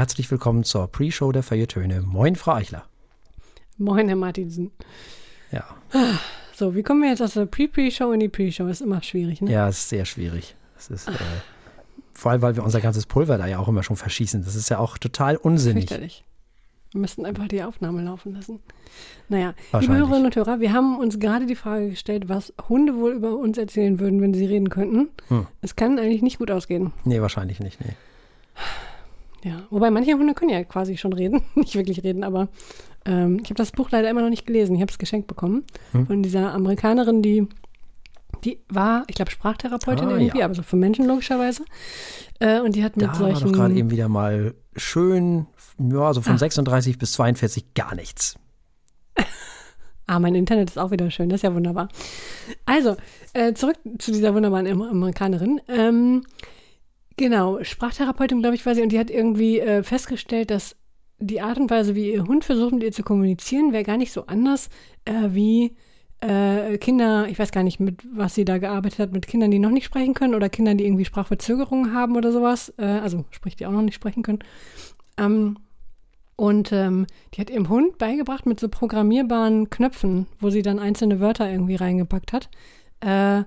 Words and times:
herzlich 0.00 0.30
willkommen 0.30 0.64
zur 0.64 0.86
Pre-Show 0.86 1.30
der 1.30 1.42
Feiertöne. 1.42 2.00
Moin, 2.00 2.34
Frau 2.34 2.52
Eichler. 2.52 2.84
Moin, 3.76 4.08
Herr 4.08 4.16
Martinsen. 4.16 4.70
Ja. 5.52 5.62
So, 6.56 6.74
wie 6.74 6.82
kommen 6.82 7.02
wir 7.02 7.10
jetzt 7.10 7.20
aus 7.20 7.34
der 7.34 7.44
Pre-Pre-Show 7.44 8.10
in 8.12 8.20
die 8.20 8.30
Pre-Show? 8.30 8.66
Ist 8.68 8.80
immer 8.80 9.02
schwierig, 9.02 9.42
ne? 9.42 9.52
Ja, 9.52 9.68
ist 9.68 9.90
sehr 9.90 10.06
schwierig. 10.06 10.56
Das 10.74 10.88
ist, 10.88 11.06
äh, 11.06 11.12
vor 12.14 12.32
allem, 12.32 12.40
weil 12.40 12.56
wir 12.56 12.64
unser 12.64 12.80
ganzes 12.80 13.04
Pulver 13.04 13.36
da 13.36 13.46
ja 13.46 13.58
auch 13.58 13.68
immer 13.68 13.82
schon 13.82 13.96
verschießen. 13.96 14.42
Das 14.42 14.54
ist 14.54 14.70
ja 14.70 14.78
auch 14.78 14.96
total 14.96 15.36
unsinnig. 15.36 15.88
Fürchterlich. 15.88 16.24
Wir 16.92 17.02
müssten 17.02 17.26
einfach 17.26 17.48
die 17.48 17.62
Aufnahme 17.62 18.02
laufen 18.02 18.32
lassen. 18.32 18.60
Naja, 19.28 19.52
liebe. 19.78 19.94
Hörerinnen 19.94 20.24
und 20.24 20.34
Hörer, 20.34 20.60
wir 20.60 20.72
haben 20.72 20.98
uns 20.98 21.18
gerade 21.18 21.44
die 21.44 21.56
Frage 21.56 21.90
gestellt, 21.90 22.30
was 22.30 22.54
Hunde 22.70 22.96
wohl 22.96 23.12
über 23.12 23.36
uns 23.36 23.58
erzählen 23.58 24.00
würden, 24.00 24.22
wenn 24.22 24.32
sie 24.32 24.46
reden 24.46 24.70
könnten. 24.70 25.10
Hm. 25.28 25.46
Es 25.60 25.76
kann 25.76 25.98
eigentlich 25.98 26.22
nicht 26.22 26.38
gut 26.38 26.50
ausgehen. 26.50 26.94
Nee, 27.04 27.20
wahrscheinlich 27.20 27.60
nicht. 27.60 27.84
Nee. 27.84 27.96
Ja, 29.44 29.62
wobei 29.70 29.90
manche 29.90 30.12
Hunde 30.14 30.34
können 30.34 30.50
ja 30.50 30.62
quasi 30.64 30.96
schon 30.96 31.12
reden, 31.12 31.42
nicht 31.54 31.74
wirklich 31.74 32.02
reden, 32.04 32.24
aber 32.24 32.48
ähm, 33.06 33.36
ich 33.42 33.46
habe 33.46 33.54
das 33.54 33.72
Buch 33.72 33.90
leider 33.90 34.10
immer 34.10 34.20
noch 34.22 34.28
nicht 34.30 34.46
gelesen. 34.46 34.74
Ich 34.74 34.82
habe 34.82 34.90
es 34.92 34.98
geschenkt 34.98 35.26
bekommen 35.28 35.64
Hm. 35.92 36.06
von 36.06 36.22
dieser 36.22 36.52
Amerikanerin, 36.52 37.22
die 37.22 37.48
die 38.44 38.58
war, 38.70 39.04
ich 39.08 39.16
glaube, 39.16 39.30
Sprachtherapeutin 39.30 40.08
Ah, 40.08 40.16
irgendwie, 40.16 40.38
ja. 40.38 40.44
aber 40.46 40.54
so 40.54 40.62
für 40.62 40.76
Menschen 40.76 41.04
logischerweise. 41.06 41.62
Äh, 42.38 42.60
und 42.60 42.74
die 42.74 42.82
hat 42.84 42.96
mit 42.96 43.04
Da 43.06 43.08
war 43.20 43.30
doch 43.30 43.40
solchen 43.40 43.52
gerade 43.52 43.74
eben 43.74 43.90
wieder 43.90 44.08
mal 44.08 44.54
schön, 44.76 45.46
ja, 45.78 46.14
so 46.14 46.22
von 46.22 46.34
Ah. 46.34 46.38
36 46.38 46.96
bis 46.98 47.12
42 47.12 47.74
gar 47.74 47.94
nichts. 47.94 48.36
Ah, 50.06 50.18
mein 50.18 50.34
Internet 50.34 50.70
ist 50.70 50.78
auch 50.78 50.90
wieder 50.90 51.08
schön, 51.12 51.28
das 51.28 51.38
ist 51.38 51.42
ja 51.42 51.54
wunderbar. 51.54 51.88
Also, 52.66 52.96
äh, 53.32 53.52
zurück 53.54 53.76
zu 54.00 54.10
dieser 54.10 54.34
wunderbaren 54.34 54.66
Am- 54.66 54.82
Amerikanerin. 54.82 55.60
Ähm, 55.68 56.22
genau, 57.20 57.62
Sprachtherapeutin, 57.62 58.40
glaube 58.40 58.56
ich, 58.56 58.64
war 58.64 58.74
sie, 58.74 58.82
und 58.82 58.90
die 58.90 58.98
hat 58.98 59.10
irgendwie 59.10 59.60
äh, 59.60 59.82
festgestellt, 59.82 60.50
dass 60.50 60.74
die 61.18 61.42
Art 61.42 61.58
und 61.58 61.70
Weise, 61.70 61.94
wie 61.94 62.12
ihr 62.12 62.24
Hund 62.24 62.44
versucht, 62.44 62.72
mit 62.72 62.82
ihr 62.82 62.92
zu 62.92 63.02
kommunizieren, 63.02 63.72
wäre 63.72 63.84
gar 63.84 63.98
nicht 63.98 64.10
so 64.10 64.26
anders 64.26 64.70
äh, 65.04 65.28
wie 65.28 65.76
äh, 66.22 66.78
Kinder, 66.78 67.28
ich 67.28 67.38
weiß 67.38 67.52
gar 67.52 67.62
nicht, 67.62 67.78
mit 67.78 68.02
was 68.10 68.34
sie 68.34 68.46
da 68.46 68.56
gearbeitet 68.56 68.98
hat, 68.98 69.12
mit 69.12 69.26
Kindern, 69.26 69.50
die 69.50 69.58
noch 69.58 69.70
nicht 69.70 69.84
sprechen 69.84 70.14
können 70.14 70.34
oder 70.34 70.48
Kindern, 70.48 70.78
die 70.78 70.86
irgendwie 70.86 71.04
Sprachverzögerungen 71.04 71.94
haben 71.94 72.16
oder 72.16 72.32
sowas. 72.32 72.72
Äh, 72.78 72.86
also, 72.86 73.26
sprich, 73.30 73.54
die 73.54 73.66
auch 73.66 73.72
noch 73.72 73.82
nicht 73.82 73.94
sprechen 73.94 74.22
können. 74.22 74.40
Ähm, 75.18 75.58
und 76.36 76.72
ähm, 76.72 77.06
die 77.34 77.42
hat 77.42 77.50
ihrem 77.50 77.68
Hund 77.68 77.98
beigebracht 77.98 78.46
mit 78.46 78.58
so 78.58 78.70
programmierbaren 78.70 79.68
Knöpfen, 79.68 80.26
wo 80.38 80.48
sie 80.48 80.62
dann 80.62 80.78
einzelne 80.78 81.20
Wörter 81.20 81.50
irgendwie 81.50 81.76
reingepackt 81.76 82.32
hat, 82.32 82.48
äh, 83.00 83.44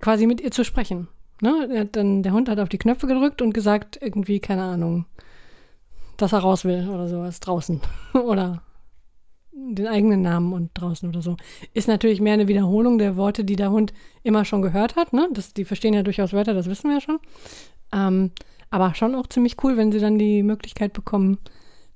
quasi 0.00 0.28
mit 0.28 0.40
ihr 0.40 0.52
zu 0.52 0.64
sprechen. 0.64 1.08
Ne? 1.42 1.68
Er 1.72 1.84
dann, 1.84 2.22
der 2.22 2.32
Hund 2.32 2.48
hat 2.48 2.60
auf 2.60 2.68
die 2.68 2.78
Knöpfe 2.78 3.08
gedrückt 3.08 3.42
und 3.42 3.52
gesagt, 3.52 3.98
irgendwie, 4.00 4.38
keine 4.38 4.62
Ahnung, 4.62 5.06
dass 6.16 6.32
er 6.32 6.38
raus 6.38 6.64
will 6.64 6.88
oder 6.88 7.08
sowas 7.08 7.40
draußen. 7.40 7.80
oder 8.14 8.62
den 9.52 9.88
eigenen 9.88 10.22
Namen 10.22 10.52
und 10.52 10.70
draußen 10.74 11.08
oder 11.08 11.20
so. 11.20 11.36
Ist 11.74 11.88
natürlich 11.88 12.20
mehr 12.20 12.34
eine 12.34 12.46
Wiederholung 12.46 12.98
der 12.98 13.16
Worte, 13.16 13.44
die 13.44 13.56
der 13.56 13.72
Hund 13.72 13.92
immer 14.22 14.44
schon 14.44 14.62
gehört 14.62 14.94
hat. 14.94 15.12
Ne? 15.12 15.28
Das, 15.32 15.52
die 15.52 15.64
verstehen 15.64 15.94
ja 15.94 16.04
durchaus 16.04 16.32
Wörter, 16.32 16.54
das 16.54 16.66
wissen 16.66 16.88
wir 16.88 16.94
ja 16.94 17.00
schon. 17.00 17.18
Ähm, 17.92 18.30
aber 18.70 18.94
schon 18.94 19.16
auch 19.16 19.26
ziemlich 19.26 19.56
cool, 19.64 19.76
wenn 19.76 19.90
sie 19.90 19.98
dann 19.98 20.18
die 20.18 20.44
Möglichkeit 20.44 20.92
bekommen, 20.92 21.38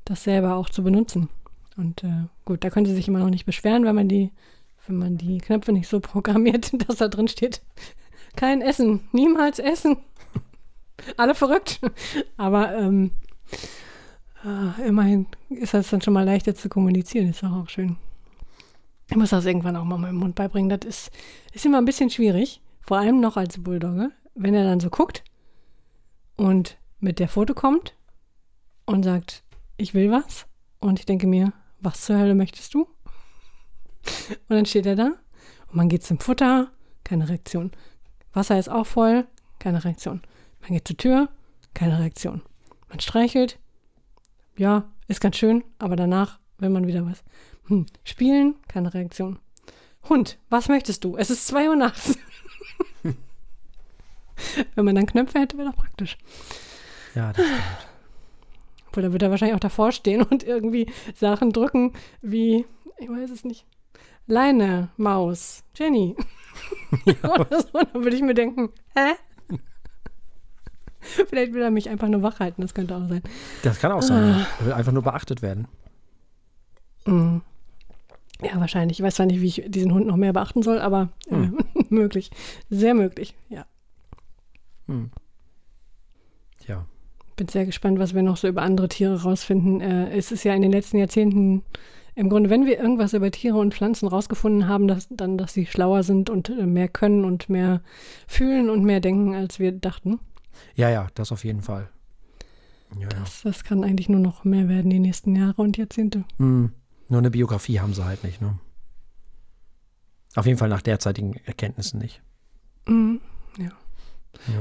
das 0.05 0.25
selber 0.25 0.57
auch 0.57 0.71
zu 0.71 0.83
benutzen. 0.83 1.29
Und 1.77 2.03
äh, 2.03 2.27
gut, 2.45 2.65
da 2.65 2.71
können 2.71 2.87
sie 2.87 2.95
sich 2.95 3.07
immer 3.07 3.21
noch 3.21 3.31
nicht 3.31 3.47
beschweren, 3.47 3.85
wenn 3.85 3.95
man 3.95 4.09
die, 4.09 4.33
wenn 4.89 4.97
man 4.97 5.17
die 5.17 5.39
Knöpfe 5.39 5.73
nicht 5.73 5.89
so 5.89 6.01
programmiert, 6.01 6.73
dass 6.89 6.97
da 6.97 7.07
drin 7.07 7.29
steht, 7.29 7.63
kein 8.37 8.63
Essen, 8.63 9.09
niemals 9.13 9.59
essen. 9.59 9.97
Alle 11.17 11.35
verrückt. 11.35 11.81
Aber 12.37 12.75
ähm, 12.77 13.13
äh, 14.45 14.87
immerhin 14.87 15.27
ist 15.51 15.75
das 15.75 15.91
dann 15.91 16.01
schon 16.01 16.15
mal 16.15 16.25
leichter 16.25 16.55
zu 16.55 16.69
kommunizieren, 16.69 17.29
ist 17.29 17.43
doch 17.43 17.53
auch 17.53 17.69
schön. 17.69 17.97
Ich 19.09 19.17
muss 19.17 19.31
das 19.31 19.47
irgendwann 19.47 19.77
auch 19.77 19.85
mal 19.85 19.99
meinem 19.99 20.23
Hund 20.23 20.35
beibringen. 20.35 20.69
Das 20.69 20.87
ist, 20.87 21.11
ist 21.53 21.65
immer 21.65 21.79
ein 21.79 21.85
bisschen 21.85 22.11
schwierig, 22.11 22.61
vor 22.81 22.99
allem 22.99 23.21
noch 23.21 23.37
als 23.37 23.63
Bulldogge, 23.63 24.11
wenn 24.35 24.55
er 24.55 24.65
dann 24.65 24.81
so 24.81 24.91
guckt 24.91 25.23
und 26.37 26.77
mit 26.99 27.19
der 27.19 27.29
Foto 27.29 27.55
kommt 27.55 27.95
und 28.85 29.05
sagt, 29.05 29.43
ich 29.77 29.95
will 29.95 30.11
was. 30.11 30.47
Und 30.79 30.99
ich 30.99 31.07
denke 31.07 31.27
mir, 31.27 31.53
was 31.81 32.05
zur 32.05 32.19
Hölle 32.19 32.35
möchtest 32.35 32.75
du? 32.75 32.83
Und 34.49 34.57
dann 34.57 34.67
steht 34.67 34.87
er 34.87 34.97
da 34.97 35.07
und 35.69 35.75
man 35.75 35.89
geht 35.89 36.05
zum 36.05 36.19
Futter, 36.19 36.71
keine 37.05 37.29
Reaktion. 37.29 37.73
Wasser 38.37 38.59
ist 38.59 38.69
auch 38.69 38.87
voll, 38.87 39.27
keine 39.59 39.83
Reaktion. 39.83 40.21
Man 40.61 40.73
geht 40.73 40.87
zur 40.87 40.97
Tür, 40.99 41.29
keine 41.73 41.99
Reaktion. 41.99 42.43
Man 42.91 43.01
streichelt, 43.01 43.59
ja, 44.59 44.85
ist 45.09 45.23
ganz 45.23 45.37
schön, 45.37 45.65
aber 45.79 45.97
danach 45.97 46.39
will 46.59 46.69
man 46.69 46.87
wieder 46.87 47.05
was. 47.07 47.25
Hm. 47.69 47.87
Spielen, 48.05 48.57
keine 48.69 48.93
Reaktion. 48.93 49.39
Hund, 50.09 50.39
was 50.51 50.69
möchtest 50.69 51.03
du? 51.03 51.17
Es 51.17 51.31
ist 51.31 51.47
2 51.47 51.71
Uhr 51.71 51.77
nachts. 51.77 52.19
Wenn 54.75 54.85
man 54.85 54.95
dann 54.95 55.07
Knöpfe 55.07 55.41
hätte, 55.41 55.57
wäre 55.57 55.71
doch 55.71 55.77
praktisch. 55.77 56.19
Ja, 57.15 57.33
das 57.33 57.45
stimmt. 57.45 57.63
Obwohl, 58.89 59.03
da 59.03 59.13
wird 59.13 59.23
er 59.23 59.31
wahrscheinlich 59.31 59.57
auch 59.57 59.61
davor 59.61 59.93
stehen 59.93 60.23
und 60.23 60.43
irgendwie 60.45 60.93
Sachen 61.15 61.53
drücken 61.53 61.95
wie, 62.21 62.67
ich 62.99 63.09
weiß 63.09 63.31
es 63.31 63.45
nicht, 63.45 63.65
Leine, 64.27 64.91
Maus, 64.99 65.65
Jenny. 65.75 66.17
Oder 67.23 67.61
so. 67.61 67.69
Dann 67.73 68.05
würde 68.05 68.17
ich 68.17 68.23
mir 68.23 68.35
denken, 68.35 68.71
hä? 68.95 69.15
Vielleicht 71.01 71.53
will 71.53 71.63
er 71.63 71.71
mich 71.71 71.89
einfach 71.89 72.09
nur 72.09 72.23
wach 72.23 72.41
halten, 72.41 72.63
das 72.63 72.75
könnte 72.75 72.97
auch 72.97 73.09
sein. 73.09 73.23
Das 73.63 73.79
kann 73.79 73.93
auch 73.93 74.03
sein. 74.03 74.45
Er 74.59 74.67
will 74.67 74.73
einfach 74.73 74.93
nur 74.93 75.03
beachtet 75.03 75.41
werden. 75.41 75.69
Mm. 77.05 77.39
Ja, 78.43 78.61
wahrscheinlich. 78.61 78.99
Ich 78.99 79.05
weiß 79.05 79.15
zwar 79.15 79.27
nicht, 79.27 79.41
wie 79.41 79.47
ich 79.47 79.65
diesen 79.69 79.93
Hund 79.95 80.07
noch 80.07 80.17
mehr 80.17 80.33
beachten 80.33 80.63
soll, 80.63 80.81
aber 80.81 81.11
äh, 81.31 81.49
möglich. 81.89 82.31
Sehr 82.69 82.95
möglich, 82.95 83.35
ja. 83.49 83.65
Hm. 84.87 85.11
Bin 87.37 87.49
sehr 87.49 87.67
gespannt, 87.67 87.99
was 87.99 88.15
wir 88.15 88.23
noch 88.23 88.37
so 88.37 88.49
über 88.49 88.63
andere 88.63 88.89
Tiere 88.89 89.23
rausfinden. 89.23 89.81
Äh, 89.81 90.17
es 90.17 90.33
ist 90.33 90.45
ja 90.45 90.55
in 90.55 90.63
den 90.63 90.73
letzten 90.73 90.99
Jahrzehnten 90.99 91.63
im 92.15 92.31
Grunde, 92.31 92.49
wenn 92.49 92.65
wir 92.65 92.79
irgendwas 92.79 93.13
über 93.13 93.31
Tiere 93.31 93.59
und 93.59 93.75
Pflanzen 93.75 94.09
rausgefunden 94.09 94.67
haben, 94.69 94.89
dass, 94.89 95.07
dann, 95.11 95.37
dass 95.37 95.53
sie 95.53 95.67
schlauer 95.67 96.03
sind 96.03 96.31
und 96.31 96.49
äh, 96.49 96.65
mehr 96.65 96.89
können 96.89 97.27
und 97.27 97.51
mehr 97.51 97.83
fühlen 98.27 98.71
und 98.71 98.85
mehr 98.85 99.01
denken, 99.01 99.35
als 99.35 99.59
wir 99.59 99.71
dachten. 99.71 100.19
Ja, 100.75 100.89
ja, 100.89 101.09
das 101.15 101.31
auf 101.31 101.45
jeden 101.45 101.61
Fall. 101.61 101.91
Ja. 102.99 103.09
Das, 103.09 103.43
das 103.43 103.65
kann 103.65 103.85
eigentlich 103.85 104.09
nur 104.09 104.21
noch 104.21 104.45
mehr 104.45 104.69
werden 104.69 104.91
die 104.91 104.99
nächsten 104.99 105.37
Jahre 105.37 105.61
und 105.61 105.77
Jahrzehnte. 105.77 106.25
Hm. 106.39 106.73
Nur 107.09 107.19
eine 107.19 107.31
Biografie 107.31 107.81
haben 107.81 107.93
sie 107.93 108.05
halt 108.05 108.25
nicht, 108.25 108.41
ne? 108.41 108.59
Auf 110.35 110.47
jeden 110.47 110.59
Fall 110.59 110.69
nach 110.69 110.83
derzeitigen 110.83 111.35
Erkenntnissen 111.45 111.99
nicht. 111.99 112.23
Mhm. 112.87 113.21
Ja. 113.59 113.71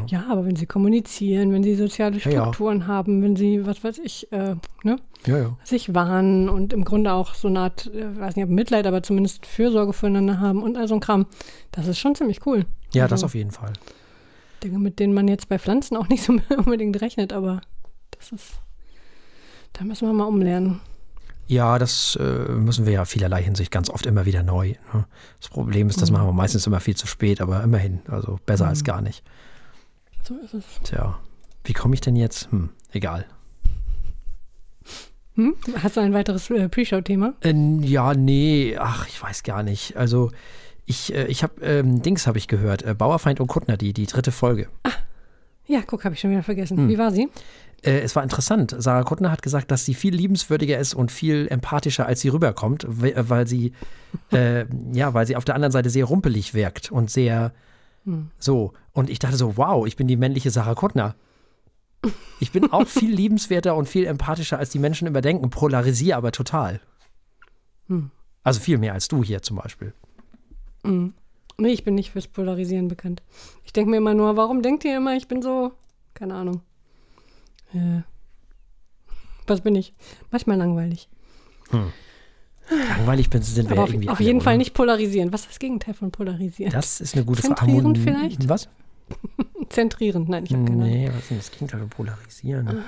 Ja, 0.08 0.26
aber 0.30 0.46
wenn 0.46 0.56
sie 0.56 0.66
kommunizieren, 0.66 1.52
wenn 1.54 1.64
sie 1.64 1.76
soziale 1.76 2.18
Ja, 2.18 2.32
ja. 2.32 2.42
Strukturen 2.42 2.88
haben, 2.88 3.22
wenn 3.22 3.36
sie, 3.36 3.66
was 3.66 3.84
weiß 3.84 4.00
ich, 4.00 4.32
äh, 4.32 4.56
ne, 4.84 4.98
Ja, 5.26 5.38
ja. 5.38 5.58
sich 5.64 5.94
warnen 5.94 6.50
und 6.50 6.74
im 6.74 6.84
Grunde 6.86 7.14
auch 7.14 7.34
so 7.34 7.48
eine 7.48 7.60
Art, 7.62 7.88
äh, 7.94 8.20
weiß 8.20 8.36
nicht, 8.36 8.46
ob 8.46 8.52
Mitleid, 8.52 8.88
aber 8.88 9.04
zumindest 9.04 9.46
Fürsorge 9.46 9.94
füreinander 9.94 10.40
haben 10.40 10.62
und 10.64 10.78
all 10.78 10.88
so 10.88 10.96
ein 10.96 11.00
Kram. 11.02 11.26
Das 11.72 11.88
ist 11.88 12.00
schon 12.00 12.16
ziemlich 12.16 12.46
cool. 12.46 12.66
Ja, 12.94 13.04
Also, 13.04 13.14
das 13.16 13.24
auf 13.24 13.36
jeden 13.36 13.52
Fall. 13.52 13.74
Dinge, 14.64 14.80
mit 14.80 15.00
denen 15.00 15.14
man 15.14 15.28
jetzt 15.28 15.50
bei 15.50 15.60
Pflanzen 15.60 15.98
auch 15.98 16.08
nicht 16.10 16.24
so 16.24 16.34
unbedingt 16.58 17.00
rechnet, 17.02 17.34
aber 17.34 17.62
das 18.18 18.32
ist, 18.32 18.54
da 19.74 19.84
müssen 19.84 20.08
wir 20.08 20.14
mal 20.14 20.26
umlernen. 20.26 20.80
Ja, 21.48 21.78
das 21.78 22.18
äh, 22.20 22.52
müssen 22.54 22.88
wir 22.88 22.94
ja 22.94 23.06
vielerlei 23.06 23.44
Hinsicht 23.44 23.70
ganz 23.70 23.92
oft 23.92 24.08
immer 24.08 24.26
wieder 24.26 24.42
neu. 24.42 24.70
Ne? 24.94 25.06
Das 25.40 25.50
Problem 25.50 25.90
ist, 25.90 26.02
das 26.02 26.10
Mhm. 26.10 26.18
machen 26.18 26.28
wir 26.30 26.34
meistens 26.34 26.66
immer 26.66 26.80
viel 26.80 26.96
zu 26.96 27.06
spät, 27.06 27.40
aber 27.40 27.62
immerhin, 27.64 28.00
also 28.08 28.40
besser 28.48 28.68
als 28.68 28.84
gar 28.84 29.02
nicht. 29.04 29.24
So 30.28 30.36
ist 30.38 30.54
es. 30.56 30.66
Tja, 30.84 31.20
wie 31.64 31.74
komme 31.74 31.94
ich 31.94 32.02
denn 32.02 32.16
jetzt? 32.16 32.52
Hm, 32.52 32.70
egal. 32.92 33.26
Hm? 35.36 35.54
Hast 35.84 35.98
du 35.98 36.02
ein 36.02 36.14
weiteres 36.14 36.50
äh, 36.50 36.68
Pre-Show-Thema? 36.68 37.34
Äh, 37.42 37.54
ja, 37.82 38.14
nee, 38.14 38.76
ach, 38.80 39.08
ich 39.08 39.22
weiß 39.22 39.44
gar 39.44 39.62
nicht. 39.62 39.98
Also 39.98 40.32
ich, 40.86 41.14
äh, 41.14 41.28
ich 41.28 41.44
habe 41.44 41.62
ähm, 41.62 42.02
Dings 42.02 42.26
habe 42.26 42.38
ich 42.38 42.48
gehört, 42.48 42.84
äh, 42.84 42.96
Bauerfeind 42.96 43.40
und 43.40 43.48
Kuttner, 43.48 43.78
die, 43.78 43.94
die 43.94 44.08
dritte 44.08 44.32
Folge. 44.32 44.68
Ja, 45.68 45.82
guck, 45.86 46.06
habe 46.06 46.16
ich 46.16 46.22
schon 46.22 46.32
wieder 46.32 46.44
vergessen. 46.44 46.78
Hm. 46.78 46.90
Wie 46.90 46.98
war 46.98 47.12
sie? 47.12 47.30
Äh, 47.84 48.00
es 48.00 48.16
war 48.16 48.24
interessant. 48.24 48.76
Sarah 48.78 49.04
Kuttner 49.04 49.32
hat 49.32 49.42
gesagt, 49.42 49.70
dass 49.70 49.86
sie 49.86 49.94
viel 49.94 50.16
liebenswürdiger 50.16 50.80
ist 50.80 50.94
und 50.94 51.12
viel 51.12 51.48
empathischer, 51.50 52.06
als 52.06 52.22
sie 52.22 52.30
rüberkommt, 52.30 52.84
äh, 52.84 53.30
weil 53.30 53.46
sie, 53.46 53.74
äh, 54.32 54.66
ja, 54.94 55.14
weil 55.14 55.28
sie 55.28 55.36
auf 55.36 55.46
der 55.46 55.54
anderen 55.54 55.72
Seite 55.72 55.90
sehr 55.90 56.06
rumpelig 56.06 56.54
wirkt 56.56 56.92
und 56.92 57.12
sehr 57.12 57.54
Hm. 58.06 58.30
so. 58.38 58.74
Und 58.94 59.10
ich 59.10 59.20
dachte 59.20 59.36
so, 59.36 59.58
wow, 59.58 59.86
ich 59.86 59.96
bin 59.96 60.08
die 60.08 60.16
männliche 60.16 60.52
Sarah 60.52 60.76
Kuttner. 60.76 61.16
Ich 62.40 62.52
bin 62.52 62.72
auch 62.72 62.88
viel 62.88 63.12
liebenswerter 63.16 63.76
und 63.76 63.90
viel 63.90 64.06
empathischer, 64.06 64.58
als 64.58 64.70
die 64.70 64.80
Menschen 64.80 65.08
immer 65.08 65.22
denken, 65.22 65.50
polarisiere 65.50 66.18
aber 66.18 66.32
total. 66.32 66.80
Hm. 67.88 68.12
Also 68.44 68.60
viel 68.60 68.78
mehr 68.78 68.94
als 68.94 69.08
du 69.08 69.24
hier 69.24 69.42
zum 69.42 69.58
Beispiel. 69.58 69.94
Mhm. 70.84 71.14
Nee, 71.58 71.70
ich 71.70 71.84
bin 71.84 71.96
nicht 71.96 72.12
fürs 72.12 72.28
Polarisieren 72.28 72.90
bekannt. 72.90 73.24
Ich 73.64 73.74
denke 73.74 73.90
mir 73.90 73.98
immer 73.98 74.14
nur, 74.14 74.36
warum 74.38 74.62
denkt 74.62 74.84
ihr 74.84 74.98
immer, 74.98 75.16
ich 75.16 75.28
bin 75.28 75.42
so, 75.42 75.72
keine 76.14 76.36
Ahnung. 76.36 76.62
Äh, 77.74 78.02
Was 79.48 79.62
bin 79.62 79.76
ich? 79.76 79.94
Manchmal 80.32 80.58
langweilig. 80.58 81.10
Langweilig 82.70 83.30
bin, 83.30 83.42
sind 83.42 83.70
wir 83.70 83.76
ja 83.76 83.84
auf, 83.84 83.90
irgendwie 83.90 84.10
auf 84.10 84.18
alle, 84.18 84.26
jeden 84.26 84.42
Fall 84.42 84.54
oder? 84.54 84.58
nicht 84.60 84.74
polarisieren. 84.74 85.32
Was 85.32 85.42
ist 85.42 85.52
das 85.52 85.60
Gegenteil 85.60 85.94
von 85.94 86.12
polarisieren? 86.12 86.72
Das 86.72 87.00
ist 87.00 87.16
eine 87.16 87.26
gute 87.26 87.42
Frage. 87.42 87.56
Zentrierend 87.56 87.98
vielleicht? 87.98 88.50
Was? 88.50 88.70
Zentrierend. 89.70 90.30
Nein, 90.30 90.46
ich 90.46 90.54
habe 90.54 90.66
keine 90.66 90.84
Ahnung. 90.84 90.90
Nee, 90.90 91.10
was 91.10 91.18
ist 91.20 91.30
denn 91.30 91.38
das 91.38 91.52
Gegenteil 91.52 91.80
von 91.82 91.90
polarisieren? 91.90 92.84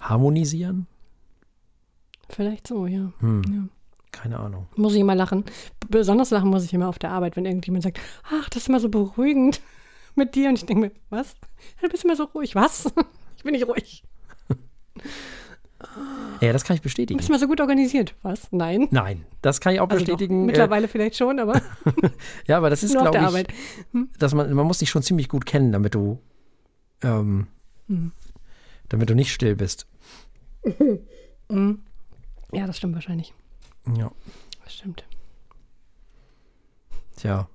Harmonisieren? 0.00 0.86
Vielleicht 2.30 2.66
so, 2.66 2.86
ja. 2.86 3.12
Hm, 3.20 3.42
ja. 3.48 3.68
keine 4.12 4.38
Ahnung. 4.38 4.66
Muss 4.76 4.94
ich 4.94 5.00
immer 5.00 5.14
lachen. 5.14 5.44
Besonders 5.88 6.30
lachen 6.30 6.50
muss 6.50 6.64
ich 6.64 6.72
immer 6.72 6.88
auf 6.88 6.98
der 6.98 7.10
Arbeit, 7.10 7.36
wenn 7.36 7.46
irgendjemand 7.46 7.84
sagt, 7.84 8.00
ach, 8.30 8.48
das 8.50 8.62
ist 8.62 8.68
immer 8.68 8.80
so 8.80 8.88
beruhigend 8.88 9.60
mit 10.14 10.34
dir. 10.34 10.48
Und 10.48 10.56
ich 10.56 10.66
denke 10.66 10.86
mir, 10.86 10.92
was? 11.10 11.34
Du 11.80 11.88
bist 11.88 12.04
immer 12.04 12.16
so 12.16 12.24
ruhig. 12.24 12.54
Was? 12.54 12.92
Ich 13.38 13.44
bin 13.44 13.52
nicht 13.52 13.68
ruhig. 13.68 14.02
Ja, 16.40 16.52
das 16.52 16.64
kann 16.64 16.74
ich 16.74 16.80
Du 16.80 16.84
bestätigen. 16.84 17.16
bist 17.18 17.28
immer 17.28 17.38
so 17.38 17.46
gut 17.46 17.60
organisiert. 17.60 18.14
Was? 18.22 18.50
Nein. 18.52 18.88
Nein, 18.90 19.24
das 19.42 19.60
kann 19.60 19.74
ich 19.74 19.80
auch 19.80 19.88
Also 19.88 20.04
doch, 20.04 20.12
bestätigen. 20.12 20.42
äh, 20.42 20.46
mittlerweile 20.46 20.88
vielleicht 20.88 21.16
schon, 21.16 21.38
aber 21.38 21.60
ja, 22.46 22.56
aber 22.56 22.68
das 22.70 22.82
ist, 22.82 22.92
glaube 22.92 23.16
ich, 23.18 23.22
Arbeit. 23.22 23.48
dass 24.18 24.34
man, 24.34 24.52
man 24.52 24.66
muss 24.66 24.78
dich 24.78 24.90
schon 24.90 25.02
ziemlich 25.02 25.28
gut 25.28 25.46
kennen, 25.46 25.72
damit 25.72 25.94
du, 25.94 26.18
ähm, 27.02 27.46
Mhm. 27.86 28.12
damit 28.88 29.08
du 29.10 29.14
nicht 29.14 29.32
still 29.32 29.54
bist. 29.56 29.86
Mhm. 31.48 31.80
Ja, 32.52 32.66
das 32.66 32.78
stimmt 32.78 32.94
wahrscheinlich. 32.94 33.34
Ja, 33.96 34.10
Das 34.64 34.74
stimmt. 34.74 35.04
tja. 37.16 37.48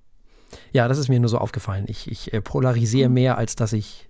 Ja, 0.71 0.87
das 0.87 0.97
ist 0.99 1.09
mir 1.09 1.19
nur 1.19 1.29
so 1.29 1.39
aufgefallen. 1.39 1.85
Ich, 1.87 2.09
ich 2.11 2.31
äh, 2.33 2.41
polarisiere 2.41 3.09
Mhm. 3.09 3.13
mehr, 3.15 3.37
als 3.37 3.55
dass 3.55 3.73
ich, 3.73 4.07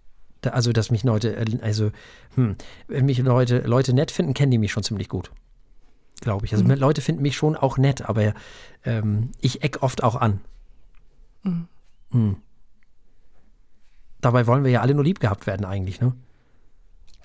also 0.48 0.74
dass 0.74 0.92
mich 0.92 1.04
Leute, 1.04 1.36
äh, 1.36 1.46
also, 1.62 1.92
hm, 2.36 2.56
wenn 2.88 3.06
mich 3.06 3.20
Leute, 3.20 3.60
Leute 3.60 3.94
nett 3.94 4.12
finden, 4.12 4.34
kennen 4.34 4.52
die 4.52 4.58
mich 4.58 4.72
schon 4.72 4.84
ziemlich 4.84 5.10
gut. 5.10 5.32
Glaube 6.22 6.46
ich. 6.46 6.54
Also 6.54 6.64
Mhm. 6.64 6.72
Leute 6.72 7.02
finden 7.02 7.22
mich 7.22 7.36
schon 7.36 7.56
auch 7.56 7.78
nett, 7.78 8.02
aber 8.02 8.34
ähm, 8.86 9.32
ich 9.42 9.64
eck 9.64 9.82
oft 9.84 10.04
auch 10.04 10.16
an. 10.16 10.42
Mhm. 11.44 11.68
Hm. 12.12 12.38
Dabei 14.22 14.48
wollen 14.48 14.64
wir 14.64 14.72
ja 14.72 14.82
alle 14.82 14.94
nur 14.94 15.04
lieb 15.04 15.20
gehabt 15.20 15.48
werden 15.48 15.66
eigentlich, 15.66 16.00
ne? 16.00 16.14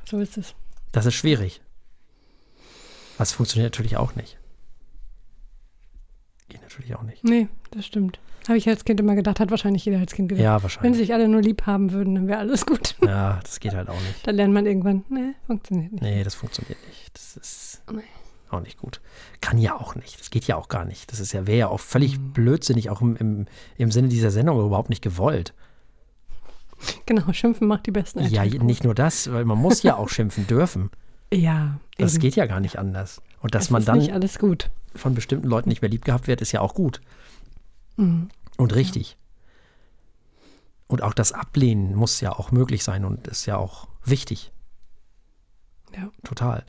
So 0.04 0.18
ist 0.18 0.36
es. 0.36 0.54
Das 0.90 1.06
ist 1.06 1.14
schwierig. 1.14 1.60
Das 3.18 3.32
funktioniert 3.32 3.72
natürlich 3.74 3.96
auch 3.96 4.14
nicht. 4.16 4.38
Geht 6.48 6.62
natürlich 6.62 6.94
auch 6.94 7.02
nicht. 7.02 7.22
Nee, 7.24 7.48
das 7.70 7.84
stimmt. 7.86 8.18
Habe 8.48 8.56
ich 8.58 8.66
als 8.68 8.84
Kind 8.84 8.98
immer 8.98 9.14
gedacht, 9.14 9.38
hat 9.40 9.50
wahrscheinlich 9.50 9.84
jeder 9.84 9.98
als 9.98 10.12
Kind 10.14 10.30
gedacht. 10.30 10.42
Ja, 10.42 10.56
Wenn 10.56 10.62
wahrscheinlich. 10.62 10.96
sich 10.96 11.12
alle 11.14 11.28
nur 11.28 11.42
lieb 11.42 11.66
haben 11.66 11.92
würden, 11.92 12.14
dann 12.14 12.26
wäre 12.28 12.38
alles 12.38 12.64
gut. 12.66 12.96
Ja, 13.04 13.38
das 13.44 13.60
geht 13.60 13.74
halt 13.74 13.88
auch 13.90 14.00
nicht. 14.00 14.26
Dann 14.26 14.34
lernt 14.36 14.54
man 14.54 14.64
irgendwann, 14.66 15.04
nee, 15.10 15.34
funktioniert 15.46 15.92
nicht. 15.92 16.02
Nee, 16.02 16.24
das 16.24 16.34
funktioniert 16.34 16.78
nicht. 16.88 17.10
Das 17.14 17.36
ist 17.36 17.82
Nee. 17.92 18.00
auch 18.50 18.60
nicht 18.60 18.78
gut. 18.78 19.00
Kann 19.42 19.58
ja 19.58 19.74
auch 19.76 19.94
nicht. 19.94 20.18
Das 20.18 20.30
geht 20.30 20.46
ja 20.46 20.56
auch 20.56 20.68
gar 20.68 20.84
nicht. 20.86 21.12
Das 21.12 21.20
ist 21.20 21.32
ja, 21.32 21.46
wäre 21.46 21.58
ja 21.58 21.68
auch 21.68 21.80
völlig 21.80 22.18
Mhm. 22.18 22.32
blödsinnig, 22.32 22.88
auch 22.90 23.02
im, 23.02 23.16
im, 23.16 23.46
im 23.76 23.90
Sinne 23.92 24.08
dieser 24.08 24.30
Sendung 24.30 24.58
überhaupt 24.64 24.88
nicht 24.88 25.02
gewollt. 25.02 25.52
Genau, 27.06 27.32
schimpfen 27.32 27.66
macht 27.68 27.86
die 27.86 27.90
besten 27.90 28.20
Ja, 28.24 28.44
nicht 28.44 28.84
nur 28.84 28.94
das, 28.94 29.30
weil 29.32 29.44
man 29.44 29.58
muss 29.58 29.82
ja 29.82 29.96
auch 29.96 30.08
schimpfen 30.08 30.46
dürfen. 30.46 30.90
Ja, 31.32 31.78
Das 31.98 32.14
eben. 32.14 32.22
geht 32.22 32.36
ja 32.36 32.46
gar 32.46 32.60
nicht 32.60 32.78
anders. 32.78 33.20
Und 33.42 33.54
dass 33.54 33.64
es 33.64 33.70
man 33.70 33.84
dann 33.84 33.98
nicht 33.98 34.12
alles 34.12 34.38
gut. 34.38 34.70
von 34.94 35.14
bestimmten 35.14 35.48
Leuten 35.48 35.68
nicht 35.68 35.82
mehr 35.82 35.90
lieb 35.90 36.04
gehabt 36.04 36.26
wird, 36.28 36.40
ist 36.40 36.52
ja 36.52 36.60
auch 36.60 36.74
gut. 36.74 37.00
Mhm. 37.96 38.28
Und 38.58 38.74
richtig. 38.74 39.16
Und 40.88 41.02
auch 41.02 41.14
das 41.14 41.32
Ablehnen 41.32 41.94
muss 41.94 42.20
ja 42.20 42.32
auch 42.32 42.50
möglich 42.50 42.84
sein 42.84 43.04
und 43.04 43.26
ist 43.28 43.46
ja 43.46 43.56
auch 43.56 43.88
wichtig. 44.04 44.52
Ja. 45.94 46.10
Total. 46.24 46.64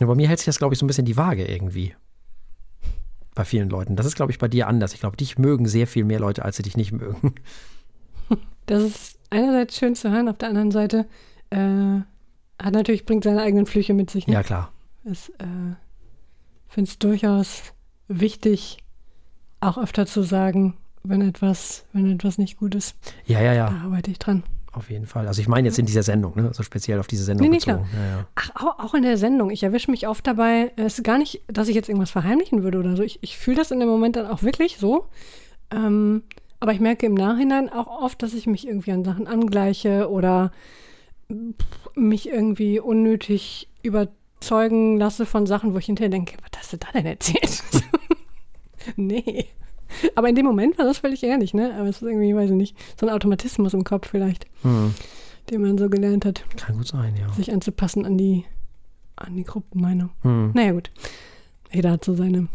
Nur 0.00 0.08
bei 0.08 0.14
mir 0.14 0.28
hält 0.28 0.38
sich 0.38 0.46
das, 0.46 0.58
glaube 0.58 0.74
ich, 0.74 0.78
so 0.78 0.84
ein 0.84 0.86
bisschen 0.86 1.04
die 1.04 1.16
Waage 1.16 1.46
irgendwie. 1.46 1.94
Bei 3.34 3.44
vielen 3.44 3.68
Leuten. 3.70 3.96
Das 3.96 4.06
ist, 4.06 4.16
glaube 4.16 4.32
ich, 4.32 4.38
bei 4.38 4.48
dir 4.48 4.68
anders. 4.68 4.94
Ich 4.94 5.00
glaube, 5.00 5.16
dich 5.16 5.38
mögen 5.38 5.66
sehr 5.66 5.86
viel 5.86 6.04
mehr 6.04 6.20
Leute, 6.20 6.44
als 6.44 6.56
sie 6.56 6.62
dich 6.62 6.76
nicht 6.76 6.92
mögen. 6.92 7.34
Das 8.66 8.84
ist 8.84 9.18
einerseits 9.28 9.76
schön 9.76 9.96
zu 9.96 10.08
hören, 10.10 10.28
auf 10.28 10.38
der 10.38 10.48
anderen 10.48 10.70
Seite 10.70 11.08
äh, 11.50 11.56
hat 12.62 12.72
natürlich, 12.72 13.04
bringt 13.04 13.24
seine 13.24 13.42
eigenen 13.42 13.66
Flüche 13.66 13.92
mit 13.92 14.08
sich. 14.08 14.28
Ne? 14.28 14.34
Ja, 14.34 14.42
klar. 14.44 14.72
Ich 15.04 15.28
äh, 15.40 15.74
finde 16.68 16.88
es 16.88 16.98
durchaus 16.98 17.74
wichtig, 18.06 18.78
auch 19.62 19.78
öfter 19.78 20.06
zu 20.06 20.22
sagen, 20.22 20.74
wenn 21.04 21.20
etwas, 21.22 21.84
wenn 21.92 22.10
etwas 22.10 22.38
nicht 22.38 22.58
gut 22.58 22.74
ist. 22.74 22.96
Ja, 23.26 23.40
ja, 23.40 23.52
Da 23.52 23.56
ja. 23.56 23.82
arbeite 23.84 24.10
ich 24.10 24.18
dran. 24.18 24.42
Auf 24.72 24.88
jeden 24.90 25.06
Fall. 25.06 25.26
Also 25.26 25.40
ich 25.42 25.48
meine 25.48 25.68
jetzt 25.68 25.78
in 25.78 25.84
dieser 25.84 26.02
Sendung, 26.02 26.34
ne? 26.34 26.50
So 26.54 26.62
speziell 26.62 26.98
auf 26.98 27.06
diese 27.06 27.24
Sendung 27.24 27.48
Nee, 27.50 27.56
bezogen. 27.56 27.86
Ja, 27.94 28.06
ja. 28.06 28.26
Ach, 28.36 28.78
auch, 28.78 28.94
in 28.94 29.02
der 29.02 29.18
Sendung. 29.18 29.50
Ich 29.50 29.62
erwische 29.62 29.90
mich 29.90 30.08
oft 30.08 30.26
dabei, 30.26 30.72
es 30.76 30.98
ist 30.98 31.04
gar 31.04 31.18
nicht, 31.18 31.42
dass 31.46 31.68
ich 31.68 31.74
jetzt 31.74 31.90
irgendwas 31.90 32.10
verheimlichen 32.10 32.62
würde 32.62 32.78
oder 32.78 32.96
so. 32.96 33.02
Ich, 33.02 33.18
ich 33.22 33.36
fühle 33.36 33.58
das 33.58 33.70
in 33.70 33.80
dem 33.80 33.88
Moment 33.88 34.16
dann 34.16 34.26
auch 34.26 34.42
wirklich 34.42 34.78
so. 34.78 35.06
Ähm, 35.70 36.22
aber 36.58 36.72
ich 36.72 36.80
merke 36.80 37.04
im 37.04 37.14
Nachhinein 37.14 37.68
auch 37.68 37.86
oft, 38.02 38.22
dass 38.22 38.32
ich 38.32 38.46
mich 38.46 38.66
irgendwie 38.66 38.92
an 38.92 39.04
Sachen 39.04 39.26
angleiche 39.26 40.08
oder 40.10 40.52
mich 41.94 42.28
irgendwie 42.28 42.80
unnötig 42.80 43.68
überzeugen 43.82 44.96
lasse 44.96 45.26
von 45.26 45.46
Sachen, 45.46 45.74
wo 45.74 45.78
ich 45.78 45.86
hinterher 45.86 46.10
denke, 46.10 46.36
was 46.42 46.60
hast 46.60 46.72
du 46.72 46.76
da 46.78 46.86
denn 46.94 47.06
erzählt? 47.06 47.62
nee. 48.96 49.46
Aber 50.14 50.28
in 50.28 50.34
dem 50.34 50.46
Moment 50.46 50.78
war 50.78 50.86
das 50.86 50.98
völlig 50.98 51.22
ehrlich, 51.22 51.52
ne? 51.54 51.74
Aber 51.78 51.88
es 51.88 51.96
ist 51.96 52.02
irgendwie, 52.02 52.34
weiß 52.34 52.50
ich 52.50 52.56
nicht, 52.56 52.76
so 52.98 53.06
ein 53.06 53.12
Automatismus 53.12 53.74
im 53.74 53.84
Kopf 53.84 54.08
vielleicht, 54.10 54.46
Hm. 54.62 54.94
den 55.50 55.60
man 55.60 55.76
so 55.78 55.88
gelernt 55.90 56.24
hat 56.24 56.44
Kann 56.56 56.76
gut 56.78 56.86
sein, 56.88 57.14
ja. 57.16 57.30
sich 57.34 57.52
anzupassen 57.52 58.06
an 58.06 58.16
die, 58.16 58.44
an 59.16 59.36
die 59.36 59.44
Gruppenmeinung. 59.44 60.10
Hm. 60.22 60.52
Naja, 60.54 60.72
gut. 60.72 60.90
Jeder 61.72 61.90
hat 61.92 62.04
so 62.04 62.14
seine, 62.14 62.48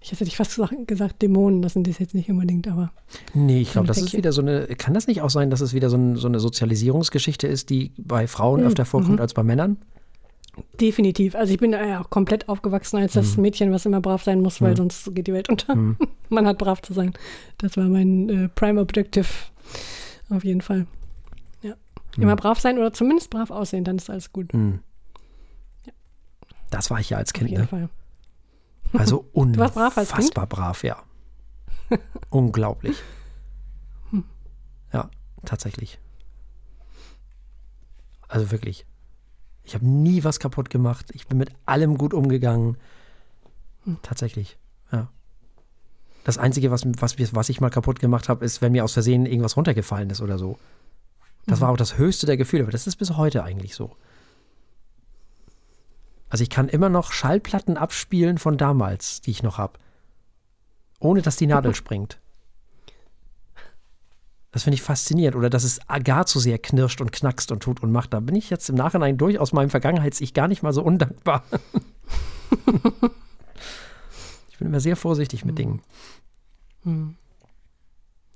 ich 0.00 0.10
hätte 0.12 0.24
fast 0.30 0.60
gesagt, 0.86 1.22
Dämonen, 1.22 1.62
das 1.62 1.74
sind 1.74 1.86
das 1.86 1.98
jetzt 1.98 2.14
nicht 2.14 2.28
unbedingt, 2.30 2.66
aber 2.68 2.90
Nee, 3.34 3.60
ich 3.60 3.72
glaube, 3.72 3.86
das 3.86 3.98
ist 3.98 4.12
wieder 4.12 4.32
so 4.32 4.40
eine, 4.42 4.66
kann 4.76 4.94
das 4.94 5.06
nicht 5.06 5.22
auch 5.22 5.30
sein, 5.30 5.50
dass 5.50 5.60
es 5.60 5.72
wieder 5.72 5.88
so, 5.90 5.96
ein, 5.96 6.16
so 6.16 6.26
eine 6.26 6.40
Sozialisierungsgeschichte 6.40 7.46
ist, 7.46 7.70
die 7.70 7.92
bei 7.96 8.26
Frauen 8.26 8.60
Mhm, 8.62 8.66
öfter 8.66 8.84
vorkommt 8.84 9.16
mhm. 9.16 9.20
als 9.20 9.34
bei 9.34 9.42
Männern? 9.44 9.76
Definitiv. 10.80 11.34
Also 11.34 11.52
ich 11.52 11.58
bin 11.60 11.72
ja 11.72 12.00
auch 12.00 12.10
komplett 12.10 12.48
aufgewachsen 12.48 12.96
als 12.98 13.12
das 13.14 13.36
Mädchen, 13.36 13.72
was 13.72 13.86
immer 13.86 14.00
brav 14.00 14.22
sein 14.24 14.40
muss, 14.40 14.60
weil 14.60 14.72
Mhm. 14.72 14.76
sonst 14.76 15.14
geht 15.14 15.26
die 15.26 15.32
Welt 15.32 15.48
unter. 15.48 15.74
Mhm. 15.74 15.96
Man 16.28 16.46
hat 16.46 16.58
brav 16.58 16.80
zu 16.82 16.92
sein. 16.92 17.12
Das 17.58 17.76
war 17.76 17.84
mein 17.84 18.28
äh, 18.28 18.48
Prime 18.48 18.80
Objective. 18.80 19.26
Auf 20.30 20.44
jeden 20.44 20.60
Fall. 20.60 20.86
Ja. 21.62 21.74
Mhm. 22.16 22.22
Immer 22.22 22.36
brav 22.36 22.58
sein 22.60 22.78
oder 22.78 22.92
zumindest 22.92 23.30
brav 23.30 23.50
aussehen, 23.50 23.84
dann 23.84 23.96
ist 23.96 24.10
alles 24.10 24.32
gut. 24.32 24.52
Ja. 24.54 25.92
Das 26.70 26.90
war 26.90 27.00
ich 27.00 27.10
ja 27.10 27.18
als 27.18 27.30
Auf 27.30 27.38
Kind, 27.38 27.50
jeden 27.50 27.62
ne? 27.62 27.68
Fall. 27.68 27.88
Also 28.92 29.28
warst 29.34 29.74
brav 29.74 29.96
unfassbar 29.96 30.46
brav, 30.46 30.82
ja. 30.84 31.02
Unglaublich. 32.30 32.96
Hm. 34.10 34.24
Ja, 34.92 35.10
tatsächlich. 35.44 35.98
Also 38.28 38.50
wirklich. 38.52 38.86
Ich 39.70 39.74
habe 39.74 39.86
nie 39.86 40.24
was 40.24 40.40
kaputt 40.40 40.68
gemacht. 40.68 41.06
Ich 41.12 41.28
bin 41.28 41.38
mit 41.38 41.52
allem 41.64 41.96
gut 41.96 42.12
umgegangen. 42.12 42.76
Hm. 43.84 43.98
Tatsächlich, 44.02 44.58
ja. 44.90 45.08
Das 46.24 46.38
Einzige, 46.38 46.72
was, 46.72 46.82
was, 47.00 47.16
was 47.36 47.48
ich 47.48 47.60
mal 47.60 47.70
kaputt 47.70 48.00
gemacht 48.00 48.28
habe, 48.28 48.44
ist, 48.44 48.60
wenn 48.62 48.72
mir 48.72 48.82
aus 48.82 48.94
Versehen 48.94 49.26
irgendwas 49.26 49.56
runtergefallen 49.56 50.10
ist 50.10 50.20
oder 50.20 50.38
so. 50.38 50.58
Das 51.46 51.60
Mhm. 51.60 51.62
war 51.62 51.70
auch 51.70 51.76
das 51.76 51.98
höchste 51.98 52.26
der 52.26 52.36
Gefühle, 52.36 52.64
aber 52.64 52.72
das 52.72 52.88
ist 52.88 52.96
bis 52.96 53.16
heute 53.16 53.44
eigentlich 53.44 53.76
so. 53.76 53.94
Also 56.28 56.42
ich 56.42 56.50
kann 56.50 56.68
immer 56.68 56.88
noch 56.88 57.12
Schallplatten 57.12 57.76
abspielen 57.76 58.38
von 58.38 58.58
damals, 58.58 59.20
die 59.20 59.30
ich 59.30 59.44
noch 59.44 59.56
habe. 59.56 59.78
Ohne 60.98 61.22
dass 61.22 61.36
die 61.36 61.46
Nadel 61.46 61.74
springt. 61.76 62.19
Das 64.52 64.64
finde 64.64 64.74
ich 64.74 64.82
faszinierend. 64.82 65.36
Oder 65.36 65.50
dass 65.50 65.64
es 65.64 65.80
gar 66.04 66.26
zu 66.26 66.40
sehr 66.40 66.58
knirscht 66.58 67.00
und 67.00 67.12
knackst 67.12 67.52
und 67.52 67.62
tut 67.62 67.82
und 67.82 67.92
macht. 67.92 68.12
Da 68.12 68.20
bin 68.20 68.34
ich 68.34 68.50
jetzt 68.50 68.68
im 68.68 68.74
Nachhinein 68.74 69.16
durchaus 69.16 69.52
meinem 69.52 69.70
Vergangenheits-Ich 69.70 70.34
gar 70.34 70.48
nicht 70.48 70.62
mal 70.62 70.72
so 70.72 70.82
undankbar. 70.82 71.44
ich 74.50 74.58
bin 74.58 74.68
immer 74.68 74.80
sehr 74.80 74.96
vorsichtig 74.96 75.44
mit 75.44 75.58
Dingen. 75.58 75.82
Hm. 76.82 77.16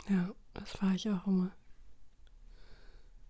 Ja, 0.09 0.31
das 0.53 0.81
war 0.83 0.95
ich 0.95 1.09
auch 1.11 1.27
immer. 1.27 1.51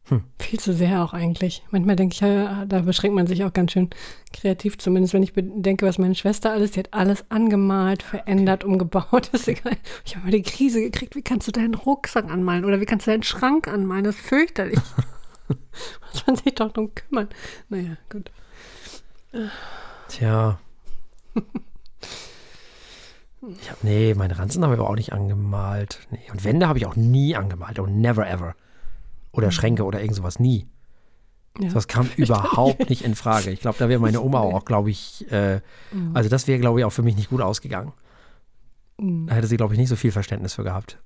Hm. 0.08 0.22
Viel 0.38 0.60
zu 0.60 0.74
sehr 0.74 1.02
auch 1.02 1.14
eigentlich. 1.14 1.64
Manchmal 1.70 1.96
denke 1.96 2.14
ich, 2.14 2.20
ja, 2.20 2.66
da 2.66 2.80
beschränkt 2.80 3.16
man 3.16 3.26
sich 3.26 3.42
auch 3.44 3.52
ganz 3.54 3.72
schön 3.72 3.88
kreativ, 4.34 4.76
zumindest 4.76 5.14
wenn 5.14 5.22
ich 5.22 5.32
bedenke, 5.32 5.86
was 5.86 5.96
meine 5.96 6.14
Schwester 6.14 6.52
alles, 6.52 6.72
die 6.72 6.80
hat 6.80 6.92
alles 6.92 7.24
angemalt, 7.30 8.02
verändert, 8.02 8.64
umgebaut, 8.64 9.28
ist 9.32 9.48
egal. 9.48 9.76
Ich 10.04 10.16
habe 10.16 10.26
mal 10.26 10.32
die 10.32 10.42
Krise 10.42 10.82
gekriegt, 10.82 11.16
wie 11.16 11.22
kannst 11.22 11.48
du 11.48 11.52
deinen 11.52 11.74
Rucksack 11.74 12.30
anmalen 12.30 12.64
oder 12.64 12.80
wie 12.80 12.86
kannst 12.86 13.06
du 13.06 13.12
deinen 13.12 13.22
Schrank 13.22 13.66
anmalen? 13.66 14.04
Das 14.04 14.16
ist 14.16 14.26
fürchterlich. 14.26 14.78
Muss 16.12 16.26
man 16.26 16.36
sich 16.36 16.54
doch 16.54 16.72
drum 16.72 16.94
kümmern. 16.94 17.28
Naja, 17.68 17.96
gut. 18.10 18.30
Tja. 20.08 20.58
Ich 23.58 23.70
hab, 23.70 23.84
nee, 23.84 24.14
meine 24.14 24.38
Ranzen 24.38 24.62
habe 24.64 24.74
ich 24.74 24.80
aber 24.80 24.88
auch 24.88 24.96
nicht 24.96 25.12
angemalt. 25.12 26.06
Nee. 26.10 26.30
Und 26.30 26.44
Wände 26.44 26.68
habe 26.68 26.78
ich 26.78 26.86
auch 26.86 26.96
nie 26.96 27.36
angemalt. 27.36 27.78
Und 27.78 28.00
never 28.00 28.28
ever. 28.28 28.54
Oder 29.34 29.50
Schränke 29.50 29.84
oder 29.84 30.00
irgend 30.00 30.16
sowas. 30.16 30.38
Nie. 30.38 30.66
Ja. 31.60 31.68
Das 31.70 31.88
kam 31.88 32.08
überhaupt 32.16 32.88
nicht 32.88 33.02
in 33.02 33.14
Frage. 33.14 33.50
Ich 33.50 33.60
glaube, 33.60 33.78
da 33.78 33.88
wäre 33.88 34.00
meine 34.00 34.20
Oma 34.20 34.40
auch, 34.40 34.64
glaube 34.64 34.90
ich, 34.90 35.30
äh, 35.30 35.60
also 36.14 36.28
das 36.30 36.46
wäre, 36.46 36.58
glaube 36.60 36.78
ich, 36.80 36.84
auch 36.84 36.90
für 36.92 37.02
mich 37.02 37.16
nicht 37.16 37.30
gut 37.30 37.40
ausgegangen. 37.40 37.92
Mhm. 38.98 39.26
Da 39.26 39.34
hätte 39.34 39.46
sie, 39.46 39.56
glaube 39.56 39.74
ich, 39.74 39.78
nicht 39.78 39.88
so 39.88 39.96
viel 39.96 40.12
Verständnis 40.12 40.54
für 40.54 40.64
gehabt. 40.64 40.98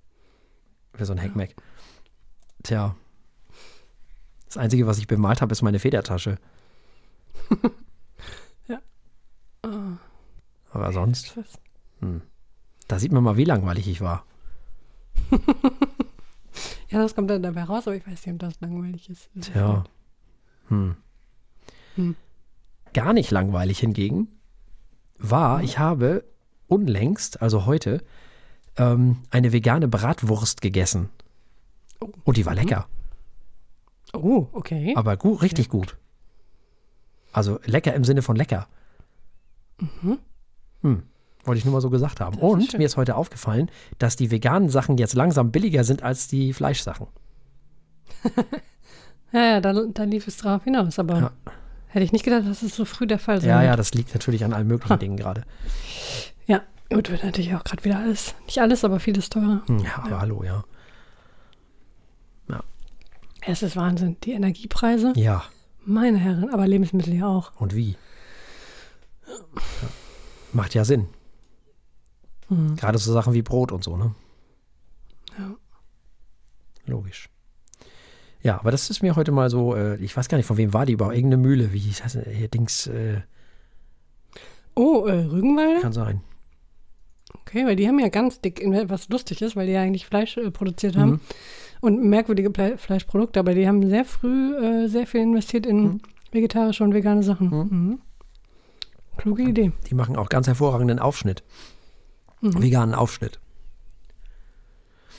Für 0.94 1.04
so 1.06 1.12
ein 1.12 1.20
Hackmack. 1.22 1.54
Tja. 2.62 2.94
Das 4.46 4.56
Einzige, 4.56 4.86
was 4.86 4.98
ich 4.98 5.06
bemalt 5.06 5.42
habe, 5.42 5.52
ist 5.52 5.62
meine 5.62 5.78
Federtasche. 5.78 6.38
Oh, 9.64 9.96
Aber 10.70 10.92
sonst, 10.92 11.36
was? 11.36 11.58
da 12.86 12.98
sieht 13.00 13.10
man 13.10 13.24
mal, 13.24 13.36
wie 13.36 13.44
langweilig 13.44 13.88
ich 13.88 14.00
war. 14.00 14.24
Ja, 16.90 16.98
das 16.98 17.14
kommt 17.14 17.30
dann 17.30 17.42
dabei 17.42 17.64
raus, 17.64 17.86
aber 17.86 17.96
ich 17.96 18.06
weiß 18.06 18.26
nicht, 18.26 18.34
ob 18.34 18.38
das 18.38 18.60
langweilig 18.60 19.10
ist. 19.10 19.30
Tja. 19.40 19.84
Hm. 20.68 20.96
Hm. 21.96 22.16
Gar 22.94 23.12
nicht 23.12 23.30
langweilig 23.30 23.78
hingegen 23.80 24.28
war, 25.18 25.62
ich 25.62 25.78
habe 25.78 26.24
unlängst, 26.68 27.42
also 27.42 27.66
heute, 27.66 28.02
ähm, 28.76 29.18
eine 29.30 29.52
vegane 29.52 29.88
Bratwurst 29.88 30.60
gegessen. 30.60 31.10
Oh. 32.00 32.10
Und 32.24 32.36
die 32.36 32.46
war 32.46 32.54
lecker. 32.54 32.88
Oh, 34.12 34.46
okay. 34.52 34.94
Aber 34.96 35.16
gut, 35.16 35.42
richtig 35.42 35.68
gut. 35.68 35.98
Also 37.32 37.60
lecker 37.64 37.94
im 37.94 38.04
Sinne 38.04 38.22
von 38.22 38.36
lecker. 38.36 38.68
Hm. 40.82 41.02
Wollte 41.48 41.58
ich 41.58 41.64
nur 41.64 41.72
mal 41.74 41.80
so 41.80 41.90
gesagt 41.90 42.20
haben. 42.20 42.38
Und 42.38 42.70
schön. 42.70 42.78
mir 42.78 42.84
ist 42.86 42.96
heute 42.96 43.16
aufgefallen, 43.16 43.68
dass 43.98 44.14
die 44.14 44.30
veganen 44.30 44.68
Sachen 44.68 44.98
jetzt 44.98 45.14
langsam 45.14 45.50
billiger 45.50 45.82
sind 45.82 46.02
als 46.04 46.28
die 46.28 46.52
Fleischsachen. 46.52 47.08
Ja, 49.30 49.40
ja, 49.44 49.60
da, 49.60 49.74
da 49.92 50.04
lief 50.04 50.26
es 50.26 50.38
drauf 50.38 50.64
hinaus, 50.64 50.98
aber 50.98 51.18
Ja. 51.18 51.30
hätte 51.88 52.02
ich 52.02 52.12
nicht 52.12 52.24
gedacht, 52.24 52.46
dass 52.46 52.62
es 52.62 52.74
so 52.74 52.86
früh 52.86 53.06
der 53.06 53.18
Fall 53.18 53.42
sein 53.42 53.50
Ja, 53.50 53.56
wird. 53.58 53.66
ja, 53.66 53.76
das 53.76 53.92
liegt 53.92 54.14
natürlich 54.14 54.42
an 54.42 54.54
allen 54.54 54.66
möglichen 54.66 54.94
Ha. 54.94 54.96
Dingen 54.96 55.18
gerade. 55.18 55.42
Ja, 56.46 56.62
gut, 56.90 57.10
wird 57.10 57.22
natürlich 57.24 57.54
auch 57.54 57.62
gerade 57.62 57.84
wieder 57.84 57.98
alles, 57.98 58.34
nicht 58.46 58.58
alles, 58.62 58.84
aber 58.84 59.00
vieles 59.00 59.28
teurer. 59.28 59.60
Hm, 59.66 59.80
Ja, 59.80 59.98
aber 60.02 60.20
hallo, 60.22 60.42
ja. 60.44 60.64
Es 63.42 63.62
ist 63.62 63.76
Wahnsinn. 63.76 64.16
Die 64.24 64.32
Energiepreise, 64.32 65.12
Ja, 65.14 65.44
meine 65.84 66.18
Herren, 66.18 66.48
aber 66.50 66.66
Lebensmittel 66.66 67.14
ja 67.14 67.26
auch. 67.26 67.52
und 67.60 67.74
wie? 67.74 67.96
Ja. 69.26 69.60
Macht 70.52 70.74
ja 70.74 70.84
Sinn. 70.84 71.06
Mhm. 72.48 72.76
Gerade 72.76 72.98
so 72.98 73.12
Sachen 73.12 73.32
wie 73.34 73.42
Brot 73.42 73.72
und 73.72 73.84
so, 73.84 73.96
ne? 73.96 74.14
Ja. 75.38 75.54
Logisch. 76.86 77.28
Ja, 78.42 78.58
aber 78.60 78.70
das 78.70 78.88
ist 78.88 79.02
mir 79.02 79.16
heute 79.16 79.32
mal 79.32 79.50
so, 79.50 79.74
äh, 79.74 79.96
ich 79.96 80.16
weiß 80.16 80.28
gar 80.28 80.36
nicht, 80.38 80.46
von 80.46 80.56
wem 80.56 80.72
war 80.72 80.86
die 80.86 80.92
überhaupt? 80.92 81.16
Irgendeine 81.16 81.42
Mühle, 81.42 81.72
wie 81.72 81.78
hieß 81.78 82.02
das? 82.02 82.16
Hier 82.30 82.48
Dings, 82.48 82.86
äh, 82.86 83.20
Oh, 84.74 85.06
äh, 85.06 85.12
Rügenwalder? 85.24 85.80
kann 85.80 85.92
sein. 85.92 86.20
Okay, 87.40 87.66
weil 87.66 87.76
die 87.76 87.88
haben 87.88 87.98
ja 87.98 88.08
ganz 88.08 88.40
dick, 88.40 88.62
was 88.88 89.08
lustig 89.08 89.42
ist, 89.42 89.56
weil 89.56 89.66
die 89.66 89.72
ja 89.72 89.82
eigentlich 89.82 90.06
Fleisch 90.06 90.36
äh, 90.36 90.50
produziert 90.50 90.96
haben 90.96 91.10
Mhm. 91.10 91.20
und 91.80 92.04
merkwürdige 92.04 92.50
Ple 92.50 92.78
Fleischprodukte, 92.78 93.40
aber 93.40 93.54
die 93.54 93.66
haben 93.66 93.86
sehr 93.88 94.04
früh 94.04 94.54
äh, 94.56 94.86
sehr 94.88 95.06
viel 95.06 95.22
investiert 95.22 95.66
in 95.66 95.82
Mhm. 95.82 96.00
vegetarische 96.30 96.84
und 96.84 96.94
vegane 96.94 97.22
Sachen. 97.24 97.48
Mhm. 97.50 97.68
Mhm. 97.70 98.00
Kluge 99.16 99.42
Idee. 99.42 99.72
Die 99.90 99.94
machen 99.94 100.16
auch 100.16 100.28
ganz 100.28 100.46
hervorragenden 100.46 101.00
Aufschnitt. 101.00 101.42
Mhm. 102.40 102.62
Veganen 102.62 102.94
Aufschnitt. 102.94 103.40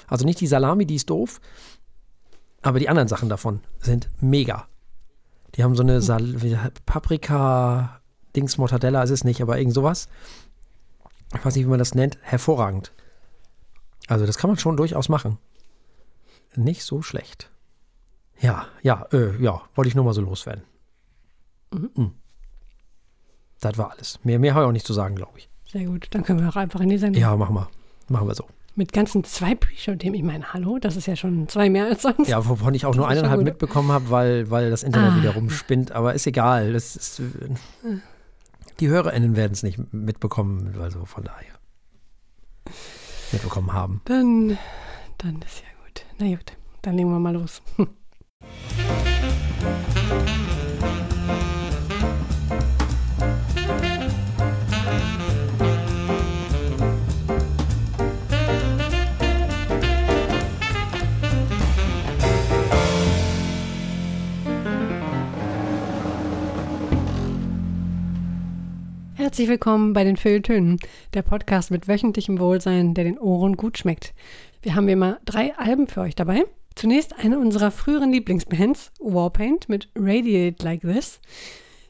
Also 0.07 0.25
nicht 0.25 0.39
die 0.41 0.47
Salami, 0.47 0.85
die 0.85 0.95
ist 0.95 1.09
doof, 1.09 1.39
aber 2.61 2.79
die 2.79 2.89
anderen 2.89 3.07
Sachen 3.07 3.29
davon 3.29 3.61
sind 3.79 4.09
mega. 4.21 4.67
Die 5.55 5.63
haben 5.63 5.75
so 5.75 5.83
eine 5.83 6.01
Sal 6.01 6.41
wie- 6.41 6.57
Paprika, 6.85 8.01
Dings, 8.35 8.57
Mortadella 8.57 9.03
ist 9.03 9.09
es 9.09 9.23
nicht, 9.23 9.41
aber 9.41 9.57
irgend 9.57 9.73
sowas. 9.73 10.07
Ich 11.35 11.43
weiß 11.45 11.55
nicht, 11.55 11.65
wie 11.65 11.69
man 11.69 11.79
das 11.79 11.95
nennt. 11.95 12.17
Hervorragend. 12.21 12.91
Also 14.07 14.25
das 14.25 14.37
kann 14.37 14.49
man 14.49 14.57
schon 14.57 14.77
durchaus 14.77 15.09
machen. 15.09 15.37
Nicht 16.55 16.83
so 16.83 17.01
schlecht. 17.01 17.51
Ja, 18.39 18.67
ja, 18.81 19.05
äh, 19.11 19.35
ja, 19.41 19.61
wollte 19.75 19.89
ich 19.89 19.95
nur 19.95 20.05
mal 20.05 20.13
so 20.13 20.21
loswerden. 20.21 20.63
Mhm. 21.71 22.13
Das 23.59 23.77
war 23.77 23.91
alles. 23.91 24.19
Mehr, 24.23 24.39
mehr 24.39 24.53
habe 24.55 24.63
ich 24.63 24.67
auch 24.69 24.71
nicht 24.73 24.87
zu 24.87 24.93
sagen, 24.93 25.15
glaube 25.15 25.37
ich. 25.37 25.48
Sehr 25.71 25.85
gut. 25.85 26.07
Dann 26.11 26.23
können 26.23 26.39
wir 26.41 26.49
auch 26.49 26.55
einfach 26.55 26.79
in 26.79 26.89
die 26.89 26.97
Sendung. 26.97 27.21
Ja, 27.21 27.35
machen 27.35 27.55
wir. 27.55 27.67
Machen 28.07 28.27
wir 28.27 28.35
so. 28.35 28.45
Mit 28.75 28.93
ganzen 28.93 29.23
zwei 29.23 29.55
Pre-Show-Themen. 29.55 30.15
Ich 30.15 30.23
meine, 30.23 30.53
hallo, 30.53 30.79
das 30.79 30.95
ist 30.95 31.05
ja 31.05 31.15
schon 31.15 31.47
zwei 31.49 31.69
mehr 31.69 31.85
als 31.85 32.03
sonst. 32.03 32.27
Ja, 32.27 32.47
wovon 32.47 32.73
ich 32.73 32.85
auch 32.85 32.95
nur 32.95 33.07
eineinhalb 33.07 33.43
mitbekommen 33.43 33.91
habe, 33.91 34.09
weil, 34.09 34.49
weil 34.49 34.69
das 34.69 34.83
Internet 34.83 35.13
Ah. 35.13 35.17
wieder 35.17 35.33
rumspinnt. 35.33 35.91
Aber 35.91 36.13
ist 36.13 36.25
egal. 36.27 36.73
Das 36.73 36.95
ist, 36.95 37.21
die 38.79 38.87
HörerInnen 38.87 39.35
werden 39.35 39.51
es 39.53 39.63
nicht 39.63 39.93
mitbekommen, 39.93 40.75
also 40.81 41.05
von 41.05 41.23
daher. 41.25 41.53
Mitbekommen 43.31 43.73
haben. 43.73 44.01
Dann, 44.05 44.57
dann 45.17 45.41
ist 45.41 45.59
ja 45.59 45.85
gut. 45.85 46.05
Na 46.17 46.27
gut, 46.29 46.53
dann 46.81 46.95
legen 46.95 47.11
wir 47.11 47.19
mal 47.19 47.33
los. 47.33 47.61
Herzlich 69.39 69.51
willkommen 69.51 69.93
bei 69.93 70.03
den 70.03 70.17
Feuilletönen, 70.17 70.81
der 71.13 71.21
Podcast 71.21 71.71
mit 71.71 71.87
wöchentlichem 71.87 72.39
Wohlsein, 72.39 72.93
der 72.93 73.05
den 73.05 73.17
Ohren 73.17 73.55
gut 73.55 73.77
schmeckt. 73.77 74.13
Wir 74.61 74.75
haben 74.75 74.85
wie 74.87 74.91
immer 74.91 75.17
drei 75.23 75.57
Alben 75.57 75.87
für 75.87 76.01
euch 76.01 76.13
dabei. 76.13 76.43
Zunächst 76.75 77.17
eine 77.17 77.39
unserer 77.39 77.71
früheren 77.71 78.11
Lieblingsbands, 78.11 78.91
Warpaint 78.99 79.69
mit 79.69 79.87
Radiate 79.95 80.61
Like 80.61 80.81
This. 80.81 81.21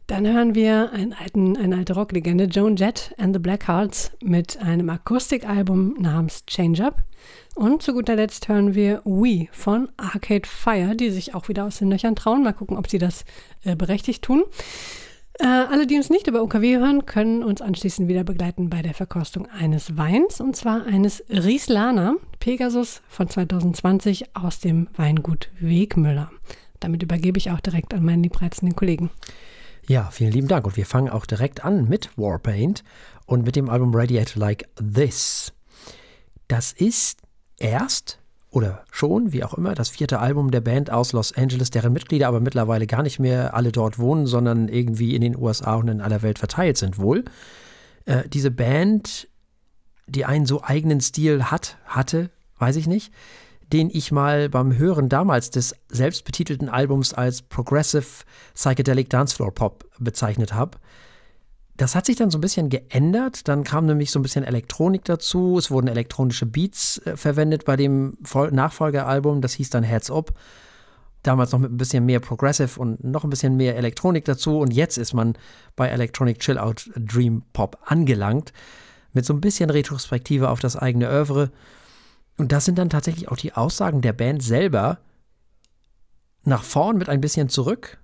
Dann 0.06 0.28
hören 0.28 0.54
wir 0.54 0.92
einen 0.92 1.14
alten, 1.14 1.58
eine 1.58 1.78
alte 1.78 1.96
Rocklegende, 1.96 2.44
Joan 2.44 2.76
Jett 2.76 3.16
and 3.18 3.34
the 3.34 3.40
Blackhearts 3.40 4.12
mit 4.22 4.62
einem 4.62 4.88
Akustikalbum 4.92 5.96
namens 6.00 6.46
Change 6.46 6.86
Up. 6.86 7.02
Und 7.56 7.82
zu 7.82 7.94
guter 7.94 8.16
Letzt 8.16 8.48
hören 8.48 8.76
wir 8.76 9.02
We 9.06 9.48
von 9.52 9.90
Arcade 9.98 10.48
Fire, 10.48 10.96
die 10.96 11.10
sich 11.10 11.34
auch 11.34 11.48
wieder 11.50 11.66
aus 11.66 11.80
den 11.80 11.90
Löchern 11.90 12.16
trauen. 12.16 12.44
Mal 12.44 12.54
gucken, 12.54 12.78
ob 12.78 12.88
sie 12.88 13.00
das 13.00 13.26
äh, 13.64 13.76
berechtigt 13.76 14.22
tun. 14.22 14.44
Äh, 15.42 15.46
alle, 15.46 15.88
die 15.88 15.96
uns 15.96 16.10
nicht 16.10 16.28
über 16.28 16.44
UKW 16.44 16.78
hören, 16.78 17.06
können 17.06 17.44
uns 17.44 17.62
anschließend 17.62 18.10
wieder 18.10 18.26
begleiten 18.26 18.70
bei 18.70 18.82
der 18.82 18.94
Verkostung 18.94 19.48
eines 19.48 19.96
Weins, 19.96 20.42
und 20.42 20.58
zwar 20.58 20.86
eines 20.86 21.24
Rieslana 21.30 22.16
Pegasus 22.42 23.02
von 23.08 23.30
2020 23.30 24.36
aus 24.36 24.60
dem 24.60 24.90
Weingut 24.98 25.50
Wegmüller. 25.62 26.30
Damit 26.82 27.04
übergebe 27.04 27.38
ich 27.38 27.52
auch 27.52 27.62
direkt 27.62 27.94
an 27.94 28.04
meinen 28.04 28.24
liebreizenden 28.24 28.76
Kollegen. 28.76 29.12
Ja, 29.88 30.10
vielen 30.12 30.34
lieben 30.34 30.50
Dank. 30.50 30.68
Und 30.68 30.76
wir 30.76 30.86
fangen 30.86 31.10
auch 31.10 31.26
direkt 31.26 31.64
an 31.64 31.88
mit 31.88 32.10
Warpaint 32.18 32.84
und 33.26 33.46
mit 33.46 33.56
dem 33.56 33.70
Album 33.70 33.96
Radiate 33.96 34.38
Like 34.38 34.68
This. 34.76 35.54
Das 36.50 36.74
ist 36.74 37.22
erst 37.58 38.19
oder 38.52 38.84
schon, 38.92 39.32
wie 39.32 39.44
auch 39.44 39.54
immer, 39.54 39.76
das 39.76 39.90
vierte 39.90 40.20
Album 40.20 40.50
der 40.50 40.62
Band 40.62 40.92
aus 40.92 41.14
Los 41.14 41.36
Angeles, 41.36 41.70
deren 41.70 41.94
Mitglieder 41.94 42.28
aber 42.28 42.40
mittlerweile 42.40 42.88
gar 42.88 43.04
nicht 43.04 43.20
mehr 43.20 43.54
alle 43.54 43.72
dort 43.72 44.00
wohnen, 44.00 44.26
sondern 44.26 44.68
irgendwie 44.70 45.16
in 45.16 45.22
den 45.22 45.38
USA 45.38 45.76
und 45.76 45.88
in 45.88 46.02
aller 46.02 46.22
Welt 46.24 46.40
verteilt 46.40 46.78
sind 46.78 46.98
wohl. 46.98 47.26
Äh, 48.06 48.28
diese 48.28 48.50
Band, 48.50 49.28
die 50.08 50.26
einen 50.26 50.48
so 50.48 50.64
eigenen 50.64 51.00
Stil 51.00 51.46
hat, 51.46 51.78
hatte, 51.86 52.32
weiß 52.58 52.76
ich 52.78 52.88
nicht, 52.88 53.14
den 53.72 53.92
ich 53.92 54.12
mal 54.12 54.50
beim 54.50 54.76
Hören 54.76 55.10
damals 55.10 55.52
des 55.52 55.76
selbstbetitelten 55.90 56.70
Albums 56.70 57.14
als 57.14 57.44
Progressive 57.44 58.26
Psychedelic 58.56 59.12
Dancefloor 59.12 59.54
Pop 59.54 59.86
bezeichnet 60.00 60.54
habe. 60.54 60.80
Das 61.80 61.96
hat 61.96 62.06
sich 62.06 62.18
dann 62.18 62.30
so 62.30 62.40
ein 62.40 62.42
bisschen 62.42 62.68
geändert. 62.68 63.48
Dann 63.48 63.64
kam 63.64 63.86
nämlich 63.86 64.12
so 64.12 64.20
ein 64.20 64.22
bisschen 64.22 64.44
Elektronik 64.44 65.06
dazu. 65.06 65.58
Es 65.58 65.72
wurden 65.72 65.88
elektronische 65.88 66.46
Beats 66.46 66.98
äh, 67.06 67.16
verwendet 67.16 67.64
bei 67.64 67.78
dem 67.78 68.18
Vol 68.22 68.52
Nachfolgealbum. 68.52 69.40
Das 69.40 69.54
hieß 69.54 69.70
dann 69.70 69.84
Heads 69.84 70.12
Up. 70.12 70.34
Damals 71.24 71.54
noch 71.54 71.60
mit 71.60 71.72
ein 71.72 71.78
bisschen 71.78 72.06
mehr 72.06 72.20
Progressive 72.20 72.78
und 72.78 73.02
noch 73.06 73.24
ein 73.24 73.30
bisschen 73.30 73.56
mehr 73.56 73.78
Elektronik 73.78 74.26
dazu. 74.26 74.60
Und 74.60 74.74
jetzt 74.74 74.98
ist 74.98 75.14
man 75.14 75.38
bei 75.78 75.88
Electronic 75.88 76.40
Chill 76.40 76.58
Out 76.58 76.92
Dream 76.98 77.44
Pop 77.54 77.78
angelangt. 77.86 78.52
Mit 79.14 79.26
so 79.26 79.34
ein 79.34 79.40
bisschen 79.40 79.70
Retrospektive 79.70 80.50
auf 80.50 80.60
das 80.60 80.76
eigene 80.76 81.08
Oeuvre. 81.08 81.50
Und 82.38 82.52
das 82.52 82.66
sind 82.66 82.78
dann 82.78 82.90
tatsächlich 82.90 83.30
auch 83.30 83.38
die 83.38 83.54
Aussagen 83.54 84.02
der 84.02 84.12
Band 84.12 84.44
selber 84.44 85.00
nach 86.44 86.64
vorn 86.64 86.98
mit 86.98 87.08
ein 87.08 87.22
bisschen 87.22 87.48
zurück. 87.48 88.00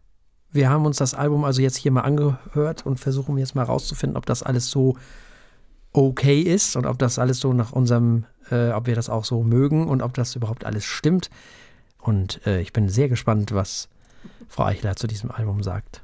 Wir 0.56 0.70
haben 0.70 0.86
uns 0.86 0.98
das 0.98 1.14
Album 1.14 1.44
also 1.44 1.62
jetzt 1.62 1.76
hier 1.76 1.92
mal 1.92 2.02
angehört 2.02 2.86
und 2.86 2.98
versuchen 2.98 3.38
jetzt 3.38 3.56
mal 3.56 3.64
rauszufinden, 3.64 4.16
ob 4.16 4.26
das 4.26 4.42
alles 4.42 4.70
so 4.70 4.96
okay 5.92 6.40
ist 6.40 6.78
und 6.78 6.86
ob 6.86 6.98
das 6.98 7.20
alles 7.20 7.42
so 7.42 7.52
nach 7.52 7.74
unserem, 7.74 8.24
äh, 8.50 8.72
ob 8.72 8.88
wir 8.88 8.96
das 8.96 9.10
auch 9.10 9.26
so 9.26 9.44
mögen 9.44 9.88
und 9.90 10.02
ob 10.02 10.14
das 10.14 10.34
überhaupt 10.34 10.66
alles 10.66 10.86
stimmt. 10.86 11.30
Und 12.00 12.40
äh, 12.48 12.62
ich 12.62 12.72
bin 12.72 12.88
sehr 12.88 13.10
gespannt, 13.10 13.54
was 13.54 13.90
Frau 14.48 14.64
Eichler 14.64 14.96
zu 14.96 15.08
diesem 15.08 15.30
Album 15.30 15.62
sagt. 15.62 16.02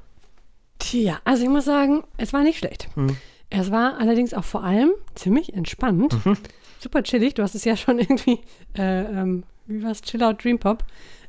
Tja, 0.78 1.18
also 1.24 1.44
ich 1.44 1.48
muss 1.48 1.64
sagen, 1.64 2.04
es 2.18 2.34
war 2.34 2.42
nicht 2.42 2.58
schlecht. 2.58 2.94
Mhm. 2.94 3.16
Es 3.48 3.70
war 3.70 3.98
allerdings 3.98 4.34
auch 4.34 4.44
vor 4.44 4.64
allem 4.64 4.90
ziemlich 5.14 5.54
entspannt. 5.54 6.26
Mhm. 6.26 6.36
Super 6.78 7.02
chillig. 7.02 7.32
Du 7.34 7.42
hast 7.42 7.54
es 7.54 7.64
ja 7.64 7.74
schon 7.74 7.98
irgendwie, 8.00 8.40
äh, 8.76 9.04
ähm, 9.04 9.44
wie 9.66 9.82
war 9.82 9.92
es, 9.92 10.02
Chill 10.02 10.22
Out 10.22 10.44
Dream 10.44 10.58
Pop 10.58 10.84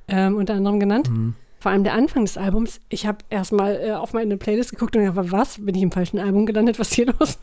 ähm, 0.09 0.35
unter 0.35 0.55
anderem 0.55 0.81
genannt. 0.81 1.09
Mhm. 1.09 1.35
Vor 1.63 1.71
allem 1.71 1.85
der 1.85 1.93
Anfang 1.93 2.25
des 2.25 2.37
Albums. 2.37 2.81
Ich 2.89 3.05
habe 3.05 3.19
erstmal 3.29 3.79
äh, 3.81 3.91
auf 3.93 4.11
meine 4.11 4.35
Playlist 4.35 4.71
geguckt 4.71 4.97
und 4.97 5.05
gedacht, 5.05 5.31
was? 5.31 5.63
Bin 5.63 5.73
ich 5.75 5.81
im 5.81 5.93
falschen 5.93 6.19
Album 6.19 6.45
gelandet? 6.45 6.77
Was 6.77 6.89
ist 6.89 6.95
hier 6.95 7.05
los? 7.05 7.39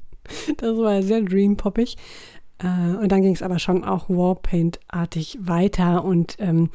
das 0.56 0.78
war 0.78 1.02
sehr 1.02 1.20
dream-poppig. 1.20 1.98
Äh, 2.60 2.96
und 2.96 3.12
dann 3.12 3.20
ging 3.20 3.34
es 3.34 3.42
aber 3.42 3.58
schon 3.58 3.84
auch 3.84 4.08
Warpaint-artig 4.08 5.40
weiter 5.42 6.02
und 6.02 6.36
ähm, 6.38 6.70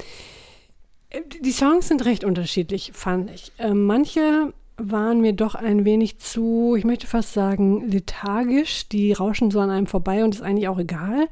die 1.41 1.51
Songs 1.51 1.87
sind 1.87 2.05
recht 2.05 2.23
unterschiedlich, 2.23 2.91
fand 2.93 3.31
ich. 3.31 3.51
Äh, 3.57 3.73
manche 3.73 4.53
waren 4.77 5.19
mir 5.19 5.33
doch 5.33 5.55
ein 5.55 5.85
wenig 5.85 6.19
zu, 6.19 6.75
ich 6.77 6.85
möchte 6.85 7.07
fast 7.07 7.33
sagen, 7.33 7.89
lethargisch. 7.89 8.87
Die 8.89 9.13
rauschen 9.13 9.49
so 9.49 9.59
an 9.61 9.71
einem 9.71 9.87
vorbei 9.87 10.23
und 10.23 10.35
ist 10.35 10.43
eigentlich 10.43 10.67
auch 10.67 10.77
egal. 10.77 11.27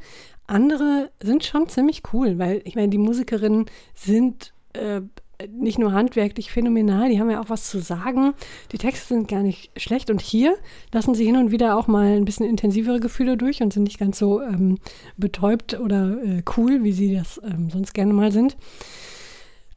Andere 0.48 1.12
sind 1.22 1.44
schon 1.44 1.70
ziemlich 1.70 2.02
cool, 2.14 2.40
weil 2.40 2.64
ich 2.66 2.74
meine, 2.74 2.90
die 2.90 2.98
Musikerinnen 2.98 3.68
sind 3.94 4.54
äh, 4.74 5.02
nicht 5.50 5.80
nur 5.80 5.94
handwerklich 5.94 6.52
phänomenal, 6.52 7.10
die 7.10 7.20
haben 7.20 7.30
ja 7.30 7.42
auch 7.42 7.50
was 7.50 7.70
zu 7.70 7.80
sagen. 7.80 8.34
Die 8.72 8.78
Texte 8.78 9.14
sind 9.14 9.28
gar 9.28 9.44
nicht 9.44 9.72
schlecht 9.80 10.10
und 10.10 10.22
hier 10.22 10.56
lassen 10.92 11.16
sie 11.16 11.26
hin 11.26 11.38
und 11.38 11.52
wieder 11.52 11.78
auch 11.78 11.88
mal 11.88 12.16
ein 12.16 12.26
bisschen 12.26 12.46
intensivere 12.46 13.00
Gefühle 13.00 13.38
durch 13.38 13.62
und 13.62 13.74
sind 13.74 13.84
nicht 13.84 14.00
ganz 14.00 14.20
so 14.20 14.42
ähm, 14.42 14.78
betäubt 15.18 15.80
oder 15.80 16.22
äh, 16.24 16.44
cool, 16.58 16.84
wie 16.84 16.92
sie 16.92 17.16
das 17.16 17.40
ähm, 17.44 17.70
sonst 17.70 17.94
gerne 17.94 18.14
mal 18.14 18.32
sind. 18.32 18.58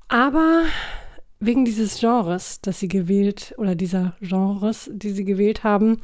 Aber 0.08 0.62
wegen 1.40 1.64
dieses 1.64 1.98
Genres, 1.98 2.60
das 2.60 2.80
sie 2.80 2.88
gewählt 2.88 3.54
oder 3.58 3.74
dieser 3.74 4.16
Genres, 4.20 4.90
die 4.92 5.10
sie 5.10 5.24
gewählt 5.24 5.64
haben, 5.64 5.98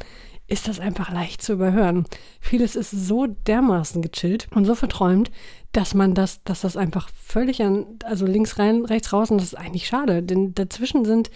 ist 0.50 0.66
das 0.66 0.80
einfach 0.80 1.10
leicht 1.10 1.42
zu 1.42 1.54
überhören. 1.54 2.04
Vieles 2.40 2.74
ist 2.74 2.90
so 2.90 3.26
dermaßen 3.26 4.02
gechillt 4.02 4.48
und 4.54 4.64
so 4.64 4.74
verträumt, 4.74 5.30
dass 5.72 5.94
man 5.94 6.14
das, 6.14 6.42
dass 6.42 6.62
das 6.62 6.76
einfach 6.76 7.08
völlig 7.14 7.62
an, 7.62 7.86
also 8.04 8.26
links 8.26 8.58
rein, 8.58 8.84
rechts 8.84 9.12
raus, 9.12 9.30
und 9.30 9.38
das 9.38 9.52
ist 9.52 9.58
eigentlich 9.58 9.86
schade, 9.86 10.22
denn 10.22 10.54
dazwischen 10.54 11.04
sind 11.04 11.30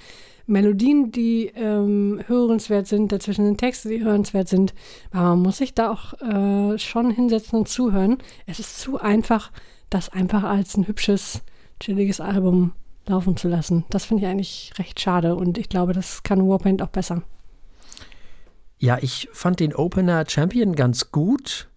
Melodien, 0.46 1.12
die 1.12 1.52
ähm, 1.54 2.20
hörenswert 2.26 2.88
sind, 2.88 3.12
dazwischen 3.12 3.46
sind 3.46 3.58
Texte, 3.58 3.88
die 3.88 4.02
hörenswert 4.02 4.48
sind, 4.48 4.74
aber 5.12 5.30
man 5.30 5.42
muss 5.42 5.58
sich 5.58 5.74
da 5.74 5.92
auch 5.92 6.14
äh, 6.20 6.76
schon 6.78 7.10
hinsetzen 7.10 7.60
und 7.60 7.68
zuhören. 7.68 8.18
Es 8.46 8.58
ist 8.58 8.80
zu 8.80 8.98
einfach, 8.98 9.52
das 9.90 10.08
einfach 10.08 10.42
als 10.42 10.76
ein 10.76 10.88
hübsches, 10.88 11.42
chilliges 11.78 12.20
Album 12.20 12.72
laufen 13.06 13.36
zu 13.36 13.48
lassen. 13.48 13.84
Das 13.90 14.06
finde 14.06 14.24
ich 14.24 14.28
eigentlich 14.28 14.72
recht 14.76 14.98
schade 14.98 15.36
und 15.36 15.56
ich 15.56 15.68
glaube, 15.68 15.92
das 15.92 16.24
kann 16.24 16.46
Warpaint 16.46 16.82
auch 16.82 16.88
besser. 16.88 17.22
Ja, 18.78 18.98
ich 19.00 19.28
fand 19.32 19.60
den 19.60 19.74
Opener 19.74 20.24
Champion 20.28 20.74
ganz 20.74 21.10
gut. 21.10 21.68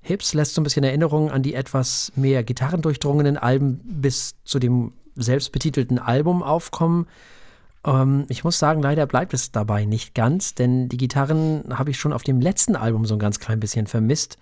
Hips 0.00 0.34
lässt 0.34 0.54
so 0.54 0.60
ein 0.60 0.64
bisschen 0.64 0.84
Erinnerungen 0.84 1.30
an 1.30 1.42
die 1.42 1.54
etwas 1.54 2.12
mehr 2.16 2.44
gitarrendurchdrungenen 2.44 3.36
Alben 3.36 3.80
bis 3.84 4.36
zu 4.44 4.58
dem 4.58 4.92
selbstbetitelten 5.16 5.98
Album 5.98 6.42
aufkommen. 6.42 7.06
Ähm, 7.84 8.26
ich 8.28 8.44
muss 8.44 8.58
sagen, 8.58 8.82
leider 8.82 9.06
bleibt 9.06 9.34
es 9.34 9.52
dabei 9.52 9.84
nicht 9.84 10.14
ganz, 10.14 10.54
denn 10.54 10.88
die 10.88 10.96
Gitarren 10.96 11.64
habe 11.70 11.90
ich 11.90 11.98
schon 11.98 12.12
auf 12.12 12.22
dem 12.22 12.40
letzten 12.40 12.76
Album 12.76 13.04
so 13.04 13.14
ein 13.14 13.20
ganz 13.20 13.40
klein 13.40 13.60
bisschen 13.60 13.86
vermisst. 13.86 14.38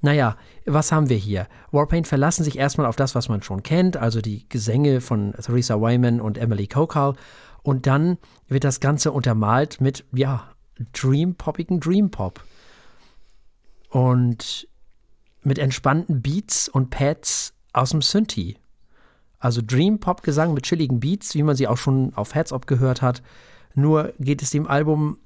Naja, 0.00 0.36
was 0.66 0.92
haben 0.92 1.08
wir 1.08 1.16
hier? 1.16 1.46
Warpaint 1.72 2.06
verlassen 2.06 2.44
sich 2.44 2.58
erstmal 2.58 2.86
auf 2.86 2.96
das, 2.96 3.14
was 3.14 3.28
man 3.28 3.42
schon 3.42 3.62
kennt, 3.62 3.96
also 3.96 4.20
die 4.20 4.46
Gesänge 4.50 5.00
von 5.00 5.32
Theresa 5.32 5.80
Wyman 5.80 6.20
und 6.20 6.36
Emily 6.36 6.66
Kokal. 6.66 7.14
Und 7.62 7.86
dann 7.86 8.18
wird 8.46 8.64
das 8.64 8.80
Ganze 8.80 9.12
untermalt 9.12 9.80
mit, 9.80 10.04
ja, 10.12 10.53
dream-poppigen 10.92 11.80
Dream-Pop. 11.80 12.42
Und 13.90 14.68
mit 15.42 15.58
entspannten 15.58 16.22
Beats 16.22 16.68
und 16.68 16.90
Pads 16.90 17.54
aus 17.72 17.90
dem 17.90 18.02
Synthi. 18.02 18.56
Also 19.38 19.60
Dream-Pop-Gesang 19.64 20.54
mit 20.54 20.64
chilligen 20.64 21.00
Beats, 21.00 21.34
wie 21.34 21.42
man 21.42 21.54
sie 21.54 21.68
auch 21.68 21.76
schon 21.76 22.14
auf 22.14 22.34
Heads 22.34 22.52
Up 22.52 22.66
gehört 22.66 23.02
hat. 23.02 23.22
Nur 23.74 24.14
geht 24.18 24.42
es 24.42 24.50
dem 24.50 24.66
Album, 24.66 25.18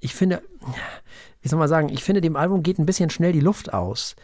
ich 0.00 0.14
finde, 0.14 0.42
wie 1.42 1.48
soll 1.48 1.58
man 1.58 1.68
sagen, 1.68 1.88
ich 1.88 2.04
finde, 2.04 2.20
dem 2.20 2.36
Album 2.36 2.62
geht 2.62 2.78
ein 2.78 2.86
bisschen 2.86 3.10
schnell 3.10 3.32
die 3.32 3.40
Luft 3.40 3.74
aus. 3.74 4.14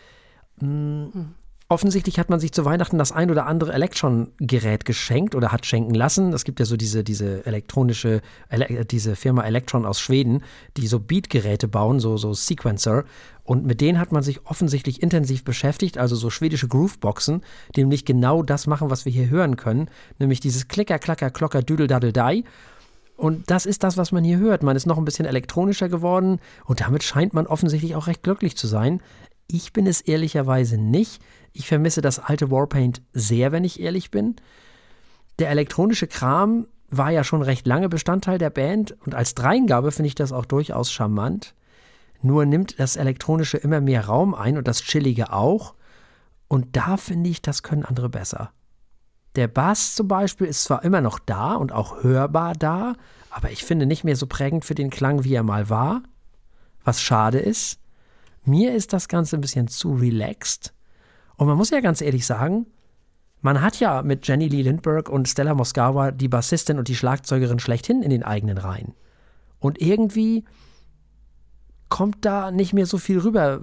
Mhm. 0.61 1.35
Offensichtlich 1.71 2.19
hat 2.19 2.31
man 2.31 2.41
sich 2.41 2.51
zu 2.51 2.65
Weihnachten 2.65 2.99
das 2.99 3.13
ein 3.13 3.31
oder 3.31 3.47
andere 3.47 3.73
Elektron-Gerät 3.73 4.85
geschenkt 4.85 5.37
oder 5.37 5.53
hat 5.53 5.65
schenken 5.65 5.95
lassen. 5.95 6.33
Es 6.33 6.43
gibt 6.43 6.59
ja 6.59 6.67
so 6.67 6.77
diese, 6.77 7.05
diese 7.05 7.47
elektronische, 7.47 8.23
ele 8.49 8.85
diese 8.85 9.15
Firma 9.15 9.45
Electron 9.45 9.87
aus 9.87 10.01
Schweden, 10.01 10.43
die 10.77 10.89
so 10.89 10.99
Beat-Geräte 10.99 11.69
bauen, 11.69 12.01
so, 12.01 12.17
so 12.17 12.35
Sequencer. 12.35 13.05
Und 13.45 13.67
mit 13.67 13.81
denen 13.81 14.01
hat 14.01 14.11
man 14.11 14.25
sich 14.25 14.45
offensichtlich 14.47 15.01
intensiv 15.01 15.45
beschäftigt, 15.45 15.97
also 15.97 16.17
so 16.17 16.29
schwedische 16.29 16.67
Grooveboxen, 16.67 17.43
die 17.77 17.83
nämlich 17.83 18.05
genau 18.05 18.43
das 18.43 18.67
machen, 18.67 18.91
was 18.91 19.05
wir 19.05 19.13
hier 19.13 19.31
hören 19.31 19.55
können, 19.55 19.91
nämlich 20.19 20.41
dieses 20.41 20.67
Klicker, 20.67 20.99
Klacker, 20.99 21.31
Klocker, 21.31 21.63
Düdel, 21.63 21.87
Daddel, 21.87 22.13
Dai. 22.13 22.43
Und 23.17 23.49
das 23.49 23.65
ist 23.65 23.85
das, 23.85 23.97
was 23.97 24.11
man 24.11 24.25
hier 24.25 24.39
hört. 24.39 24.65
Man 24.65 24.77
ist 24.77 24.87
noch 24.87 24.99
ein 24.99 25.05
bisschen 25.05 25.27
elektronischer 25.27 25.89
geworden 25.89 26.41
und 26.65 26.81
damit 26.81 27.05
scheint 27.05 27.33
man 27.33 27.47
offensichtlich 27.47 27.95
auch 27.95 28.09
recht 28.09 28.25
glücklich 28.25 28.57
zu 28.57 28.67
sein. 28.67 29.01
Ich 29.53 29.73
bin 29.73 29.89
es 29.89 30.01
ehrlicherweise 30.01 30.79
nicht. 30.79 31.21
Ich 31.53 31.67
vermisse 31.67 32.01
das 32.03 32.21
alte 32.21 32.53
Warpaint 32.53 33.03
sehr, 33.13 33.51
wenn 33.51 33.65
ich 33.65 33.81
ehrlich 33.81 34.13
bin. 34.13 34.37
Der 35.41 35.51
elektronische 35.51 36.07
Kram 36.07 36.69
war 36.89 37.11
ja 37.11 37.25
schon 37.25 37.43
recht 37.43 37.67
lange 37.67 37.89
Bestandteil 37.89 38.39
der 38.39 38.51
Band 38.51 38.97
und 39.05 39.17
als 39.17 39.35
Dreingabe 39.35 39.91
finde 39.91 40.07
ich 40.07 40.15
das 40.15 40.31
auch 40.31 40.45
durchaus 40.45 40.93
charmant. 40.93 41.57
Nur 42.23 42.47
nimmt 42.47 42.79
das 42.79 42.95
Elektronische 42.95 43.57
immer 43.57 43.81
mehr 43.81 44.07
Raum 44.07 44.37
ein 44.37 44.57
und 44.57 44.69
das 44.69 44.83
Chillige 44.83 45.33
auch. 45.33 45.75
Und 46.47 46.77
da 46.77 46.97
finde 46.97 47.31
ich, 47.31 47.43
das 47.43 47.65
können 47.65 47.85
andere 47.85 48.09
besser. 48.09 48.53
Der 49.35 49.49
Bass 49.49 49.97
zum 49.97 50.07
Beispiel 50.07 50.47
ist 50.47 50.63
zwar 50.63 50.85
immer 50.85 51.01
noch 51.01 51.19
da 51.19 51.55
und 51.55 51.73
auch 51.73 52.05
hörbar 52.05 52.53
da, 52.53 52.95
aber 53.31 53.51
ich 53.51 53.65
finde 53.65 53.87
nicht 53.87 54.05
mehr 54.05 54.17
so 54.17 54.29
prägend 54.29 54.65
für 54.65 54.77
den 54.77 54.91
Klang, 54.91 55.25
wie 55.25 55.35
er 55.35 55.43
mal 55.43 55.69
war. 55.71 56.05
Was 56.85 57.01
schade 57.03 57.41
ist. 57.41 57.80
Mir 58.51 58.75
ist 58.75 58.93
das 58.93 59.09
Ganze 59.09 59.37
ein 59.37 59.41
bisschen 59.41 59.69
zu 59.69 59.93
relaxed. 59.95 60.75
Und 61.37 61.47
man 61.47 61.57
muss 61.57 61.71
ja 61.71 61.81
ganz 61.81 62.01
ehrlich 62.01 62.27
sagen, 62.27 62.67
man 63.41 63.63
hat 63.63 63.81
ja 63.81 64.03
mit 64.03 64.27
Jenny 64.27 64.49
Lee 64.49 64.63
Lindbergh 64.63 65.11
und 65.11 65.29
Stella 65.29 65.55
Moskawa 65.55 66.11
die 66.11 66.29
Bassistin 66.29 66.79
und 66.79 66.89
die 66.89 66.97
Schlagzeugerin 66.97 67.59
schlechthin 67.59 68.03
in 68.03 68.11
den 68.11 68.23
eigenen 68.23 68.59
Reihen. 68.59 68.95
Und 69.59 69.81
irgendwie 69.81 70.45
kommt 71.89 72.25
da 72.25 72.51
nicht 72.51 72.73
mehr 72.73 72.87
so 72.87 72.99
viel 72.99 73.19
rüber, 73.19 73.61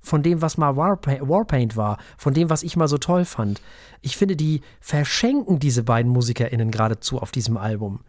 von 0.00 0.22
dem, 0.22 0.40
was 0.40 0.56
mal 0.56 0.76
Warpaint, 0.76 1.28
Warpaint 1.28 1.76
war, 1.76 1.98
von 2.16 2.32
dem, 2.32 2.48
was 2.50 2.62
ich 2.62 2.76
mal 2.76 2.88
so 2.88 2.98
toll 2.98 3.24
fand. 3.24 3.60
Ich 4.00 4.16
finde, 4.16 4.34
die 4.34 4.62
verschenken 4.80 5.58
diese 5.58 5.82
beiden 5.82 6.10
MusikerInnen 6.10 6.70
geradezu 6.70 7.18
auf 7.18 7.30
diesem 7.30 7.56
Album. 7.56 8.00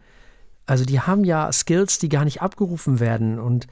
Also 0.64 0.84
die 0.84 1.00
haben 1.00 1.24
ja 1.24 1.52
Skills, 1.52 1.98
die 1.98 2.08
gar 2.08 2.24
nicht 2.24 2.40
abgerufen 2.40 2.98
werden. 2.98 3.38
Und 3.38 3.66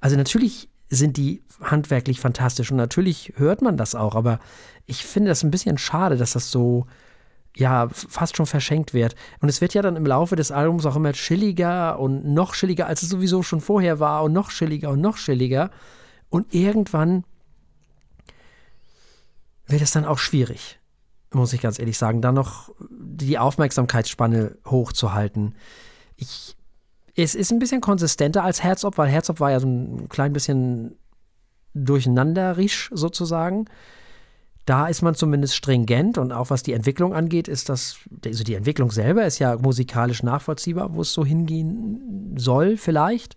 also 0.00 0.16
natürlich 0.16 0.68
sind 0.94 1.16
die 1.16 1.42
handwerklich 1.60 2.20
fantastisch 2.20 2.70
und 2.70 2.76
natürlich 2.76 3.32
hört 3.36 3.62
man 3.62 3.76
das 3.76 3.94
auch, 3.94 4.14
aber 4.14 4.38
ich 4.86 5.04
finde 5.04 5.30
das 5.30 5.42
ein 5.42 5.50
bisschen 5.50 5.78
schade, 5.78 6.16
dass 6.16 6.32
das 6.32 6.50
so 6.50 6.86
ja, 7.56 7.88
fast 7.88 8.36
schon 8.36 8.46
verschenkt 8.46 8.94
wird. 8.94 9.14
Und 9.40 9.48
es 9.48 9.60
wird 9.60 9.74
ja 9.74 9.82
dann 9.82 9.96
im 9.96 10.06
Laufe 10.06 10.34
des 10.34 10.50
Albums 10.50 10.86
auch 10.86 10.96
immer 10.96 11.12
chilliger 11.12 11.98
und 11.98 12.24
noch 12.24 12.54
chilliger, 12.54 12.86
als 12.86 13.02
es 13.02 13.08
sowieso 13.08 13.42
schon 13.42 13.60
vorher 13.60 14.00
war 14.00 14.24
und 14.24 14.32
noch 14.32 14.50
chilliger 14.50 14.90
und 14.90 15.00
noch 15.00 15.16
chilliger. 15.16 15.70
Und 16.30 16.52
irgendwann 16.52 17.24
wird 19.66 19.82
es 19.82 19.92
dann 19.92 20.04
auch 20.04 20.18
schwierig, 20.18 20.80
muss 21.32 21.52
ich 21.52 21.60
ganz 21.60 21.78
ehrlich 21.78 21.96
sagen, 21.96 22.20
da 22.20 22.32
noch 22.32 22.70
die 22.90 23.38
Aufmerksamkeitsspanne 23.38 24.58
hochzuhalten. 24.66 25.54
Ich, 26.16 26.56
es 27.16 27.34
ist 27.34 27.52
ein 27.52 27.58
bisschen 27.58 27.80
konsistenter 27.80 28.42
als 28.42 28.62
Herzog, 28.62 28.98
weil 28.98 29.08
Herzog 29.08 29.40
war 29.40 29.50
ja 29.50 29.60
so 29.60 29.66
ein 29.66 30.08
klein 30.08 30.32
bisschen 30.32 30.96
durcheinanderisch 31.74 32.90
sozusagen. 32.92 33.66
Da 34.64 34.86
ist 34.86 35.02
man 35.02 35.14
zumindest 35.14 35.54
stringent 35.54 36.16
und 36.16 36.32
auch 36.32 36.50
was 36.50 36.62
die 36.62 36.72
Entwicklung 36.72 37.14
angeht, 37.14 37.48
ist 37.48 37.68
das, 37.68 37.98
also 38.24 38.44
die 38.44 38.54
Entwicklung 38.54 38.90
selber 38.90 39.26
ist 39.26 39.38
ja 39.38 39.56
musikalisch 39.56 40.22
nachvollziehbar, 40.22 40.94
wo 40.94 41.02
es 41.02 41.12
so 41.12 41.24
hingehen 41.24 42.34
soll, 42.36 42.78
vielleicht. 42.78 43.36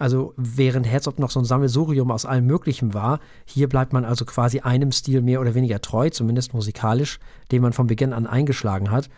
Also 0.00 0.32
während 0.36 0.86
Herzog 0.86 1.18
noch 1.18 1.30
so 1.30 1.40
ein 1.40 1.44
Sammelsurium 1.44 2.10
aus 2.10 2.24
allem 2.24 2.46
Möglichen 2.46 2.94
war, 2.94 3.20
hier 3.44 3.68
bleibt 3.68 3.92
man 3.92 4.04
also 4.04 4.24
quasi 4.24 4.60
einem 4.60 4.92
Stil 4.92 5.22
mehr 5.22 5.40
oder 5.40 5.54
weniger 5.54 5.80
treu, 5.80 6.10
zumindest 6.10 6.52
musikalisch, 6.54 7.18
den 7.50 7.62
man 7.62 7.72
von 7.72 7.86
Beginn 7.86 8.12
an 8.12 8.26
eingeschlagen 8.26 8.90
hat. 8.90 9.08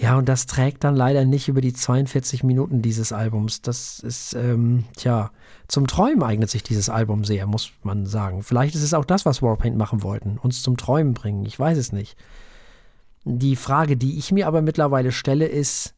Ja, 0.00 0.16
und 0.16 0.30
das 0.30 0.46
trägt 0.46 0.82
dann 0.84 0.96
leider 0.96 1.26
nicht 1.26 1.48
über 1.48 1.60
die 1.60 1.74
42 1.74 2.42
Minuten 2.42 2.80
dieses 2.80 3.12
Albums. 3.12 3.60
Das 3.60 4.00
ist, 4.00 4.32
ähm, 4.32 4.84
tja, 4.96 5.30
zum 5.68 5.86
Träumen 5.86 6.22
eignet 6.22 6.48
sich 6.48 6.62
dieses 6.62 6.88
Album 6.88 7.22
sehr, 7.22 7.46
muss 7.46 7.72
man 7.82 8.06
sagen. 8.06 8.42
Vielleicht 8.42 8.74
ist 8.74 8.82
es 8.82 8.94
auch 8.94 9.04
das, 9.04 9.26
was 9.26 9.42
Warpaint 9.42 9.76
machen 9.76 10.02
wollten, 10.02 10.38
uns 10.38 10.62
zum 10.62 10.78
Träumen 10.78 11.12
bringen. 11.12 11.44
Ich 11.44 11.58
weiß 11.58 11.76
es 11.76 11.92
nicht. 11.92 12.16
Die 13.24 13.56
Frage, 13.56 13.98
die 13.98 14.16
ich 14.16 14.32
mir 14.32 14.46
aber 14.46 14.62
mittlerweile 14.62 15.12
stelle, 15.12 15.46
ist, 15.46 15.94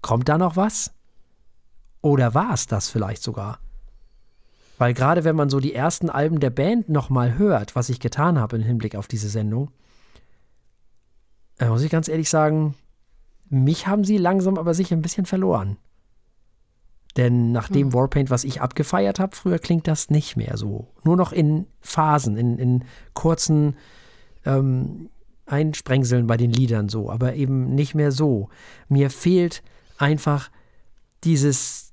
kommt 0.00 0.28
da 0.28 0.38
noch 0.38 0.56
was? 0.56 0.92
Oder 2.02 2.34
war 2.34 2.54
es 2.54 2.68
das 2.68 2.88
vielleicht 2.88 3.24
sogar? 3.24 3.58
Weil 4.78 4.94
gerade 4.94 5.24
wenn 5.24 5.34
man 5.34 5.50
so 5.50 5.58
die 5.58 5.74
ersten 5.74 6.08
Alben 6.08 6.38
der 6.38 6.50
Band 6.50 6.88
nochmal 6.88 7.36
hört, 7.36 7.74
was 7.74 7.88
ich 7.88 7.98
getan 7.98 8.38
habe 8.38 8.54
im 8.54 8.62
Hinblick 8.62 8.94
auf 8.94 9.08
diese 9.08 9.28
Sendung, 9.28 9.72
äh, 11.58 11.66
muss 11.66 11.82
ich 11.82 11.90
ganz 11.90 12.06
ehrlich 12.06 12.30
sagen, 12.30 12.76
mich 13.54 13.86
haben 13.86 14.04
sie 14.04 14.18
langsam 14.18 14.58
aber 14.58 14.74
sicher 14.74 14.96
ein 14.96 15.02
bisschen 15.02 15.26
verloren. 15.26 15.76
Denn 17.16 17.52
nach 17.52 17.68
dem 17.68 17.88
hm. 17.88 17.94
Warpaint, 17.94 18.30
was 18.30 18.44
ich 18.44 18.60
abgefeiert 18.60 19.20
habe, 19.20 19.36
früher 19.36 19.58
klingt 19.58 19.86
das 19.86 20.10
nicht 20.10 20.36
mehr 20.36 20.56
so. 20.56 20.88
Nur 21.04 21.16
noch 21.16 21.32
in 21.32 21.66
Phasen, 21.80 22.36
in, 22.36 22.58
in 22.58 22.84
kurzen 23.12 23.76
ähm, 24.44 25.10
Einsprengseln 25.46 26.26
bei 26.26 26.36
den 26.36 26.50
Liedern 26.50 26.88
so, 26.88 27.10
aber 27.10 27.34
eben 27.34 27.74
nicht 27.74 27.94
mehr 27.94 28.10
so. 28.10 28.48
Mir 28.88 29.10
fehlt 29.10 29.62
einfach 29.96 30.50
dieses, 31.22 31.92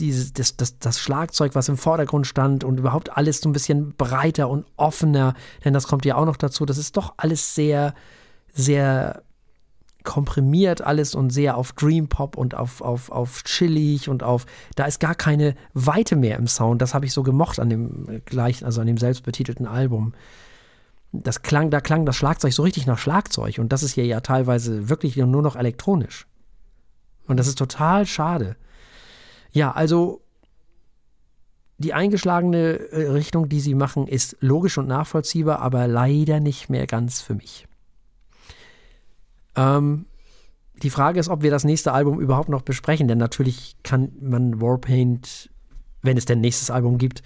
dieses 0.00 0.32
das, 0.32 0.56
das, 0.56 0.78
das 0.78 0.98
Schlagzeug, 0.98 1.54
was 1.54 1.68
im 1.68 1.76
Vordergrund 1.76 2.26
stand 2.26 2.64
und 2.64 2.78
überhaupt 2.78 3.16
alles 3.16 3.40
so 3.40 3.48
ein 3.48 3.52
bisschen 3.52 3.94
breiter 3.96 4.48
und 4.48 4.66
offener, 4.76 5.34
denn 5.64 5.74
das 5.74 5.86
kommt 5.86 6.04
ja 6.04 6.16
auch 6.16 6.26
noch 6.26 6.36
dazu. 6.36 6.66
Das 6.66 6.78
ist 6.78 6.96
doch 6.96 7.14
alles 7.18 7.54
sehr, 7.54 7.94
sehr 8.52 9.22
komprimiert 10.04 10.82
alles 10.82 11.14
und 11.14 11.30
sehr 11.30 11.56
auf 11.56 11.72
Dream 11.72 12.08
Pop 12.08 12.36
und 12.36 12.54
auf, 12.54 12.80
auf, 12.80 13.10
auf 13.10 13.44
chillig 13.44 14.08
und 14.08 14.22
auf, 14.22 14.46
da 14.76 14.84
ist 14.84 15.00
gar 15.00 15.14
keine 15.14 15.54
Weite 15.74 16.16
mehr 16.16 16.38
im 16.38 16.46
Sound. 16.46 16.82
Das 16.82 16.94
habe 16.94 17.06
ich 17.06 17.12
so 17.12 17.22
gemocht 17.22 17.60
an 17.60 17.70
dem 17.70 18.22
gleichen, 18.24 18.64
also 18.64 18.80
an 18.80 18.86
dem 18.86 18.98
selbstbetitelten 18.98 19.66
Album. 19.66 20.14
Das 21.12 21.42
klang, 21.42 21.70
da 21.70 21.80
klang 21.80 22.06
das 22.06 22.16
Schlagzeug 22.16 22.52
so 22.52 22.62
richtig 22.62 22.86
nach 22.86 22.98
Schlagzeug 22.98 23.58
und 23.58 23.72
das 23.72 23.82
ist 23.82 23.92
hier 23.92 24.06
ja 24.06 24.20
teilweise 24.20 24.88
wirklich 24.88 25.16
nur 25.16 25.42
noch 25.42 25.56
elektronisch. 25.56 26.26
Und 27.26 27.36
das 27.36 27.46
ist 27.46 27.58
total 27.58 28.06
schade. 28.06 28.56
Ja, 29.52 29.72
also 29.72 30.22
die 31.78 31.94
eingeschlagene 31.94 32.78
äh, 32.90 33.08
Richtung, 33.08 33.48
die 33.48 33.60
sie 33.60 33.74
machen, 33.74 34.06
ist 34.06 34.36
logisch 34.40 34.76
und 34.76 34.86
nachvollziehbar, 34.86 35.60
aber 35.60 35.88
leider 35.88 36.38
nicht 36.38 36.68
mehr 36.68 36.86
ganz 36.86 37.22
für 37.22 37.34
mich. 37.34 37.66
Ähm, 39.56 40.06
die 40.82 40.90
Frage 40.90 41.20
ist, 41.20 41.28
ob 41.28 41.42
wir 41.42 41.50
das 41.50 41.64
nächste 41.64 41.92
Album 41.92 42.20
überhaupt 42.20 42.48
noch 42.48 42.62
besprechen, 42.62 43.08
denn 43.08 43.18
natürlich 43.18 43.76
kann 43.82 44.12
man 44.20 44.60
Warpaint, 44.60 45.50
wenn 46.02 46.16
es 46.16 46.24
denn 46.24 46.40
nächstes 46.40 46.70
Album 46.70 46.96
gibt, 46.98 47.22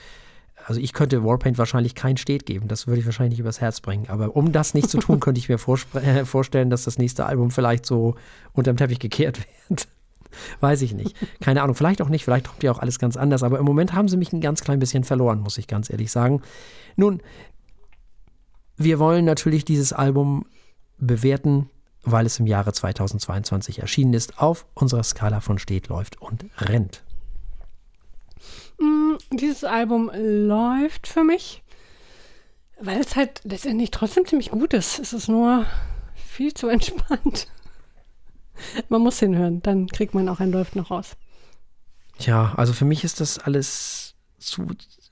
also 0.67 0.81
ich 0.81 0.93
könnte 0.93 1.25
Warpaint 1.25 1.59
wahrscheinlich 1.59 1.95
kein 1.95 2.17
Stet 2.17 2.47
geben, 2.47 2.69
das 2.69 2.87
würde 2.87 3.01
ich 3.01 3.07
wahrscheinlich 3.07 3.33
nicht 3.33 3.41
übers 3.41 3.61
Herz 3.61 3.81
bringen. 3.81 4.09
Aber 4.09 4.35
um 4.35 4.53
das 4.53 4.75
nicht 4.75 4.89
zu 4.89 4.99
tun, 4.99 5.21
könnte 5.21 5.39
ich 5.39 5.49
mir 5.49 5.59
äh, 6.01 6.25
vorstellen, 6.25 6.71
dass 6.71 6.85
das 6.85 6.99
nächste 6.99 7.27
Album 7.27 7.51
vielleicht 7.51 7.85
so 7.87 8.15
unterm 8.53 8.77
Teppich 8.77 8.99
gekehrt 8.99 9.41
wird. 9.69 9.89
Weiß 10.61 10.83
ich 10.83 10.95
nicht. 10.95 11.17
Keine 11.41 11.63
Ahnung, 11.63 11.77
vielleicht 11.77 12.03
auch 12.03 12.09
nicht, 12.09 12.25
vielleicht 12.25 12.49
kommt 12.49 12.63
ja 12.63 12.73
auch 12.73 12.81
alles 12.81 12.99
ganz 12.99 13.17
anders. 13.17 13.43
Aber 13.43 13.59
im 13.59 13.65
Moment 13.65 13.93
haben 13.93 14.09
sie 14.09 14.17
mich 14.17 14.33
ein 14.33 14.41
ganz 14.41 14.63
klein 14.63 14.81
bisschen 14.81 15.05
verloren, 15.05 15.41
muss 15.41 15.59
ich 15.59 15.69
ganz 15.69 15.91
ehrlich 15.91 16.11
sagen. 16.11 16.43
Nun, 16.97 17.21
wir 18.77 18.99
wollen 18.99 19.25
natürlich 19.25 19.65
dieses 19.65 19.93
Album 19.93 20.47
bewerten 20.99 21.71
weil 22.05 22.27
es 22.27 22.39
im 22.39 22.47
Jahre 22.47 22.73
2022 22.73 23.81
erschienen 23.81 24.15
ist, 24.15 24.39
auf 24.39 24.67
unserer 24.75 25.03
Skala 25.03 25.41
von 25.41 25.59
steht, 25.59 25.89
läuft 25.89 26.21
und 26.21 26.45
rennt. 26.59 27.03
Mm, 28.79 29.15
dieses 29.31 29.65
Album 29.65 30.11
läuft 30.15 31.07
für 31.07 31.25
mich, 31.25 31.63
weil 32.81 33.01
es 33.01 33.17
halt 33.17 33.41
letztendlich 33.45 33.91
trotzdem 33.91 34.27
ziemlich 34.27 34.51
gut 34.51 34.75
ist. 34.75 34.99
Es 34.99 35.13
ist 35.13 35.29
nur 35.29 35.67
viel 36.15 36.53
zu 36.55 36.69
entspannt. 36.69 37.49
Man 38.89 39.03
muss 39.03 39.19
hinhören, 39.19 39.63
dann 39.63 39.89
kriegt 39.89 40.15
man 40.15 40.29
auch 40.29 40.41
ein 40.41 40.53
Läuft 40.53 40.77
noch 40.77 40.91
raus. 40.91 41.17
Tja, 42.19 42.55
also 42.57 42.73
für 42.73 42.85
mich 42.85 43.03
ist 43.03 43.21
das 43.21 43.39
alles 43.39 44.15
zu, 44.39 44.63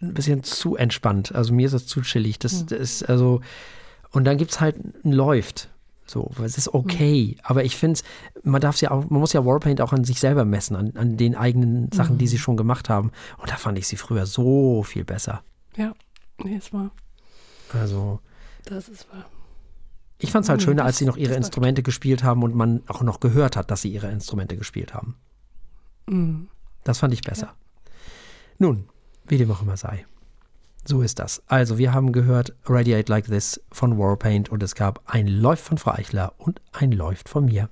ein 0.00 0.14
bisschen 0.14 0.44
zu 0.44 0.76
entspannt. 0.76 1.34
Also 1.34 1.52
mir 1.52 1.66
ist 1.66 1.72
das 1.72 1.86
zu 1.86 2.02
chillig. 2.02 2.38
Das, 2.38 2.60
hm. 2.60 2.66
das 2.68 2.78
ist 2.78 3.08
also, 3.08 3.40
und 4.10 4.24
dann 4.24 4.36
gibt 4.36 4.52
es 4.52 4.60
halt 4.60 4.76
ein 5.04 5.12
Läuft. 5.12 5.68
So, 6.06 6.30
es 6.44 6.58
ist 6.58 6.74
okay. 6.74 7.36
Mhm. 7.36 7.40
Aber 7.44 7.64
ich 7.64 7.76
finde, 7.76 8.00
man 8.42 8.60
darf 8.60 8.80
ja 8.80 8.90
auch, 8.90 9.08
man 9.08 9.20
muss 9.20 9.32
ja 9.32 9.44
Warpaint 9.44 9.80
auch 9.80 9.92
an 9.92 10.04
sich 10.04 10.20
selber 10.20 10.44
messen, 10.44 10.76
an, 10.76 10.92
an 10.96 11.16
den 11.16 11.36
eigenen 11.36 11.90
Sachen, 11.92 12.14
mhm. 12.14 12.18
die 12.18 12.26
sie 12.26 12.38
schon 12.38 12.56
gemacht 12.56 12.88
haben. 12.88 13.12
Und 13.38 13.50
da 13.50 13.56
fand 13.56 13.78
ich 13.78 13.86
sie 13.88 13.96
früher 13.96 14.26
so 14.26 14.82
viel 14.82 15.04
besser. 15.04 15.42
Ja, 15.76 15.94
nee, 16.42 16.56
es 16.56 16.72
war. 16.72 16.90
Also. 17.72 18.20
Das 18.64 18.88
ist 18.88 19.10
wahr. 19.10 19.24
Ich 20.18 20.30
fand 20.30 20.44
es 20.44 20.48
halt 20.48 20.60
mhm, 20.60 20.64
schöner, 20.64 20.84
als 20.84 20.98
sie 20.98 21.04
noch 21.04 21.16
ihre 21.16 21.34
Instrumente 21.34 21.82
gespielt 21.82 22.22
haben 22.22 22.42
und 22.42 22.54
man 22.54 22.82
auch 22.86 23.02
noch 23.02 23.18
gehört 23.18 23.56
hat, 23.56 23.70
dass 23.70 23.82
sie 23.82 23.92
ihre 23.92 24.10
Instrumente 24.10 24.56
gespielt 24.56 24.94
haben. 24.94 25.16
Mhm. 26.06 26.48
Das 26.84 26.98
fand 26.98 27.12
ich 27.14 27.22
besser. 27.22 27.46
Ja. 27.46 27.54
Nun, 28.58 28.88
wie 29.26 29.38
dem 29.38 29.50
auch 29.50 29.62
immer 29.62 29.76
sei. 29.76 30.06
So 30.84 31.00
ist 31.02 31.18
das. 31.18 31.42
Also, 31.46 31.78
wir 31.78 31.92
haben 31.92 32.12
gehört 32.12 32.54
Radiate 32.64 33.10
Like 33.10 33.26
This 33.26 33.60
von 33.70 33.98
Warpaint 33.98 34.48
und 34.48 34.62
es 34.62 34.74
gab 34.74 35.02
ein 35.06 35.28
Läuft 35.28 35.64
von 35.64 35.78
Frau 35.78 35.92
Eichler 35.92 36.32
und 36.38 36.60
ein 36.72 36.92
Läuft 36.92 37.28
von 37.28 37.44
mir. 37.44 37.68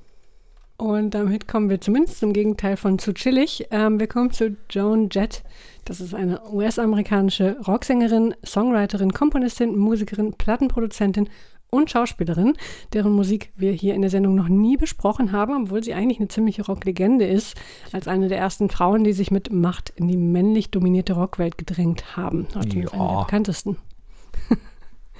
Und 0.77 1.11
damit 1.11 1.47
kommen 1.47 1.69
wir 1.69 1.81
zumindest 1.81 2.21
zum 2.21 2.33
Gegenteil 2.33 2.77
von 2.79 2.99
zu 2.99 3.13
chillig. 3.13 3.67
Ähm, 3.71 4.01
wir 4.01 4.07
kommen 4.07 4.31
zu 4.31 4.57
Joan 4.71 5.11
Jett. 5.11 5.43
Das 5.85 6.01
ist 6.01 6.15
eine 6.15 6.41
US-amerikanische 6.51 7.59
Rocksängerin, 7.67 8.35
Songwriterin, 8.47 9.13
Komponistin, 9.13 9.77
Musikerin, 9.77 10.33
Plattenproduzentin 10.33 11.29
und 11.71 11.91
Schauspielerin, 11.91 12.55
deren 12.93 13.13
Musik 13.13 13.53
wir 13.57 13.73
hier 13.73 13.95
in 13.95 14.01
der 14.01 14.11
Sendung 14.11 14.35
noch 14.35 14.49
nie 14.49 14.77
besprochen 14.77 15.33
haben, 15.33 15.65
obwohl 15.65 15.83
sie 15.83 15.95
eigentlich 15.95 16.19
eine 16.19 16.29
ziemliche 16.29 16.65
Rocklegende 16.65 17.27
ist, 17.27 17.57
als 17.93 18.09
eine 18.09 18.29
der 18.29 18.39
ersten 18.39 18.71
Frauen, 18.71 19.05
die 19.05 19.13
sich 19.13 19.31
mit 19.31 19.53
Macht 19.53 19.91
in 19.91 20.09
die 20.09 20.17
männlich 20.17 20.71
dominierte 20.71 21.15
Rockwelt 21.15 21.59
gedrängt 21.59 22.17
haben. 22.17 22.47
Ja. 22.55 22.61
eine 22.61 22.71
der 22.71 23.21
bekanntesten. 23.23 23.77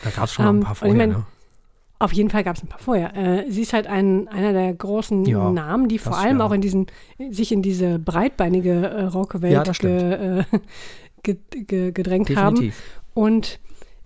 Da 0.03 0.11
gab 0.11 0.25
es 0.25 0.33
schon 0.33 0.47
um, 0.47 0.51
ein 0.51 0.57
ähm, 0.57 0.63
paar 0.65 0.75
vorher, 0.75 0.95
ich 0.95 0.99
mein, 0.99 1.11
ne? 1.11 1.27
Auf 1.99 2.15
jeden 2.15 2.31
Fall 2.31 2.45
gab 2.45 2.57
es 2.57 2.63
ein 2.63 2.69
paar 2.69 2.79
vorher. 2.79 3.15
Äh, 3.15 3.51
sie 3.51 3.61
ist 3.61 3.75
halt 3.75 3.87
ein, 3.87 4.27
einer 4.29 4.55
der 4.55 4.73
großen 4.73 5.27
ja, 5.27 5.51
Namen, 5.51 5.87
die 5.89 5.99
vor 5.99 6.17
allem 6.17 6.39
ja. 6.39 6.47
auch 6.47 6.53
in 6.53 6.63
diesen, 6.63 6.87
sich 7.29 7.53
in 7.53 7.61
diese 7.61 7.99
breitbeinige 7.99 8.73
äh, 8.73 9.03
Rockwelt 9.05 9.53
ja, 9.53 9.73
ge, 9.73 10.39
äh, 10.39 10.45
ge, 11.23 11.37
ge, 11.51 11.93
gedrängt 11.93 12.31
Definitiv. 12.31 12.75
haben. 12.75 13.13
Und 13.13 13.61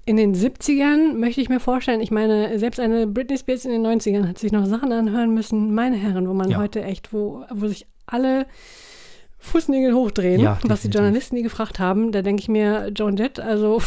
in 0.07 0.17
den 0.17 0.35
70ern 0.35 1.15
möchte 1.15 1.41
ich 1.41 1.49
mir 1.49 1.61
vorstellen, 1.61 2.01
ich 2.01 2.11
meine, 2.11 2.59
selbst 2.59 2.79
eine 2.79 3.07
Britney 3.07 3.39
Spears 3.39 3.65
in 3.65 3.71
den 3.71 3.87
90ern 3.87 4.29
hat 4.29 4.39
sich 4.39 4.53
noch 4.53 4.67
Sachen 4.67 4.93
anhören 4.93 5.33
müssen, 5.33 5.75
meine 5.75 5.97
Herren, 5.97 6.29
wo 6.29 6.35
man 6.35 6.51
ja. 6.51 6.59
heute 6.59 6.83
echt, 6.85 7.13
wo, 7.13 7.45
wo 7.51 7.67
sich 7.69 7.87
alle 8.07 8.47
Fußnägel 9.39 9.95
hochdrehen, 9.95 10.41
ja, 10.41 10.59
was 10.65 10.83
die 10.83 10.89
Journalisten 10.89 11.37
die 11.37 11.43
gefragt 11.43 11.79
haben. 11.79 12.13
Da 12.13 12.23
denke 12.23 12.41
ich 12.41 12.49
mir, 12.49 12.91
Joan 12.95 13.17
Jett, 13.17 13.41
also 13.41 13.81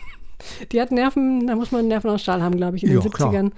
die 0.72 0.80
hat 0.80 0.92
Nerven, 0.92 1.46
da 1.46 1.56
muss 1.56 1.72
man 1.72 1.88
Nerven 1.88 2.10
aus 2.10 2.22
Stahl 2.22 2.42
haben, 2.42 2.56
glaube 2.56 2.76
ich, 2.76 2.84
in 2.84 2.90
den 2.90 3.00
70ern. 3.00 3.10
Klar. 3.10 3.50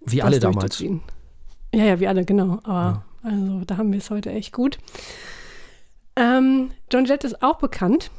Wie 0.00 0.22
alle 0.22 0.40
damals. 0.40 0.80
Ja, 0.80 1.84
ja, 1.84 2.00
wie 2.00 2.08
alle, 2.08 2.24
genau. 2.24 2.60
Aber 2.64 3.04
ja. 3.24 3.30
also 3.30 3.62
da 3.66 3.76
haben 3.76 3.92
wir 3.92 3.98
es 3.98 4.10
heute 4.10 4.30
echt 4.30 4.52
gut. 4.52 4.78
Ähm, 6.16 6.70
John 6.90 7.04
Jett 7.04 7.24
ist 7.24 7.42
auch 7.42 7.58
bekannt 7.58 8.10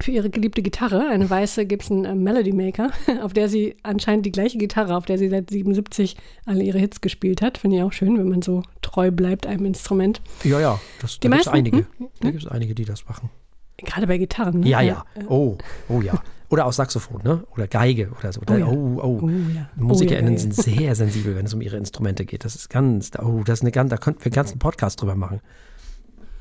für 0.00 0.12
ihre 0.12 0.30
geliebte 0.30 0.62
Gitarre, 0.62 1.08
eine 1.08 1.28
weiße 1.28 1.66
Gibson 1.66 2.04
äh, 2.04 2.14
Melody 2.14 2.52
Maker, 2.52 2.90
auf 3.22 3.32
der 3.32 3.48
sie 3.48 3.76
anscheinend 3.82 4.26
die 4.26 4.32
gleiche 4.32 4.58
Gitarre, 4.58 4.96
auf 4.96 5.06
der 5.06 5.18
sie 5.18 5.28
seit 5.28 5.50
77 5.50 6.16
alle 6.46 6.62
ihre 6.62 6.78
Hits 6.78 7.00
gespielt 7.00 7.42
hat. 7.42 7.58
Finde 7.58 7.76
ich 7.76 7.82
auch 7.82 7.92
schön, 7.92 8.18
wenn 8.18 8.28
man 8.28 8.42
so 8.42 8.62
treu 8.82 9.10
bleibt 9.10 9.46
einem 9.46 9.66
Instrument. 9.66 10.20
Ja, 10.44 10.60
ja, 10.60 10.80
das, 11.00 11.18
da 11.20 11.28
gibt 11.28 11.40
es 11.40 11.48
einige. 11.48 11.78
Hm? 11.78 12.08
Da 12.20 12.30
gibt 12.30 12.44
es 12.44 12.48
einige, 12.50 12.74
die 12.74 12.84
das 12.84 13.06
machen. 13.06 13.30
Gerade 13.78 14.06
bei 14.06 14.18
Gitarren, 14.18 14.60
ne? 14.60 14.68
Ja, 14.68 14.80
ja. 14.80 15.04
Oh, 15.28 15.56
oh 15.88 16.00
ja. 16.00 16.20
Oder 16.50 16.66
auch 16.66 16.72
Saxophon, 16.72 17.22
ne? 17.22 17.44
Oder 17.54 17.68
Geige 17.68 18.10
oder 18.18 18.32
so. 18.32 18.40
Oh, 18.48 18.54
ja. 18.54 18.66
oh, 18.66 19.00
oh. 19.02 19.20
oh 19.22 19.28
ja. 19.28 19.68
MusikerInnen 19.76 20.32
oh, 20.32 20.36
ja, 20.36 20.40
sind 20.40 20.54
sehr 20.54 20.94
sensibel, 20.94 21.36
wenn 21.36 21.46
es 21.46 21.54
um 21.54 21.60
ihre 21.60 21.76
Instrumente 21.76 22.24
geht. 22.24 22.44
Das 22.44 22.56
ist 22.56 22.70
ganz, 22.70 23.10
oh, 23.18 23.42
das 23.44 23.58
ist 23.58 23.62
eine 23.62 23.70
ganz, 23.70 23.90
da 23.90 23.98
könnten 23.98 24.20
wir 24.20 24.26
einen 24.26 24.34
ganzen 24.34 24.58
Podcast 24.58 25.00
drüber 25.00 25.14
machen. 25.14 25.40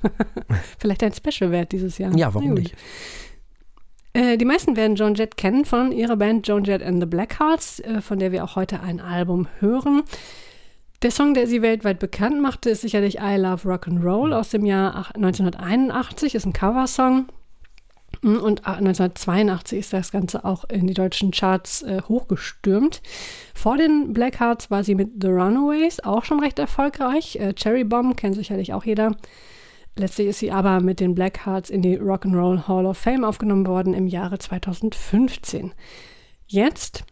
Vielleicht 0.79 1.03
ein 1.03 1.13
Special 1.13 1.51
wert 1.51 1.71
dieses 1.71 1.97
Jahr. 1.97 2.15
Ja, 2.15 2.33
warum 2.33 2.53
nicht? 2.53 2.75
Äh, 4.17 4.39
die 4.39 4.45
meisten 4.45 4.75
werden 4.75 4.95
Joan 4.95 5.13
Jett 5.13 5.37
kennen 5.37 5.63
von 5.63 5.91
ihrer 5.91 6.17
Band 6.17 6.47
Joan 6.47 6.63
Jett 6.63 6.81
and 6.81 6.99
the 6.99 7.05
Blackhearts, 7.05 7.79
äh, 7.81 8.01
von 8.01 8.17
der 8.17 8.31
wir 8.31 8.43
auch 8.43 8.55
heute 8.55 8.79
ein 8.79 8.99
Album 8.99 9.47
hören. 9.59 10.01
Der 11.03 11.11
Song, 11.11 11.35
der 11.35 11.45
sie 11.45 11.61
weltweit 11.61 11.99
bekannt 11.99 12.41
machte, 12.41 12.71
ist 12.71 12.81
sicherlich 12.81 13.19
I 13.19 13.35
Love 13.35 13.69
Rock 13.69 13.87
and 13.87 14.03
Roll 14.03 14.33
aus 14.33 14.49
dem 14.49 14.65
Jahr 14.65 15.11
1981, 15.13 16.33
ist 16.33 16.47
ein 16.47 16.53
Coversong. 16.53 17.27
Mm, 18.23 18.37
und 18.37 18.65
1982 18.65 19.77
ist 19.77 19.93
das 19.93 20.11
Ganze 20.11 20.43
auch 20.43 20.63
in 20.63 20.87
die 20.87 20.95
deutschen 20.95 21.29
Charts 21.29 21.83
äh, 21.83 22.01
hochgestürmt. 22.09 23.03
Vor 23.53 23.77
den 23.77 24.13
Blackhearts 24.13 24.71
war 24.71 24.83
sie 24.83 24.95
mit 24.95 25.21
The 25.21 25.27
Runaways 25.27 25.99
auch 25.99 26.25
schon 26.25 26.39
recht 26.39 26.57
erfolgreich. 26.57 27.35
Äh, 27.35 27.53
Cherry 27.53 27.83
Bomb 27.83 28.17
kennt 28.17 28.33
sicherlich 28.33 28.73
auch 28.73 28.83
jeder. 28.83 29.15
Letztlich 29.97 30.27
ist 30.27 30.39
sie 30.39 30.51
aber 30.51 30.79
mit 30.79 30.99
den 30.99 31.15
Blackhearts 31.15 31.71
in 31.71 31.81
die 31.81 31.99
Rock'n'Roll 31.99 32.67
Hall 32.67 32.85
of 32.85 32.97
Fame 32.97 33.23
aufgenommen 33.23 33.65
worden 33.65 33.95
im 33.95 34.07
Jahre 34.07 34.37
2015. 34.37 35.73
Jetzt 36.45 37.03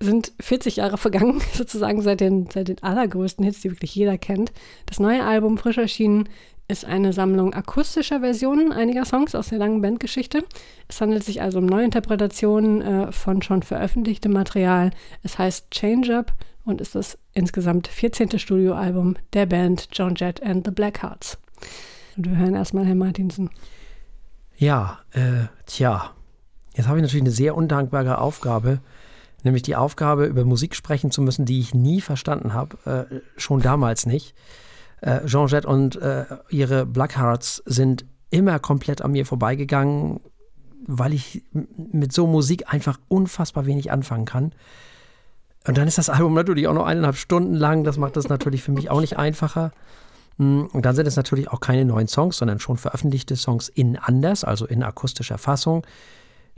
sind 0.00 0.32
40 0.40 0.76
Jahre 0.76 0.96
vergangen, 0.96 1.42
sozusagen 1.52 2.00
seit 2.00 2.20
den, 2.20 2.48
seit 2.50 2.68
den 2.68 2.82
allergrößten 2.82 3.44
Hits, 3.44 3.60
die 3.60 3.70
wirklich 3.70 3.94
jeder 3.94 4.16
kennt. 4.16 4.52
Das 4.86 5.00
neue 5.00 5.22
Album, 5.22 5.58
frisch 5.58 5.76
erschienen, 5.76 6.30
ist 6.66 6.86
eine 6.86 7.12
Sammlung 7.12 7.52
akustischer 7.52 8.20
Versionen 8.20 8.72
einiger 8.72 9.04
Songs 9.04 9.34
aus 9.34 9.48
der 9.48 9.58
langen 9.58 9.82
Bandgeschichte. 9.82 10.44
Es 10.86 11.00
handelt 11.00 11.24
sich 11.24 11.42
also 11.42 11.58
um 11.58 11.66
Neuinterpretationen 11.66 12.82
äh, 12.82 13.12
von 13.12 13.42
schon 13.42 13.62
veröffentlichtem 13.62 14.32
Material. 14.32 14.90
Es 15.22 15.38
heißt 15.38 15.70
Change 15.70 16.16
Up 16.16 16.32
und 16.64 16.80
ist 16.80 16.94
das 16.94 17.18
insgesamt 17.34 17.88
14. 17.88 18.38
Studioalbum 18.38 19.16
der 19.34 19.46
Band 19.46 19.88
John 19.92 20.14
Jett 20.14 20.42
and 20.42 20.66
the 20.66 20.72
Blackhearts. 20.72 21.38
Und 22.18 22.28
wir 22.28 22.36
hören 22.36 22.56
erstmal 22.56 22.84
Herrn 22.84 22.98
Martinsen. 22.98 23.48
Ja, 24.56 24.98
äh, 25.12 25.46
tja, 25.66 26.10
jetzt 26.74 26.88
habe 26.88 26.98
ich 26.98 27.02
natürlich 27.02 27.22
eine 27.22 27.30
sehr 27.30 27.56
undankbare 27.56 28.18
Aufgabe, 28.18 28.80
nämlich 29.44 29.62
die 29.62 29.76
Aufgabe, 29.76 30.26
über 30.26 30.44
Musik 30.44 30.74
sprechen 30.74 31.12
zu 31.12 31.22
müssen, 31.22 31.44
die 31.44 31.60
ich 31.60 31.74
nie 31.74 32.00
verstanden 32.00 32.54
habe, 32.54 33.08
äh, 33.08 33.40
schon 33.40 33.60
damals 33.60 34.04
nicht. 34.04 34.34
Äh, 35.00 35.26
Jean 35.26 35.46
Jett 35.46 35.64
und 35.64 35.94
äh, 35.94 36.24
ihre 36.50 36.86
Blackhearts 36.86 37.62
sind 37.66 38.04
immer 38.30 38.58
komplett 38.58 39.00
an 39.00 39.12
mir 39.12 39.24
vorbeigegangen, 39.24 40.18
weil 40.88 41.14
ich 41.14 41.44
mit 41.76 42.12
so 42.12 42.26
Musik 42.26 42.72
einfach 42.72 42.98
unfassbar 43.06 43.64
wenig 43.64 43.92
anfangen 43.92 44.24
kann. 44.24 44.52
Und 45.68 45.78
dann 45.78 45.86
ist 45.86 45.98
das 45.98 46.10
Album 46.10 46.34
natürlich 46.34 46.66
auch 46.66 46.74
noch 46.74 46.86
eineinhalb 46.86 47.16
Stunden 47.16 47.54
lang. 47.54 47.84
Das 47.84 47.96
macht 47.96 48.16
das 48.16 48.28
natürlich 48.28 48.64
für 48.64 48.72
mich 48.72 48.90
auch 48.90 49.00
nicht 49.00 49.18
einfacher. 49.18 49.70
Hm, 50.38 50.68
und 50.72 50.84
dann 50.84 50.96
sind 50.96 51.06
es 51.06 51.16
natürlich 51.16 51.48
auch 51.48 51.60
keine 51.60 51.84
neuen 51.84 52.08
Songs, 52.08 52.38
sondern 52.38 52.60
schon 52.60 52.78
veröffentlichte 52.78 53.36
Songs 53.36 53.68
in 53.68 53.96
anders, 53.96 54.44
also 54.44 54.66
in 54.66 54.82
akustischer 54.82 55.38
Fassung. 55.38 55.86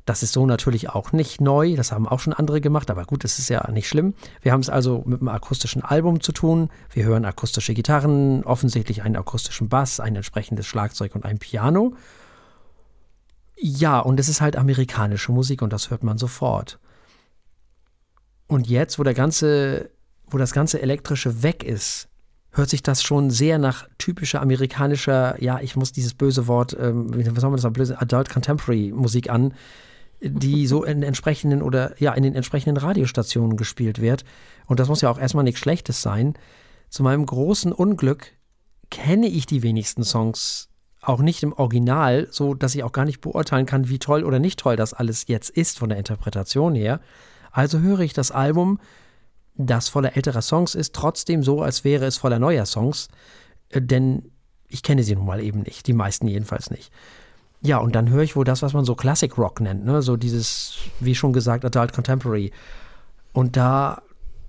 Das 0.07 0.23
ist 0.23 0.33
so 0.33 0.47
natürlich 0.47 0.89
auch 0.89 1.13
nicht 1.13 1.41
neu, 1.41 1.77
das 1.77 1.93
haben 1.93 2.09
auch 2.09 2.21
schon 2.21 2.33
andere 2.33 2.61
gemacht, 2.61 2.91
aber 2.91 3.05
gut, 3.05 3.23
das 3.23 3.39
ist 3.39 3.49
ja 3.49 3.71
nicht 3.71 3.89
schlimm. 3.89 4.15
Wir 4.41 4.53
haben 4.53 4.61
es 4.61 4.71
also 4.71 5.03
mit 5.05 5.21
einem 5.21 5.29
akustischen 5.29 5.83
Album 5.83 6.21
zu 6.21 6.33
tun. 6.33 6.71
Wir 6.91 7.05
hören 7.05 7.25
akustische 7.25 7.75
Gitarren, 7.75 8.43
offensichtlich 8.45 9.03
einen 9.03 9.17
akustischen 9.17 9.69
Bass, 9.69 10.01
ein 10.01 10.17
entsprechendes 10.17 10.67
Schlagzeug 10.67 11.15
und 11.15 11.25
ein 11.25 11.39
Piano. 11.39 11.95
Ja, 13.57 14.01
und 14.01 14.19
es 14.19 14.29
ist 14.29 14.41
halt 14.41 14.57
amerikanische 14.57 15.33
Musik 15.33 15.61
und 15.61 15.73
das 15.73 15.91
hört 15.91 16.03
man 16.03 16.17
sofort. 16.17 16.79
Und 18.47 18.67
jetzt, 18.69 18.99
wo 18.99 19.05
der 19.05 19.15
ganze, 19.15 19.91
wo 20.27 20.39
das 20.39 20.53
ganze 20.53 20.81
elektrische 20.81 21.43
weg 21.43 21.63
ist, 21.63 22.10
hört 22.53 22.69
sich 22.69 22.83
das 22.83 23.03
schon 23.03 23.31
sehr 23.31 23.59
nach 23.59 23.89
typischer 23.99 24.43
amerikanischer, 24.43 25.41
ja, 25.43 25.61
ich 25.61 25.77
muss 25.77 25.93
dieses 25.93 26.15
böse 26.15 26.47
Wort, 26.47 26.77
ähm, 26.79 27.15
wie 27.15 27.23
soll 27.23 27.51
man 27.51 27.61
das 27.61 27.63
mal 27.63 27.97
Adult 27.99 28.29
Contemporary 28.29 28.93
Musik 28.95 29.31
an 29.31 29.55
die 30.23 30.67
so 30.67 30.85
in 30.85 31.03
entsprechenden 31.03 31.63
oder 31.63 31.99
ja 32.01 32.13
in 32.13 32.23
den 32.23 32.35
entsprechenden 32.35 32.77
Radiostationen 32.77 33.57
gespielt 33.57 34.01
wird. 34.01 34.25
Und 34.67 34.81
das 34.81 34.89
muss 34.89 35.01
ja 35.01 35.11
auch 35.11 35.19
erstmal 35.19 35.45
nichts 35.45 35.61
Schlechtes 35.61 36.03
sein. 36.03 36.35
Zu 36.89 37.03
meinem 37.03 37.25
großen 37.25 37.73
Unglück 37.73 38.33
kenne 38.91 39.29
ich 39.29 39.47
die 39.47 39.63
wenigsten 39.63 40.05
Songs 40.05 40.69
auch 41.01 41.21
nicht 41.21 41.43
im 41.43 41.55
Original, 41.55 42.29
so 42.31 42.53
dass 42.55 42.75
ich 42.75 42.85
auch 42.85 42.93
gar 42.93 43.07
nicht 43.07 43.23
beurteilen 43.23 43.65
kann, 43.65 43.89
wie 43.89 43.99
toll 43.99 44.25
oder 44.25 44.39
nicht 44.39 44.59
toll 44.59 44.77
das 44.77 44.93
alles 44.93 45.25
jetzt 45.29 45.49
ist 45.49 45.79
von 45.79 45.89
der 45.89 45.99
Interpretation 45.99 46.75
her. 46.75 47.01
Also 47.51 47.79
höre 47.81 48.01
ich 48.01 48.13
das 48.13 48.31
Album, 48.31 48.79
das 49.57 49.89
voller 49.89 50.17
älterer 50.17 50.43
Songs 50.43 50.75
ist, 50.75 50.95
trotzdem 50.95 51.43
so, 51.43 51.63
als 51.63 51.85
wäre 51.85 52.07
es 52.07 52.19
voller 52.19 52.39
neuer 52.39 52.67
Songs, 52.67 53.09
äh, 53.71 53.83
denn 53.83 54.31
ich 54.69 54.83
kenne 54.83 55.03
sie 55.03 55.15
nun 55.15 55.27
mal 55.27 55.41
eben 55.41 55.63
nicht, 55.63 55.87
die 55.87 55.93
meisten 55.93 56.29
jedenfalls 56.29 56.71
nicht. 56.71 56.93
Ja, 57.63 57.79
und 57.79 57.95
dann 57.95 58.09
höre 58.09 58.23
ich 58.23 58.37
wohl 58.37 58.45
das, 58.45 58.63
was 58.63 58.73
man 58.73 58.85
so 58.85 58.95
Classic 58.95 59.37
Rock 59.37 59.61
nennt, 59.61 59.85
ne? 59.85 60.01
So 60.01 60.17
dieses, 60.17 60.77
wie 60.99 61.15
schon 61.15 61.33
gesagt, 61.33 61.65
Adult 61.65 61.93
Contemporary. 61.93 62.53
Und 63.33 63.57
da 63.57 64.03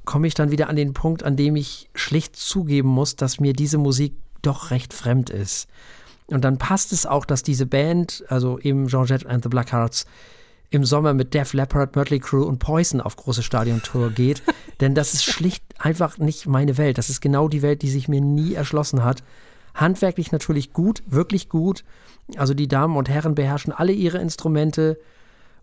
komme 0.05 0.27
ich 0.27 0.33
dann 0.33 0.51
wieder 0.51 0.69
an 0.69 0.77
den 0.77 0.93
Punkt, 0.93 1.23
an 1.23 1.35
dem 1.35 1.55
ich 1.55 1.89
schlicht 1.93 2.35
zugeben 2.35 2.87
muss, 2.87 3.17
dass 3.17 3.39
mir 3.39 3.53
diese 3.53 3.77
Musik 3.77 4.13
doch 4.41 4.71
recht 4.71 4.93
fremd 4.93 5.29
ist. 5.29 5.67
Und 6.27 6.45
dann 6.45 6.57
passt 6.57 6.93
es 6.93 7.05
auch, 7.05 7.25
dass 7.25 7.43
diese 7.43 7.65
Band, 7.65 8.23
also 8.29 8.57
eben 8.59 8.87
Jean 8.87 9.05
Jett 9.05 9.25
and 9.25 9.43
the 9.43 9.49
Blackhearts, 9.49 10.05
im 10.71 10.85
Sommer 10.85 11.13
mit 11.13 11.33
Def 11.33 11.53
Leppard, 11.53 11.95
Mötley 11.95 12.19
Crew 12.19 12.43
und 12.43 12.59
Poison 12.59 13.01
auf 13.01 13.17
große 13.17 13.43
Stadiontour 13.43 14.09
geht. 14.09 14.41
Denn 14.79 14.95
das 14.95 15.13
ist 15.13 15.25
schlicht 15.25 15.63
einfach 15.77 16.17
nicht 16.17 16.47
meine 16.47 16.77
Welt. 16.77 16.97
Das 16.97 17.09
ist 17.09 17.21
genau 17.21 17.49
die 17.49 17.61
Welt, 17.61 17.81
die 17.81 17.89
sich 17.89 18.07
mir 18.07 18.21
nie 18.21 18.53
erschlossen 18.53 19.03
hat. 19.03 19.21
Handwerklich 19.75 20.31
natürlich 20.31 20.73
gut, 20.73 21.03
wirklich 21.05 21.49
gut. 21.49 21.83
Also 22.37 22.53
die 22.53 22.69
Damen 22.69 22.95
und 22.95 23.09
Herren 23.09 23.35
beherrschen 23.35 23.73
alle 23.73 23.91
ihre 23.91 24.17
Instrumente. 24.19 24.97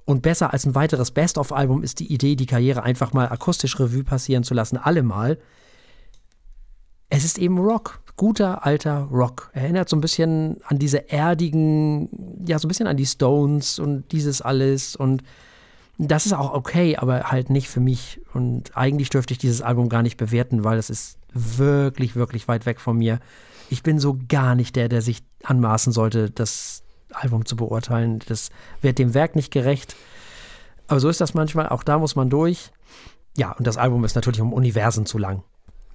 Und 0.04 0.22
besser 0.22 0.52
als 0.52 0.66
ein 0.66 0.74
weiteres 0.74 1.10
Best-of-Album 1.10 1.82
ist 1.82 2.00
die 2.00 2.12
Idee, 2.12 2.36
die 2.36 2.46
Karriere 2.46 2.82
einfach 2.82 3.12
mal 3.12 3.28
akustisch 3.28 3.80
Revue 3.80 4.04
passieren 4.04 4.44
zu 4.44 4.54
lassen, 4.54 4.76
allemal. 4.76 5.38
Es 7.08 7.24
ist 7.24 7.38
eben 7.38 7.58
Rock, 7.58 8.00
guter 8.18 8.66
alter 8.66 9.08
Rock. 9.10 9.50
Erinnert 9.54 9.88
so 9.88 9.96
ein 9.96 10.02
bisschen 10.02 10.58
an 10.66 10.78
diese 10.78 11.10
erdigen, 11.10 12.44
ja, 12.46 12.58
so 12.58 12.66
ein 12.66 12.68
bisschen 12.68 12.86
an 12.86 12.98
die 12.98 13.06
Stones 13.06 13.78
und 13.78 14.12
dieses 14.12 14.42
alles. 14.42 14.94
Und 14.94 15.22
das 15.96 16.26
ist 16.26 16.34
auch 16.34 16.52
okay, 16.52 16.96
aber 16.96 17.30
halt 17.30 17.48
nicht 17.48 17.68
für 17.68 17.80
mich. 17.80 18.20
Und 18.34 18.76
eigentlich 18.76 19.08
dürfte 19.08 19.32
ich 19.32 19.38
dieses 19.38 19.62
Album 19.62 19.88
gar 19.88 20.02
nicht 20.02 20.18
bewerten, 20.18 20.64
weil 20.64 20.76
es 20.76 20.90
ist 20.90 21.16
wirklich, 21.32 22.14
wirklich 22.14 22.46
weit 22.46 22.66
weg 22.66 22.80
von 22.80 22.98
mir 22.98 23.20
ich 23.70 23.82
bin 23.82 23.98
so 23.98 24.18
gar 24.28 24.54
nicht 24.54 24.76
der, 24.76 24.88
der 24.88 25.02
sich 25.02 25.22
anmaßen 25.42 25.92
sollte, 25.92 26.30
das 26.30 26.82
Album 27.12 27.44
zu 27.44 27.56
beurteilen. 27.56 28.20
Das 28.26 28.50
wird 28.80 28.98
dem 28.98 29.14
Werk 29.14 29.36
nicht 29.36 29.52
gerecht. 29.52 29.96
Aber 30.86 31.00
so 31.00 31.08
ist 31.08 31.20
das 31.20 31.34
manchmal. 31.34 31.68
Auch 31.68 31.82
da 31.82 31.98
muss 31.98 32.16
man 32.16 32.30
durch. 32.30 32.70
Ja, 33.36 33.52
und 33.52 33.66
das 33.66 33.76
Album 33.76 34.04
ist 34.04 34.14
natürlich 34.14 34.40
um 34.40 34.52
Universen 34.52 35.06
zu 35.06 35.18
lang. 35.18 35.42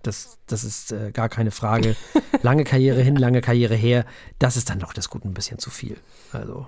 Das, 0.03 0.37
das 0.47 0.63
ist 0.63 0.91
äh, 0.91 1.11
gar 1.11 1.29
keine 1.29 1.51
Frage. 1.51 1.95
Lange 2.41 2.65
Karriere 2.65 3.01
hin, 3.01 3.15
lange 3.15 3.41
Karriere 3.41 3.75
her. 3.75 4.05
Das 4.37 4.57
ist 4.57 4.69
dann 4.69 4.79
doch 4.79 4.93
das 4.93 5.09
Gute 5.09 5.27
ein 5.27 5.33
bisschen 5.33 5.59
zu 5.59 5.69
viel. 5.69 5.97
Also, 6.31 6.67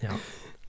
ja. 0.00 0.10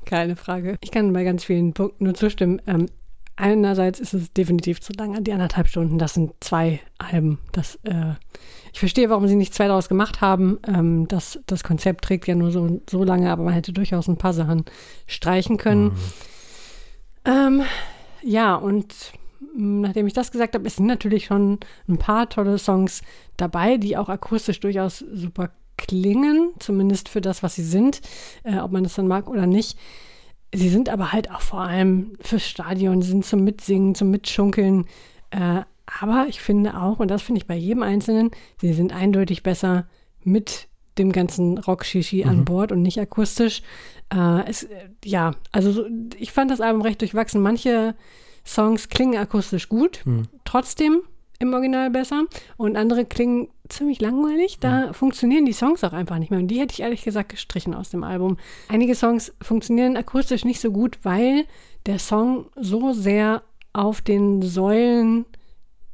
Keine 0.06 0.36
Frage. 0.36 0.78
Ich 0.82 0.92
kann 0.92 1.14
bei 1.14 1.24
ganz 1.24 1.44
vielen 1.44 1.74
Punkten 1.74 2.06
nur 2.06 2.14
zustimmen. 2.14 2.62
Ähm, 2.66 2.88
einerseits 3.36 4.00
ist 4.00 4.14
es 4.14 4.34
definitiv 4.34 4.82
zu 4.82 4.94
lang, 4.94 5.24
die 5.24 5.34
anderthalb 5.34 5.68
Stunden, 5.68 5.98
das 5.98 6.14
sind 6.14 6.34
zwei 6.40 6.80
Alben. 6.98 7.40
Das, 7.52 7.76
äh, 7.84 8.14
ich 8.74 8.80
verstehe, 8.80 9.10
warum 9.10 9.28
sie 9.28 9.36
nicht 9.36 9.54
zwei 9.54 9.68
daraus 9.68 9.90
gemacht 9.90 10.22
haben. 10.22 10.60
Ähm, 10.68 11.08
das, 11.08 11.40
das 11.46 11.64
Konzept 11.64 12.06
trägt 12.06 12.28
ja 12.28 12.36
nur 12.36 12.52
so, 12.52 12.82
so 12.90 13.04
lange, 13.04 13.32
aber 13.32 13.44
man 13.44 13.54
hätte 13.54 13.72
durchaus 13.72 14.08
ein 14.08 14.18
paar 14.18 14.34
Sachen 14.34 14.66
streichen 15.08 15.58
können. 15.58 15.86
Mhm. 15.86 15.96
Ähm, 17.26 17.62
ja, 18.24 18.56
und 18.56 19.14
nachdem 19.56 20.08
ich 20.08 20.14
das 20.14 20.32
gesagt 20.32 20.56
habe, 20.56 20.68
es 20.68 20.76
sind 20.76 20.86
natürlich 20.86 21.26
schon 21.26 21.60
ein 21.88 21.98
paar 21.98 22.30
tolle 22.30 22.58
Songs 22.58 23.02
dabei, 23.38 23.78
die 23.78 23.98
auch 23.98 24.10
akustisch 24.10 24.60
durchaus 24.60 25.00
super 25.00 25.52
klingen, 25.78 26.52
zumindest 26.60 27.10
für 27.10 27.22
das, 27.22 27.42
was 27.42 27.56
sie 27.56 27.64
sind, 27.64 28.02
äh, 28.44 28.60
ob 28.60 28.72
man 28.72 28.84
das 28.84 28.96
dann 28.96 29.08
mag 29.08 29.30
oder 29.30 29.48
nicht. 29.48 29.78
Sie 30.54 30.70
sind 30.70 30.90
aber 30.90 31.12
halt 31.12 31.32
auch 31.32 31.42
vor 31.42 31.62
allem 31.62 32.14
fürs 32.20 32.46
Stadion, 32.46 33.02
sind 33.02 33.26
zum 33.26 33.44
Mitsingen, 33.44 33.96
zum 33.96 34.12
Mitschunkeln. 34.12 34.86
Äh, 35.32 35.62
aber 36.02 36.26
ich 36.28 36.42
finde 36.42 36.80
auch, 36.80 37.00
und 37.00 37.10
das 37.10 37.22
finde 37.22 37.40
ich 37.40 37.48
bei 37.48 37.56
jedem 37.56 37.84
Einzelnen, 37.84 38.32
sie 38.60 38.74
sind 38.74 38.94
eindeutig 38.94 39.44
besser 39.44 39.88
mit 40.24 40.68
dem 40.98 41.12
ganzen 41.12 41.58
Rock-Shishi 41.58 42.24
mhm. 42.24 42.30
an 42.30 42.46
Bord 42.46 42.72
und 42.72 42.82
nicht 42.82 43.00
akustisch. 43.00 43.62
Äh, 44.14 44.48
es, 44.50 44.68
ja, 45.04 45.32
also 45.52 45.72
so, 45.72 45.86
ich 46.18 46.32
fand 46.32 46.52
das 46.52 46.62
Album 46.62 46.82
recht 46.82 47.02
durchwachsen. 47.02 47.42
Manche 47.42 47.96
Songs 48.50 48.90
klingen 48.90 49.18
akustisch 49.18 49.70
gut, 49.70 50.02
mhm. 50.06 50.24
trotzdem 50.44 51.02
im 51.40 51.54
Original 51.54 51.90
besser 51.90 52.26
und 52.58 52.76
andere 52.76 53.06
klingen 53.06 53.48
ziemlich 53.70 54.02
langweilig. 54.02 54.58
Da 54.60 54.88
mhm. 54.88 54.94
funktionieren 54.94 55.46
die 55.46 55.54
Songs 55.54 55.84
auch 55.84 55.94
einfach 55.94 56.18
nicht 56.18 56.32
mehr. 56.32 56.40
Und 56.40 56.48
die 56.48 56.60
hätte 56.60 56.74
ich 56.74 56.82
ehrlich 56.82 57.04
gesagt 57.04 57.30
gestrichen 57.30 57.74
aus 57.74 57.90
dem 57.90 58.04
Album. 58.04 58.38
Einige 58.68 58.96
Songs 58.96 59.34
funktionieren 59.42 59.96
akustisch 59.96 60.44
nicht 60.44 60.60
so 60.60 60.72
gut, 60.72 61.00
weil 61.04 61.46
der 61.86 62.00
Song 62.00 62.48
so 62.56 62.92
sehr 62.92 63.44
auf 63.72 64.02
den 64.02 64.42
Säulen 64.42 65.26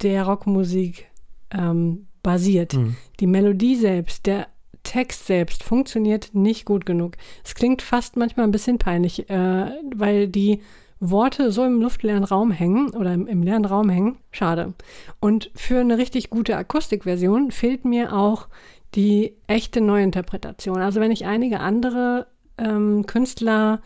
der 0.01 0.23
Rockmusik 0.23 1.07
ähm, 1.51 2.07
basiert. 2.23 2.73
Mhm. 2.73 2.95
Die 3.19 3.27
Melodie 3.27 3.75
selbst, 3.75 4.25
der 4.25 4.47
Text 4.83 5.25
selbst 5.25 5.63
funktioniert 5.63 6.29
nicht 6.33 6.65
gut 6.65 6.85
genug. 6.85 7.17
Es 7.43 7.53
klingt 7.53 7.81
fast 7.81 8.15
manchmal 8.15 8.45
ein 8.47 8.51
bisschen 8.51 8.77
peinlich, 8.77 9.29
äh, 9.29 9.71
weil 9.93 10.27
die 10.27 10.61
Worte 10.99 11.51
so 11.51 11.63
im 11.63 11.81
luftleeren 11.81 12.23
Raum 12.23 12.51
hängen 12.51 12.89
oder 12.91 13.13
im, 13.13 13.27
im 13.27 13.43
leeren 13.43 13.65
Raum 13.65 13.89
hängen, 13.89 14.17
schade. 14.31 14.73
Und 15.19 15.51
für 15.55 15.79
eine 15.79 15.97
richtig 15.97 16.29
gute 16.29 16.55
Akustikversion 16.57 17.51
fehlt 17.51 17.85
mir 17.85 18.13
auch 18.13 18.47
die 18.95 19.35
echte 19.47 19.81
Neuinterpretation. 19.81 20.77
Also 20.77 21.01
wenn 21.01 21.11
ich 21.11 21.25
einige 21.25 21.59
andere 21.59 22.27
ähm, 22.57 23.05
Künstler 23.05 23.81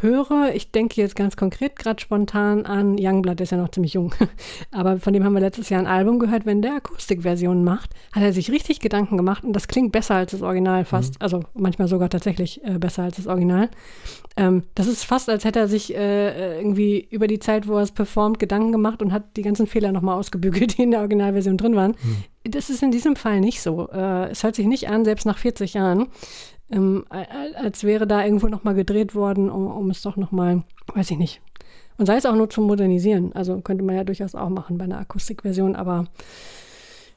höre, 0.00 0.52
ich 0.54 0.70
denke 0.70 1.00
jetzt 1.00 1.16
ganz 1.16 1.36
konkret 1.36 1.76
gerade 1.76 2.00
spontan 2.00 2.66
an 2.66 2.96
Youngblood, 2.98 3.38
der 3.38 3.44
ist 3.44 3.50
ja 3.50 3.58
noch 3.58 3.70
ziemlich 3.70 3.94
jung, 3.94 4.14
aber 4.70 4.98
von 4.98 5.12
dem 5.12 5.24
haben 5.24 5.34
wir 5.34 5.40
letztes 5.40 5.68
Jahr 5.68 5.80
ein 5.80 5.86
Album 5.86 6.18
gehört, 6.18 6.46
wenn 6.46 6.62
der 6.62 6.76
Akustikversionen 6.76 7.64
macht, 7.64 7.90
hat 8.12 8.22
er 8.22 8.32
sich 8.32 8.50
richtig 8.50 8.80
Gedanken 8.80 9.16
gemacht 9.16 9.44
und 9.44 9.52
das 9.54 9.68
klingt 9.68 9.92
besser 9.92 10.16
als 10.16 10.32
das 10.32 10.42
Original 10.42 10.84
fast, 10.84 11.14
mhm. 11.14 11.22
also 11.22 11.40
manchmal 11.54 11.88
sogar 11.88 12.10
tatsächlich 12.10 12.62
äh, 12.64 12.78
besser 12.78 13.04
als 13.04 13.16
das 13.16 13.26
Original. 13.26 13.70
Ähm, 14.36 14.64
das 14.74 14.86
ist 14.86 15.04
fast, 15.04 15.28
als 15.28 15.44
hätte 15.44 15.60
er 15.60 15.68
sich 15.68 15.94
äh, 15.94 16.58
irgendwie 16.58 17.06
über 17.10 17.26
die 17.26 17.38
Zeit, 17.38 17.68
wo 17.68 17.76
er 17.76 17.82
es 17.82 17.92
performt, 17.92 18.38
Gedanken 18.38 18.72
gemacht 18.72 19.00
und 19.00 19.12
hat 19.12 19.36
die 19.36 19.42
ganzen 19.42 19.66
Fehler 19.66 19.92
nochmal 19.92 20.18
ausgebügelt, 20.18 20.76
die 20.78 20.82
in 20.82 20.90
der 20.90 21.00
Originalversion 21.00 21.56
drin 21.56 21.76
waren. 21.76 21.92
Mhm. 21.92 22.24
Das 22.46 22.68
ist 22.68 22.82
in 22.82 22.90
diesem 22.90 23.16
Fall 23.16 23.40
nicht 23.40 23.62
so. 23.62 23.88
Äh, 23.90 24.30
es 24.30 24.42
hört 24.42 24.54
sich 24.54 24.66
nicht 24.66 24.88
an, 24.88 25.04
selbst 25.04 25.24
nach 25.24 25.38
40 25.38 25.74
Jahren, 25.74 26.08
ähm, 26.74 27.04
als 27.08 27.84
wäre 27.84 28.06
da 28.06 28.24
irgendwo 28.24 28.48
nochmal 28.48 28.74
gedreht 28.74 29.14
worden, 29.14 29.48
um, 29.48 29.66
um 29.66 29.90
es 29.90 30.02
doch 30.02 30.16
nochmal, 30.16 30.64
weiß 30.94 31.10
ich 31.12 31.18
nicht. 31.18 31.40
Und 31.96 32.06
sei 32.06 32.16
es 32.16 32.26
auch 32.26 32.34
nur 32.34 32.50
zum 32.50 32.66
Modernisieren. 32.66 33.32
Also 33.34 33.60
könnte 33.60 33.84
man 33.84 33.94
ja 33.94 34.04
durchaus 34.04 34.34
auch 34.34 34.48
machen 34.48 34.78
bei 34.78 34.84
einer 34.84 34.98
Akustikversion, 34.98 35.76
aber 35.76 36.06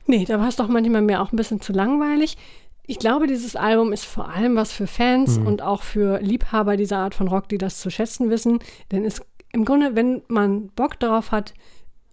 nee, 0.06 0.26
da 0.26 0.40
war 0.40 0.48
es 0.48 0.56
doch 0.56 0.68
manchmal 0.68 1.02
mir 1.02 1.22
auch 1.22 1.32
ein 1.32 1.38
bisschen 1.38 1.62
zu 1.62 1.74
langweilig. 1.74 2.38
Ich 2.86 3.00
glaube, 3.00 3.28
dieses 3.28 3.56
Album 3.56 3.92
ist 3.92 4.06
vor 4.06 4.30
allem 4.30 4.56
was 4.56 4.72
für 4.72 4.88
Fans 4.88 5.40
mhm. 5.40 5.48
und 5.48 5.62
auch 5.62 5.82
für 5.82 6.20
Liebhaber 6.20 6.78
dieser 6.78 7.00
Art 7.00 7.16
von 7.16 7.28
Rock, 7.28 7.50
die 7.50 7.58
das 7.58 7.80
zu 7.80 7.90
schätzen 7.90 8.30
wissen. 8.30 8.60
Denn 8.92 9.04
es 9.04 9.22
im 9.52 9.66
Grunde, 9.66 9.96
wenn 9.96 10.22
man 10.28 10.68
Bock 10.76 11.00
darauf 11.00 11.32
hat, 11.32 11.54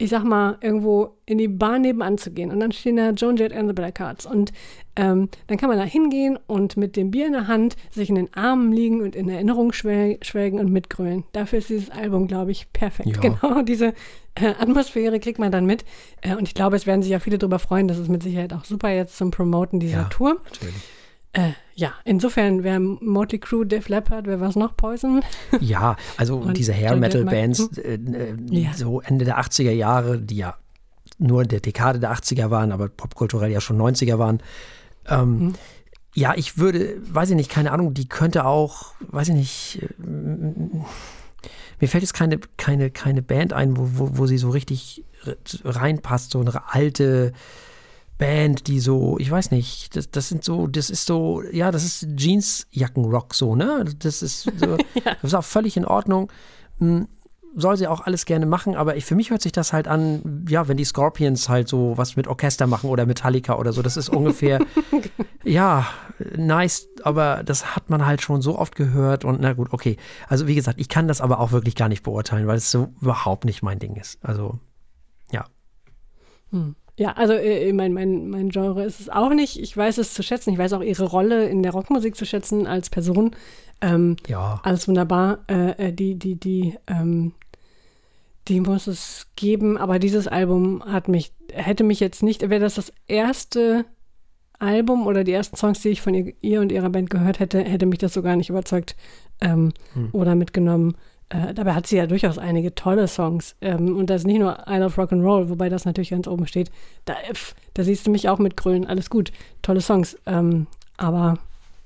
ich 0.04 0.10
sag 0.10 0.22
mal, 0.22 0.58
irgendwo 0.60 1.16
in 1.24 1.38
die 1.38 1.48
Bar 1.48 1.78
nebenan 1.78 2.18
zu 2.18 2.30
gehen. 2.30 2.50
Und 2.50 2.60
dann 2.60 2.72
stehen 2.72 2.96
da 2.96 3.10
Joan 3.10 3.36
Jett 3.36 3.54
and 3.54 3.68
the 3.68 3.72
Blackhearts. 3.72 4.26
Und 4.26 4.52
ähm, 4.96 5.30
dann 5.46 5.56
kann 5.56 5.70
man 5.70 5.78
da 5.78 5.84
hingehen 5.84 6.38
und 6.46 6.76
mit 6.76 6.94
dem 6.96 7.10
Bier 7.10 7.26
in 7.26 7.32
der 7.32 7.48
Hand 7.48 7.76
sich 7.90 8.10
in 8.10 8.14
den 8.16 8.32
Armen 8.34 8.70
liegen 8.70 9.00
und 9.00 9.16
in 9.16 9.30
Erinnerung 9.30 9.72
schwelgen 9.72 10.60
und 10.60 10.70
mitgrölen. 10.70 11.24
Dafür 11.32 11.58
ist 11.58 11.70
dieses 11.70 11.88
Album, 11.88 12.26
glaube 12.26 12.50
ich, 12.50 12.70
perfekt. 12.74 13.16
Ja. 13.16 13.20
Genau 13.20 13.62
diese 13.66 13.94
äh, 14.34 14.48
Atmosphäre 14.58 15.18
kriegt 15.20 15.38
man 15.38 15.50
dann 15.50 15.64
mit. 15.64 15.86
Äh, 16.20 16.36
und 16.36 16.46
ich 16.46 16.54
glaube, 16.54 16.76
es 16.76 16.86
werden 16.86 17.02
sich 17.02 17.10
ja 17.10 17.18
viele 17.18 17.38
darüber 17.38 17.58
freuen. 17.58 17.88
Das 17.88 17.98
ist 17.98 18.10
mit 18.10 18.22
Sicherheit 18.22 18.52
auch 18.52 18.66
super 18.66 18.90
jetzt 18.90 19.16
zum 19.16 19.30
Promoten 19.30 19.80
dieser 19.80 20.02
ja, 20.02 20.04
Tour. 20.04 20.40
Natürlich. 20.44 20.74
Äh, 21.34 21.50
ja, 21.74 21.92
insofern 22.04 22.62
wäre 22.62 22.78
Motley 22.78 23.40
Crue, 23.40 23.66
Def 23.66 23.88
Leppard, 23.88 24.26
wer 24.26 24.40
war 24.40 24.48
es 24.48 24.56
noch? 24.56 24.76
Poison? 24.76 25.22
Ja, 25.60 25.96
also 26.16 26.36
Und 26.38 26.56
diese 26.56 26.72
Hair 26.72 26.96
Metal 26.96 27.24
Bands, 27.24 27.70
hm? 27.74 28.14
äh, 28.14 28.30
äh, 28.30 28.62
ja. 28.62 28.72
so 28.74 29.00
Ende 29.00 29.24
der 29.24 29.40
80er 29.40 29.72
Jahre, 29.72 30.20
die 30.20 30.36
ja 30.36 30.56
nur 31.18 31.42
in 31.42 31.48
der 31.48 31.60
Dekade 31.60 31.98
der 31.98 32.14
80er 32.14 32.50
waren, 32.50 32.72
aber 32.72 32.88
popkulturell 32.88 33.50
ja 33.50 33.60
schon 33.60 33.78
90er 33.78 34.18
waren. 34.18 34.40
Ähm, 35.06 35.40
hm. 35.40 35.54
Ja, 36.14 36.34
ich 36.36 36.58
würde, 36.58 36.96
weiß 37.12 37.30
ich 37.30 37.36
nicht, 37.36 37.50
keine 37.50 37.72
Ahnung, 37.72 37.92
die 37.92 38.08
könnte 38.08 38.44
auch, 38.44 38.94
weiß 39.00 39.28
ich 39.28 39.34
nicht, 39.34 39.82
äh, 39.82 40.04
mir 41.80 41.88
fällt 41.88 42.02
jetzt 42.02 42.14
keine, 42.14 42.38
keine, 42.56 42.90
keine 42.90 43.22
Band 43.22 43.52
ein, 43.52 43.76
wo, 43.76 43.88
wo, 43.94 44.18
wo 44.18 44.26
sie 44.26 44.38
so 44.38 44.50
richtig 44.50 45.04
reinpasst, 45.64 46.30
so 46.30 46.40
eine 46.40 46.72
alte, 46.72 47.32
Band, 48.18 48.68
die 48.68 48.80
so, 48.80 49.18
ich 49.18 49.30
weiß 49.30 49.50
nicht, 49.50 49.96
das, 49.96 50.10
das 50.10 50.28
sind 50.28 50.44
so, 50.44 50.66
das 50.66 50.90
ist 50.90 51.06
so, 51.06 51.42
ja, 51.52 51.70
das 51.70 51.84
ist 51.84 52.06
Jeansjackenrock 52.16 53.34
so, 53.34 53.56
ne? 53.56 53.84
Das 53.98 54.22
ist 54.22 54.42
so, 54.42 54.50
ja. 54.94 55.14
das 55.20 55.24
ist 55.24 55.34
auch 55.34 55.44
völlig 55.44 55.76
in 55.76 55.84
Ordnung. 55.84 56.30
Hm, 56.78 57.08
soll 57.56 57.76
sie 57.76 57.86
auch 57.86 58.00
alles 58.00 58.24
gerne 58.24 58.46
machen, 58.46 58.74
aber 58.74 58.96
ich, 58.96 59.04
für 59.04 59.14
mich 59.14 59.30
hört 59.30 59.42
sich 59.42 59.52
das 59.52 59.72
halt 59.72 59.86
an, 59.86 60.44
ja, 60.48 60.66
wenn 60.66 60.76
die 60.76 60.84
Scorpions 60.84 61.48
halt 61.48 61.68
so 61.68 61.96
was 61.96 62.16
mit 62.16 62.26
Orchester 62.26 62.66
machen 62.66 62.90
oder 62.90 63.06
Metallica 63.06 63.56
oder 63.56 63.72
so, 63.72 63.80
das 63.82 63.96
ist 63.96 64.08
ungefähr, 64.08 64.58
ja, 65.44 65.86
nice, 66.36 66.88
aber 67.02 67.42
das 67.44 67.76
hat 67.76 67.90
man 67.90 68.06
halt 68.06 68.22
schon 68.22 68.42
so 68.42 68.58
oft 68.58 68.74
gehört 68.74 69.24
und 69.24 69.40
na 69.40 69.52
gut, 69.52 69.72
okay. 69.72 69.96
Also 70.28 70.46
wie 70.48 70.54
gesagt, 70.54 70.80
ich 70.80 70.88
kann 70.88 71.06
das 71.06 71.20
aber 71.20 71.38
auch 71.38 71.52
wirklich 71.52 71.76
gar 71.76 71.88
nicht 71.88 72.02
beurteilen, 72.02 72.46
weil 72.46 72.56
es 72.56 72.70
so 72.70 72.92
überhaupt 73.00 73.44
nicht 73.44 73.62
mein 73.62 73.78
Ding 73.78 73.96
ist. 73.96 74.18
Also, 74.22 74.58
ja. 75.30 75.44
Hm. 76.50 76.74
Ja, 76.96 77.12
also 77.12 77.32
äh, 77.32 77.72
mein, 77.72 77.92
mein, 77.92 78.28
mein 78.28 78.50
Genre 78.50 78.84
ist 78.84 79.00
es 79.00 79.08
auch 79.08 79.30
nicht. 79.30 79.58
Ich 79.58 79.76
weiß 79.76 79.98
es 79.98 80.14
zu 80.14 80.22
schätzen. 80.22 80.52
Ich 80.52 80.58
weiß 80.58 80.74
auch 80.74 80.82
ihre 80.82 81.04
Rolle 81.04 81.48
in 81.48 81.62
der 81.62 81.72
Rockmusik 81.72 82.14
zu 82.14 82.24
schätzen 82.24 82.66
als 82.66 82.88
Person. 82.88 83.32
Ähm, 83.80 84.16
ja. 84.28 84.60
Alles 84.62 84.86
wunderbar. 84.86 85.40
Äh, 85.48 85.88
äh, 85.88 85.92
die, 85.92 86.16
die, 86.16 86.36
die, 86.36 86.78
ähm, 86.86 87.32
die 88.46 88.60
muss 88.60 88.86
es 88.86 89.26
geben. 89.34 89.76
Aber 89.76 89.98
dieses 89.98 90.28
Album 90.28 90.84
hat 90.84 91.08
mich, 91.08 91.32
hätte 91.52 91.82
mich 91.82 91.98
jetzt 91.98 92.22
nicht, 92.22 92.42
wäre 92.48 92.60
das 92.60 92.76
das 92.76 92.92
erste 93.08 93.84
Album 94.60 95.08
oder 95.08 95.24
die 95.24 95.32
ersten 95.32 95.56
Songs, 95.56 95.80
die 95.80 95.88
ich 95.88 96.00
von 96.00 96.14
ihr, 96.14 96.32
ihr 96.40 96.60
und 96.60 96.70
ihrer 96.70 96.90
Band 96.90 97.10
gehört 97.10 97.40
hätte, 97.40 97.60
hätte 97.60 97.86
mich 97.86 97.98
das 97.98 98.14
so 98.14 98.22
gar 98.22 98.36
nicht 98.36 98.50
überzeugt 98.50 98.94
ähm, 99.40 99.72
hm. 99.94 100.10
oder 100.12 100.36
mitgenommen. 100.36 100.96
Äh, 101.34 101.52
dabei 101.52 101.74
hat 101.74 101.86
sie 101.86 101.96
ja 101.96 102.06
durchaus 102.06 102.38
einige 102.38 102.74
tolle 102.74 103.08
Songs. 103.08 103.56
Ähm, 103.60 103.96
und 103.96 104.08
das 104.08 104.22
ist 104.22 104.26
nicht 104.26 104.38
nur 104.38 104.64
I 104.68 104.76
Love 104.76 104.94
Rock 104.96 105.12
and 105.12 105.24
Roll, 105.24 105.48
wobei 105.48 105.68
das 105.68 105.84
natürlich 105.84 106.10
ganz 106.10 106.28
oben 106.28 106.46
steht. 106.46 106.70
Da, 107.06 107.14
da 107.74 107.82
siehst 107.82 108.06
du 108.06 108.10
mich 108.10 108.28
auch 108.28 108.38
mit 108.38 108.56
Grölen. 108.56 108.86
Alles 108.86 109.10
gut. 109.10 109.32
Tolle 109.62 109.80
Songs. 109.80 110.16
Ähm, 110.26 110.66
aber 110.96 111.38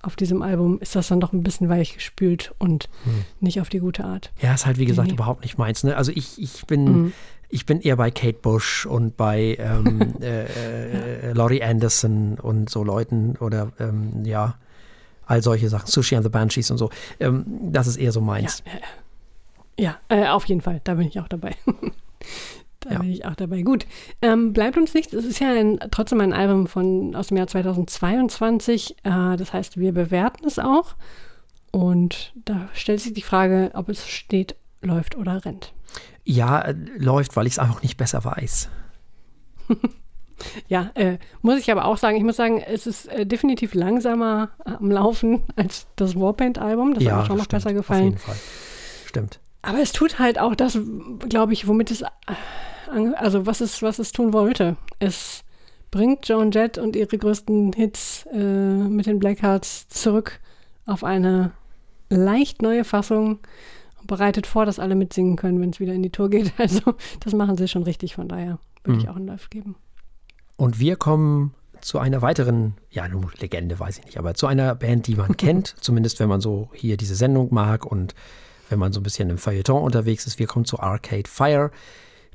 auf 0.02 0.16
diesem 0.16 0.42
Album 0.42 0.78
ist 0.80 0.94
das 0.94 1.08
dann 1.08 1.20
doch 1.20 1.32
ein 1.32 1.42
bisschen 1.42 1.68
weich 1.68 1.94
gespült 1.94 2.52
und 2.58 2.88
hm. 3.04 3.24
nicht 3.40 3.60
auf 3.60 3.68
die 3.68 3.80
gute 3.80 4.04
Art. 4.04 4.30
Ja, 4.40 4.54
ist 4.54 4.66
halt 4.66 4.78
wie 4.78 4.84
gesagt 4.84 5.08
nee. 5.08 5.14
überhaupt 5.14 5.42
nicht 5.42 5.56
meins. 5.56 5.82
Ne? 5.82 5.96
Also 5.96 6.12
ich, 6.14 6.40
ich 6.40 6.66
bin. 6.66 6.84
Mhm. 6.84 7.12
Ich 7.50 7.64
bin 7.64 7.80
eher 7.80 7.96
bei 7.96 8.10
Kate 8.10 8.36
Bush 8.42 8.84
und 8.84 9.16
bei 9.16 9.56
ähm, 9.58 10.16
äh, 10.20 11.30
äh, 11.30 11.32
Laurie 11.32 11.62
Anderson 11.62 12.34
und 12.34 12.68
so 12.68 12.84
Leuten 12.84 13.36
oder 13.40 13.72
ähm, 13.80 14.22
ja, 14.26 14.56
all 15.24 15.42
solche 15.42 15.70
Sachen, 15.70 15.86
Sushi 15.86 16.14
and 16.14 16.24
the 16.24 16.28
Banshees 16.28 16.70
und 16.70 16.76
so. 16.76 16.90
Ähm, 17.18 17.46
das 17.72 17.86
ist 17.86 17.96
eher 17.96 18.12
so 18.12 18.20
meins. 18.20 18.62
Ja, 18.66 18.72
ja, 18.74 18.80
äh, 20.08 20.26
auf 20.26 20.44
jeden 20.46 20.60
Fall. 20.60 20.80
Da 20.84 20.94
bin 20.94 21.08
ich 21.08 21.18
auch 21.20 21.28
dabei. 21.28 21.54
da 22.80 22.90
ja. 22.90 22.98
bin 22.98 23.10
ich 23.10 23.24
auch 23.24 23.36
dabei. 23.36 23.62
Gut. 23.62 23.86
Ähm, 24.20 24.52
bleibt 24.52 24.76
uns 24.76 24.92
nichts. 24.92 25.12
Es 25.12 25.24
ist 25.24 25.40
ja 25.40 25.52
ein, 25.52 25.78
trotzdem 25.90 26.20
ein 26.20 26.32
Album 26.32 26.66
von, 26.66 27.14
aus 27.14 27.28
dem 27.28 27.36
Jahr 27.36 27.46
2022. 27.46 28.96
Äh, 29.04 29.36
das 29.36 29.52
heißt, 29.52 29.78
wir 29.78 29.92
bewerten 29.92 30.46
es 30.46 30.58
auch. 30.58 30.96
Und 31.70 32.32
da 32.44 32.68
stellt 32.72 33.00
sich 33.00 33.12
die 33.12 33.22
Frage, 33.22 33.70
ob 33.74 33.88
es 33.88 34.08
steht, 34.08 34.56
läuft 34.80 35.16
oder 35.16 35.44
rennt. 35.44 35.72
Ja, 36.24 36.60
äh, 36.60 36.74
läuft, 36.96 37.36
weil 37.36 37.46
ich 37.46 37.54
es 37.54 37.58
einfach 37.58 37.82
nicht 37.82 37.96
besser 37.96 38.24
weiß. 38.24 38.68
ja, 40.68 40.90
äh, 40.94 41.18
muss 41.42 41.58
ich 41.58 41.70
aber 41.70 41.84
auch 41.84 41.98
sagen. 41.98 42.16
Ich 42.16 42.24
muss 42.24 42.36
sagen, 42.36 42.60
es 42.60 42.86
ist 42.86 43.06
äh, 43.06 43.26
definitiv 43.26 43.74
langsamer 43.74 44.50
am 44.64 44.90
Laufen 44.90 45.42
als 45.56 45.86
das 45.96 46.16
Warpaint-Album. 46.16 46.94
Das 46.94 47.02
ja, 47.02 47.12
hat 47.12 47.20
mir 47.20 47.26
schon 47.26 47.38
noch 47.38 47.46
besser 47.46 47.72
gefallen. 47.72 48.00
Auf 48.00 48.06
jeden 48.06 48.18
Fall. 48.18 48.36
Stimmt. 49.06 49.40
Aber 49.68 49.80
es 49.80 49.92
tut 49.92 50.18
halt 50.18 50.38
auch 50.38 50.54
das, 50.54 50.78
glaube 51.28 51.52
ich, 51.52 51.68
womit 51.68 51.90
es, 51.90 52.02
also 52.86 53.44
was 53.44 53.60
es, 53.60 53.82
was 53.82 53.98
es 53.98 54.12
tun 54.12 54.32
wollte. 54.32 54.78
Es 54.98 55.44
bringt 55.90 56.26
Joan 56.26 56.52
Jett 56.52 56.78
und 56.78 56.96
ihre 56.96 57.18
größten 57.18 57.74
Hits 57.74 58.26
äh, 58.32 58.38
mit 58.38 59.04
den 59.04 59.18
Blackhearts 59.18 59.86
zurück 59.88 60.40
auf 60.86 61.04
eine 61.04 61.52
leicht 62.08 62.62
neue 62.62 62.84
Fassung 62.84 63.40
und 64.00 64.06
bereitet 64.06 64.46
vor, 64.46 64.64
dass 64.64 64.78
alle 64.78 64.94
mitsingen 64.94 65.36
können, 65.36 65.60
wenn 65.60 65.68
es 65.68 65.80
wieder 65.80 65.92
in 65.92 66.02
die 66.02 66.08
Tour 66.08 66.30
geht. 66.30 66.54
Also 66.58 66.94
das 67.20 67.34
machen 67.34 67.58
sie 67.58 67.68
schon 67.68 67.82
richtig, 67.82 68.14
von 68.14 68.26
daher 68.26 68.58
würde 68.84 68.96
mhm. 68.96 69.04
ich 69.04 69.10
auch 69.10 69.16
einen 69.16 69.26
Live 69.26 69.50
geben. 69.50 69.76
Und 70.56 70.80
wir 70.80 70.96
kommen 70.96 71.52
zu 71.82 71.98
einer 71.98 72.22
weiteren, 72.22 72.72
ja, 72.90 73.06
nun 73.06 73.30
Legende 73.38 73.78
weiß 73.78 73.98
ich 73.98 74.06
nicht, 74.06 74.18
aber 74.18 74.32
zu 74.32 74.46
einer 74.46 74.74
Band, 74.74 75.06
die 75.08 75.16
man 75.16 75.36
kennt, 75.36 75.74
zumindest 75.78 76.20
wenn 76.20 76.30
man 76.30 76.40
so 76.40 76.70
hier 76.72 76.96
diese 76.96 77.14
Sendung 77.14 77.52
mag 77.52 77.84
und 77.84 78.14
wenn 78.68 78.78
man 78.78 78.92
so 78.92 79.00
ein 79.00 79.02
bisschen 79.02 79.30
im 79.30 79.38
Feuilleton 79.38 79.82
unterwegs 79.82 80.26
ist. 80.26 80.38
Wir 80.38 80.46
kommen 80.46 80.64
zu 80.64 80.78
Arcade 80.80 81.28
Fire. 81.28 81.70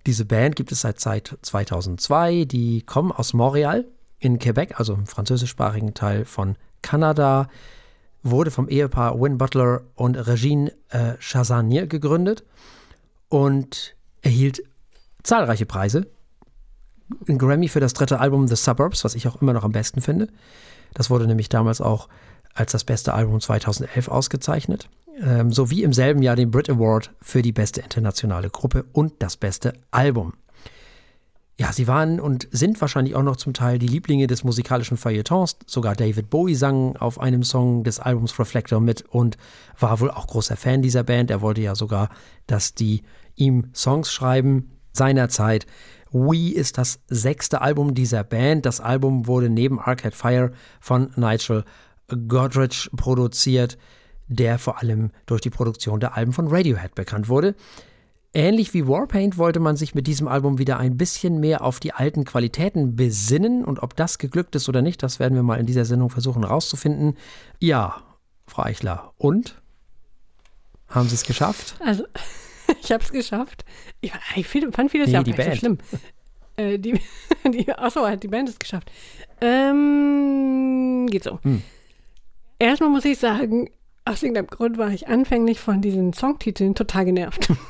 Diese 0.06 0.26
Band 0.26 0.56
gibt 0.56 0.72
es 0.72 0.82
seit, 0.82 1.00
seit 1.00 1.38
2002. 1.41 2.46
Die 2.46 2.82
kommen 2.82 3.12
aus 3.12 3.34
Montreal 3.34 3.86
in 4.19 4.39
Quebec, 4.39 4.80
also 4.80 4.93
im 4.93 5.06
französischsprachigen 5.06 5.93
Teil 5.93 6.26
von 6.26 6.56
Kanada. 6.82 7.48
Wurde 8.22 8.52
vom 8.52 8.69
Ehepaar 8.69 9.19
Win 9.19 9.38
Butler 9.38 9.82
und 9.96 10.15
Regine 10.15 10.72
äh, 10.89 11.13
Chazanier 11.19 11.88
gegründet 11.88 12.43
und 13.28 13.96
erhielt 14.22 14.63
zahlreiche 15.24 15.65
Preise. 15.65 16.08
Ein 17.28 17.38
Grammy 17.38 17.67
für 17.67 17.82
das 17.82 17.93
dritte 17.93 18.19
Album 18.19 18.48
The 18.48 18.56
Suburbs, 18.56 19.04
was 19.04 19.15
ich 19.15 19.28
auch 19.28 19.41
immer 19.41 19.54
noch 19.54 19.63
am 19.63 19.72
besten 19.72 20.02
finde. 20.02 20.28
Das 20.93 21.10
wurde 21.10 21.28
nämlich 21.28 21.50
damals 21.50 21.82
auch 21.82 22.08
als 22.54 22.72
das 22.72 22.84
beste 22.84 23.13
Album 23.13 23.39
2011 23.39 24.08
ausgezeichnet 24.08 24.89
ähm, 25.22 25.52
sowie 25.52 25.84
im 25.84 25.94
selben 25.94 26.22
Jahr 26.22 26.36
den 26.36 26.52
Brit 26.52 26.70
Award 26.70 27.12
für 27.22 27.42
die 27.42 27.52
beste 27.52 27.82
internationale 27.82 28.50
Gruppe 28.50 28.86
und 28.94 29.13
das 29.20 29.38
beste 29.38 29.73
Album. 29.92 30.34
Ja, 31.60 31.71
sie 31.71 31.88
waren 31.88 32.19
und 32.19 32.48
sind 32.52 32.82
wahrscheinlich 32.82 33.15
auch 33.15 33.21
noch 33.21 33.36
zum 33.36 33.54
Teil 33.54 33.77
die 33.77 33.88
Lieblinge 33.88 34.25
des 34.25 34.44
musikalischen 34.44 34.98
Feuilletons. 34.98 35.58
Sogar 35.67 35.96
David 35.96 36.32
Bowie 36.32 36.56
sang 36.56 36.98
auf 36.98 37.19
einem 37.19 37.44
Song 37.44 37.84
des 37.84 38.00
Albums 38.00 38.40
Reflector 38.40 38.80
mit 38.80 39.04
und 39.04 39.38
war 39.80 40.00
wohl 40.00 40.10
auch 40.10 40.25
großer 40.25 40.58
Fan 40.58 40.82
dieser 40.82 41.04
Band. 41.04 41.30
Er 41.30 41.42
wollte 41.42 41.62
ja 41.62 41.75
sogar, 41.75 42.10
dass 42.48 42.73
die 42.73 43.04
ihm 43.36 43.69
Songs 43.73 44.12
schreiben. 44.12 44.71
Seinerzeit 44.94 45.67
We 46.12 46.54
ist 46.54 46.80
das 46.80 47.00
sechste 47.08 47.62
Album 47.62 47.94
dieser 47.94 48.23
Band. 48.23 48.65
Das 48.65 48.82
Album 48.82 49.27
wurde 49.27 49.50
neben 49.50 49.80
Arcade 49.80 50.15
Fire 50.15 50.52
von 50.80 51.12
Nigel 51.15 51.65
Godrich 52.18 52.90
produziert. 52.96 53.78
der 54.30 54.58
vor 54.58 54.80
allem 54.82 55.12
durch 55.26 55.42
die 55.42 55.50
Produktion 55.50 56.00
der 56.00 56.16
Alben 56.16 56.32
von 56.32 56.48
Radiohead 56.48 56.96
bekannt 56.96 57.28
wurde. 57.28 57.56
Ähnlich 58.34 58.74
wie 58.74 58.88
Warpaint 58.88 59.38
wollte 59.38 59.60
man 59.60 59.76
sich 59.76 59.94
mit 59.94 60.08
diesem 60.08 60.28
Album 60.28 60.58
wieder 60.58 60.78
ein 60.78 60.98
bisschen 60.98 61.40
mehr 61.40 61.62
auf 61.62 61.80
die 61.80 61.92
alten 61.94 62.24
Qualitäten 62.24 62.96
besinnen 62.96 63.64
und 63.64 63.84
ob 63.84 63.96
das 63.96 64.18
geglückt 64.18 64.56
ist 64.56 64.68
oder 64.70 64.82
nicht, 64.82 65.04
das 65.04 65.20
werden 65.20 65.36
wir 65.36 65.44
mal 65.44 65.60
in 65.60 65.68
dieser 65.68 65.86
Sendung 65.86 66.10
versuchen 66.10 66.42
herauszufinden. 66.42 67.16
Ja, 67.60 68.02
Frau 68.48 68.64
Eichler, 68.64 69.14
und? 69.18 69.62
Haben 70.88 71.10
Sie 71.10 71.16
es 71.16 71.26
geschafft? 71.26 71.76
Also, 71.86 72.06
ich 72.82 72.92
habe 72.92 73.04
es 73.04 73.12
geschafft. 73.12 73.66
Ich, 74.02 74.12
ich 74.36 74.48
fand 74.48 74.90
vieles 74.90 75.08
nee, 75.08 75.14
ja 75.14 75.20
auch 75.20 75.24
die 75.24 75.32
nicht 75.32 75.42
so 75.42 75.48
Band. 75.50 75.60
schlimm. 75.60 75.78
Äh, 76.56 76.80
die, 76.80 77.00
die, 77.52 77.72
achso, 77.72 78.08
hat 78.08 78.24
die 78.24 78.28
Band 78.30 78.50
es 78.50 78.58
geschafft. 78.58 78.92
Ähm, 79.42 81.08
geht 81.10 81.24
so. 81.24 81.40
Hm. 81.44 81.62
Erstmal 82.60 82.89
muss 82.89 83.06
ich 83.06 83.19
sagen, 83.19 83.69
aus 84.06 84.23
irgendeinem 84.23 84.47
Grund 84.47 84.77
war 84.77 84.89
ich 84.89 85.08
anfänglich 85.08 85.60
von 85.60 85.81
diesen 85.81 86.13
Songtiteln 86.13 86.75
total 86.75 87.06
genervt. 87.06 87.51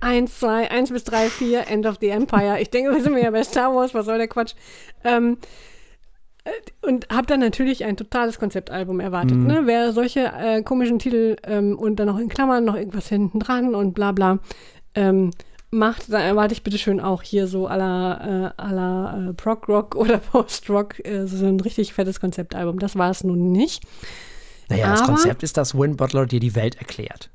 eins, 0.00 0.40
zwei, 0.40 0.70
eins 0.70 0.90
bis 0.90 1.04
drei, 1.04 1.28
vier, 1.28 1.68
End 1.68 1.86
of 1.86 1.98
the 2.00 2.08
Empire. 2.08 2.60
Ich 2.60 2.70
denke, 2.70 2.92
wir 2.92 3.02
sind 3.02 3.16
ja 3.16 3.30
bei 3.30 3.44
Star 3.44 3.74
Wars, 3.74 3.94
was 3.94 4.06
soll 4.06 4.18
der 4.18 4.28
Quatsch? 4.28 4.54
Ähm, 5.04 5.38
äh, 6.44 6.50
und 6.86 7.08
habe 7.10 7.26
dann 7.26 7.40
natürlich 7.40 7.84
ein 7.84 7.96
totales 7.96 8.38
Konzeptalbum 8.38 9.00
erwartet. 9.00 9.36
Mhm. 9.36 9.46
Ne? 9.46 9.62
Wer 9.64 9.92
solche 9.92 10.32
äh, 10.32 10.62
komischen 10.62 10.98
Titel 10.98 11.36
ähm, 11.44 11.78
und 11.78 11.96
dann 11.96 12.08
noch 12.08 12.18
in 12.18 12.28
Klammern 12.28 12.64
noch 12.64 12.74
irgendwas 12.74 13.08
hinten 13.08 13.38
dran 13.38 13.74
und 13.74 13.94
bla 13.94 14.12
bla 14.12 14.38
ähm, 14.94 15.30
macht, 15.72 16.12
dann 16.12 16.20
erwarte 16.22 16.52
ich 16.54 16.62
bitte 16.62 16.78
schön 16.78 17.00
auch 17.00 17.22
hier 17.22 17.46
so 17.48 17.66
à 17.66 17.76
la, 17.76 18.46
äh, 18.46 18.60
à 18.62 18.72
la 18.72 19.30
äh, 19.30 19.32
Prog-Rock 19.32 19.94
oder 19.96 20.18
Post-Rock 20.18 21.04
äh, 21.04 21.26
so 21.26 21.44
ein 21.46 21.58
richtig 21.60 21.92
fettes 21.94 22.20
Konzeptalbum. 22.20 22.78
Das 22.78 22.96
war 22.96 23.10
es 23.10 23.24
nun 23.24 23.50
nicht. 23.50 23.82
Naja, 24.68 24.90
das 24.90 25.00
Aber- 25.02 25.14
Konzept 25.14 25.42
ist, 25.42 25.56
dass 25.56 25.76
Win 25.76 25.96
Butler 25.96 26.26
dir 26.26 26.40
die 26.40 26.54
Welt 26.54 26.76
erklärt. 26.76 27.30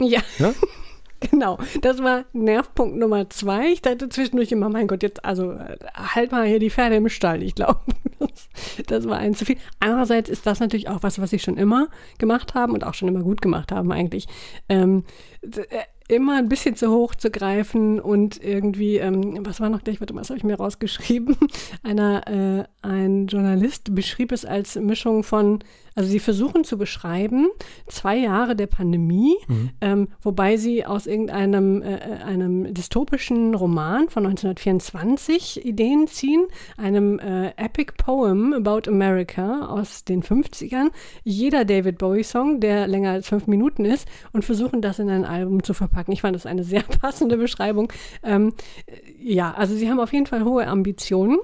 Ja, 0.00 0.20
Ne? 0.38 0.54
genau. 1.30 1.58
Das 1.80 2.02
war 2.02 2.24
Nervpunkt 2.32 2.96
Nummer 2.96 3.30
zwei. 3.30 3.68
Ich 3.72 3.80
dachte 3.82 4.08
zwischendurch 4.08 4.52
immer, 4.52 4.68
mein 4.68 4.86
Gott, 4.86 5.02
jetzt, 5.02 5.24
also 5.24 5.52
äh, 5.52 5.76
halt 5.94 6.32
mal 6.32 6.46
hier 6.46 6.58
die 6.58 6.70
Pferde 6.70 6.96
im 6.96 7.08
Stall. 7.08 7.42
Ich 7.42 7.54
glaube, 7.54 7.80
das, 8.18 8.48
das 8.86 9.08
war 9.08 9.16
ein 9.18 9.34
zu 9.34 9.44
viel. 9.46 9.56
Andererseits 9.80 10.28
ist 10.28 10.46
das 10.46 10.60
natürlich 10.60 10.88
auch 10.88 11.02
was, 11.02 11.18
was 11.18 11.30
sie 11.30 11.38
schon 11.38 11.56
immer 11.56 11.88
gemacht 12.18 12.54
haben 12.54 12.72
und 12.74 12.84
auch 12.84 12.94
schon 12.94 13.08
immer 13.08 13.22
gut 13.22 13.40
gemacht 13.40 13.72
haben 13.72 13.90
eigentlich. 13.92 14.26
Ähm, 14.68 15.04
äh, 15.42 15.62
immer 16.08 16.36
ein 16.36 16.48
bisschen 16.48 16.76
zu 16.76 16.90
hoch 16.90 17.14
zu 17.14 17.30
greifen 17.30 17.98
und 17.98 18.42
irgendwie, 18.42 18.98
ähm, 18.98 19.38
was 19.44 19.60
war 19.60 19.70
noch 19.70 19.82
gleich, 19.82 20.00
warte 20.00 20.14
mal, 20.14 20.20
was 20.20 20.30
habe 20.30 20.38
ich 20.38 20.44
mir 20.44 20.56
rausgeschrieben? 20.56 21.36
Einer, 21.82 22.26
äh, 22.26 22.64
ein 22.82 23.26
Journalist 23.26 23.94
beschrieb 23.94 24.32
es 24.32 24.44
als 24.44 24.76
Mischung 24.76 25.22
von, 25.22 25.64
also 25.94 26.10
sie 26.10 26.18
versuchen 26.18 26.64
zu 26.64 26.76
beschreiben, 26.78 27.48
zwei 27.86 28.16
Jahre 28.16 28.56
der 28.56 28.66
Pandemie, 28.66 29.36
ähm, 29.80 30.08
wobei 30.22 30.56
sie 30.56 30.84
aus 30.84 31.06
irgendeinem 31.06 31.82
äh, 31.82 31.96
äh, 31.96 32.22
einem 32.22 32.72
dystopischen 32.74 33.54
Roman 33.54 34.08
von 34.08 34.26
1924 34.26 35.64
Ideen 35.64 36.06
ziehen, 36.06 36.46
einem 36.76 37.18
äh, 37.18 37.50
Epic 37.56 37.92
Poem 37.96 38.52
about 38.52 38.90
America 38.90 39.66
aus 39.66 40.04
den 40.04 40.22
50ern, 40.22 40.88
jeder 41.22 41.64
David 41.64 41.98
Bowie-Song, 41.98 42.60
der 42.60 42.86
länger 42.86 43.12
als 43.12 43.28
fünf 43.28 43.46
Minuten 43.46 43.84
ist, 43.84 44.08
und 44.32 44.44
versuchen 44.44 44.82
das 44.82 44.98
in 44.98 45.10
ein 45.10 45.24
Album 45.24 45.62
zu 45.62 45.74
verpacken. 45.74 46.12
Ich 46.12 46.22
fand 46.22 46.34
das 46.34 46.46
eine 46.46 46.64
sehr 46.64 46.82
passende 46.82 47.36
Beschreibung. 47.36 47.92
Ähm, 48.22 48.52
äh, 48.86 48.94
ja, 49.20 49.52
also 49.52 49.74
sie 49.74 49.88
haben 49.88 50.00
auf 50.00 50.12
jeden 50.12 50.26
Fall 50.26 50.44
hohe 50.44 50.66
Ambitionen. 50.66 51.38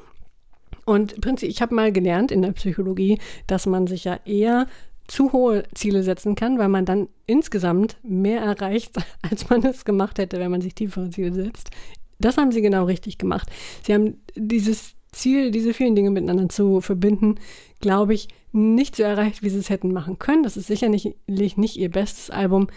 Und 0.85 1.21
Prinzip, 1.21 1.49
ich 1.49 1.63
habe 1.63 1.75
mal 1.75 1.93
gelernt 1.93 2.31
in 2.31 2.43
der 2.43 2.53
Psychologie, 2.53 3.19
dass 3.47 3.67
man 3.67 3.87
sich 3.87 4.05
ja 4.05 4.19
eher 4.25 4.67
zu 5.07 5.33
hohe 5.33 5.65
Ziele 5.75 6.03
setzen 6.03 6.37
kann, 6.37 6.59
weil 6.59 6.69
man 6.69 6.85
dann 6.85 7.09
insgesamt 7.27 7.97
mehr 8.03 8.41
erreicht, 8.41 8.97
als 9.29 9.51
man 9.51 9.65
es 9.65 9.85
gemacht 9.85 10.19
hätte, 10.19 10.39
wenn 10.39 10.51
man 10.51 10.61
sich 10.61 10.75
tiefere 10.75 11.11
Ziele 11.11 11.33
setzt. 11.33 11.71
Das 12.19 12.37
haben 12.37 12.53
sie 12.53 12.63
genau 12.63 12.85
richtig 12.85 13.19
gemacht. 13.19 13.51
Sie 13.83 13.95
haben 13.95 14.21
dieses 14.37 14.95
Ziel, 15.13 15.51
diese 15.51 15.75
vielen 15.75 15.97
Dinge 15.97 16.11
miteinander 16.11 16.49
zu 16.49 16.81
verbinden, 16.81 17.37
glaube 17.81 18.15
ich, 18.15 18.29
nicht 18.53 18.97
so 18.97 19.03
erreicht, 19.03 19.43
wie 19.43 19.49
sie 19.49 19.59
es 19.59 19.71
hätten 19.71 19.93
machen 19.93 20.19
können. 20.19 20.43
Das 20.43 20.57
ist 20.57 20.67
sicherlich 20.67 21.15
nicht 21.27 21.77
ihr 21.77 21.91
bestes 21.91 22.31
Album, 22.31 22.69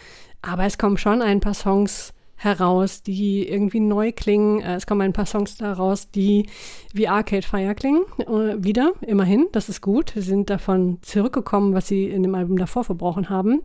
aber 0.41 0.65
es 0.65 0.77
kommen 0.77 0.97
schon 0.97 1.21
ein 1.21 1.39
paar 1.39 1.53
Songs 1.53 2.13
heraus, 2.43 3.01
die 3.03 3.47
irgendwie 3.47 3.79
neu 3.79 4.11
klingen. 4.11 4.61
Äh, 4.61 4.75
Es 4.75 4.87
kommen 4.87 5.01
ein 5.01 5.13
paar 5.13 5.25
Songs 5.25 5.57
daraus, 5.57 6.09
die 6.11 6.47
wie 6.93 7.07
Arcade 7.07 7.45
Fire 7.45 7.75
klingen. 7.75 8.03
Äh, 8.19 8.63
wieder, 8.63 8.93
immerhin, 9.01 9.47
das 9.51 9.69
ist 9.69 9.81
gut. 9.81 10.11
Sie 10.15 10.21
sind 10.21 10.49
davon 10.49 10.99
zurückgekommen, 11.01 11.73
was 11.73 11.87
sie 11.87 12.05
in 12.09 12.23
dem 12.23 12.35
Album 12.35 12.57
davor 12.57 12.83
verbrochen 12.83 13.29
haben. 13.29 13.61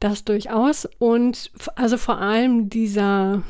Das 0.00 0.24
durchaus. 0.24 0.88
Und 0.98 1.50
also 1.76 1.96
vor 1.96 2.18
allem 2.18 2.68
dieser 2.68 3.42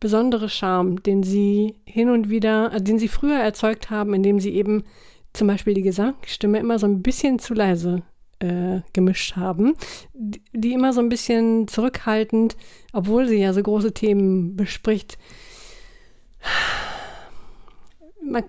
besondere 0.00 0.48
Charme, 0.48 1.02
den 1.02 1.22
sie 1.22 1.76
hin 1.84 2.10
und 2.10 2.28
wieder, 2.28 2.72
äh, 2.72 2.82
den 2.82 2.98
sie 2.98 3.08
früher 3.08 3.38
erzeugt 3.38 3.90
haben, 3.90 4.14
indem 4.14 4.40
sie 4.40 4.54
eben 4.54 4.84
zum 5.32 5.46
Beispiel 5.46 5.74
die 5.74 5.82
Gesangsstimme 5.82 6.58
immer 6.58 6.78
so 6.78 6.86
ein 6.86 7.02
bisschen 7.02 7.38
zu 7.38 7.54
leise 7.54 8.02
äh, 8.42 8.82
gemischt 8.92 9.36
haben, 9.36 9.74
die, 10.12 10.42
die 10.52 10.72
immer 10.72 10.92
so 10.92 11.00
ein 11.00 11.08
bisschen 11.08 11.68
zurückhaltend, 11.68 12.56
obwohl 12.92 13.28
sie 13.28 13.38
ja 13.38 13.52
so 13.52 13.62
große 13.62 13.92
Themen 13.92 14.56
bespricht. 14.56 15.18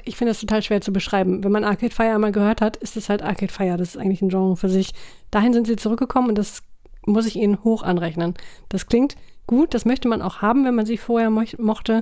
Ich 0.06 0.16
finde 0.16 0.32
das 0.32 0.40
total 0.40 0.62
schwer 0.62 0.82
zu 0.82 0.94
beschreiben. 0.94 1.44
Wenn 1.44 1.52
man 1.52 1.64
Arcade 1.64 1.94
Fire 1.94 2.14
einmal 2.14 2.32
gehört 2.32 2.62
hat, 2.62 2.78
ist 2.78 2.96
es 2.96 3.10
halt 3.10 3.22
Arcade 3.22 3.52
Fire. 3.52 3.78
Das 3.78 3.90
ist 3.90 3.98
eigentlich 3.98 4.22
ein 4.22 4.30
Genre 4.30 4.56
für 4.56 4.70
sich. 4.70 4.94
Dahin 5.32 5.54
sind 5.54 5.68
sie 5.68 5.76
zurückgekommen 5.76 6.30
und 6.30 6.38
das 6.38 6.62
muss 7.06 7.26
ich 7.26 7.36
ihnen 7.36 7.64
hoch 7.64 7.84
anrechnen. 7.84 8.36
Das 8.70 8.88
klingt 8.88 9.16
gut, 9.48 9.74
das 9.74 9.86
möchte 9.86 10.08
man 10.08 10.22
auch 10.22 10.42
haben, 10.42 10.66
wenn 10.66 10.76
man 10.76 10.86
sie 10.86 10.98
vorher 10.98 11.30
moch 11.30 11.58
mochte. 11.58 12.02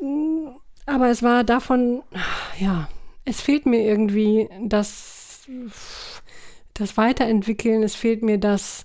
Mm, 0.00 0.48
Aber 0.86 1.08
es 1.08 1.22
war 1.22 1.44
davon, 1.44 2.02
ja, 2.58 2.88
es 3.24 3.40
fehlt 3.40 3.66
mir 3.66 3.82
irgendwie 3.82 4.48
das, 4.62 5.19
das 6.74 6.96
Weiterentwickeln, 6.96 7.82
es 7.82 7.94
fehlt 7.94 8.22
mir 8.22 8.38
das 8.38 8.84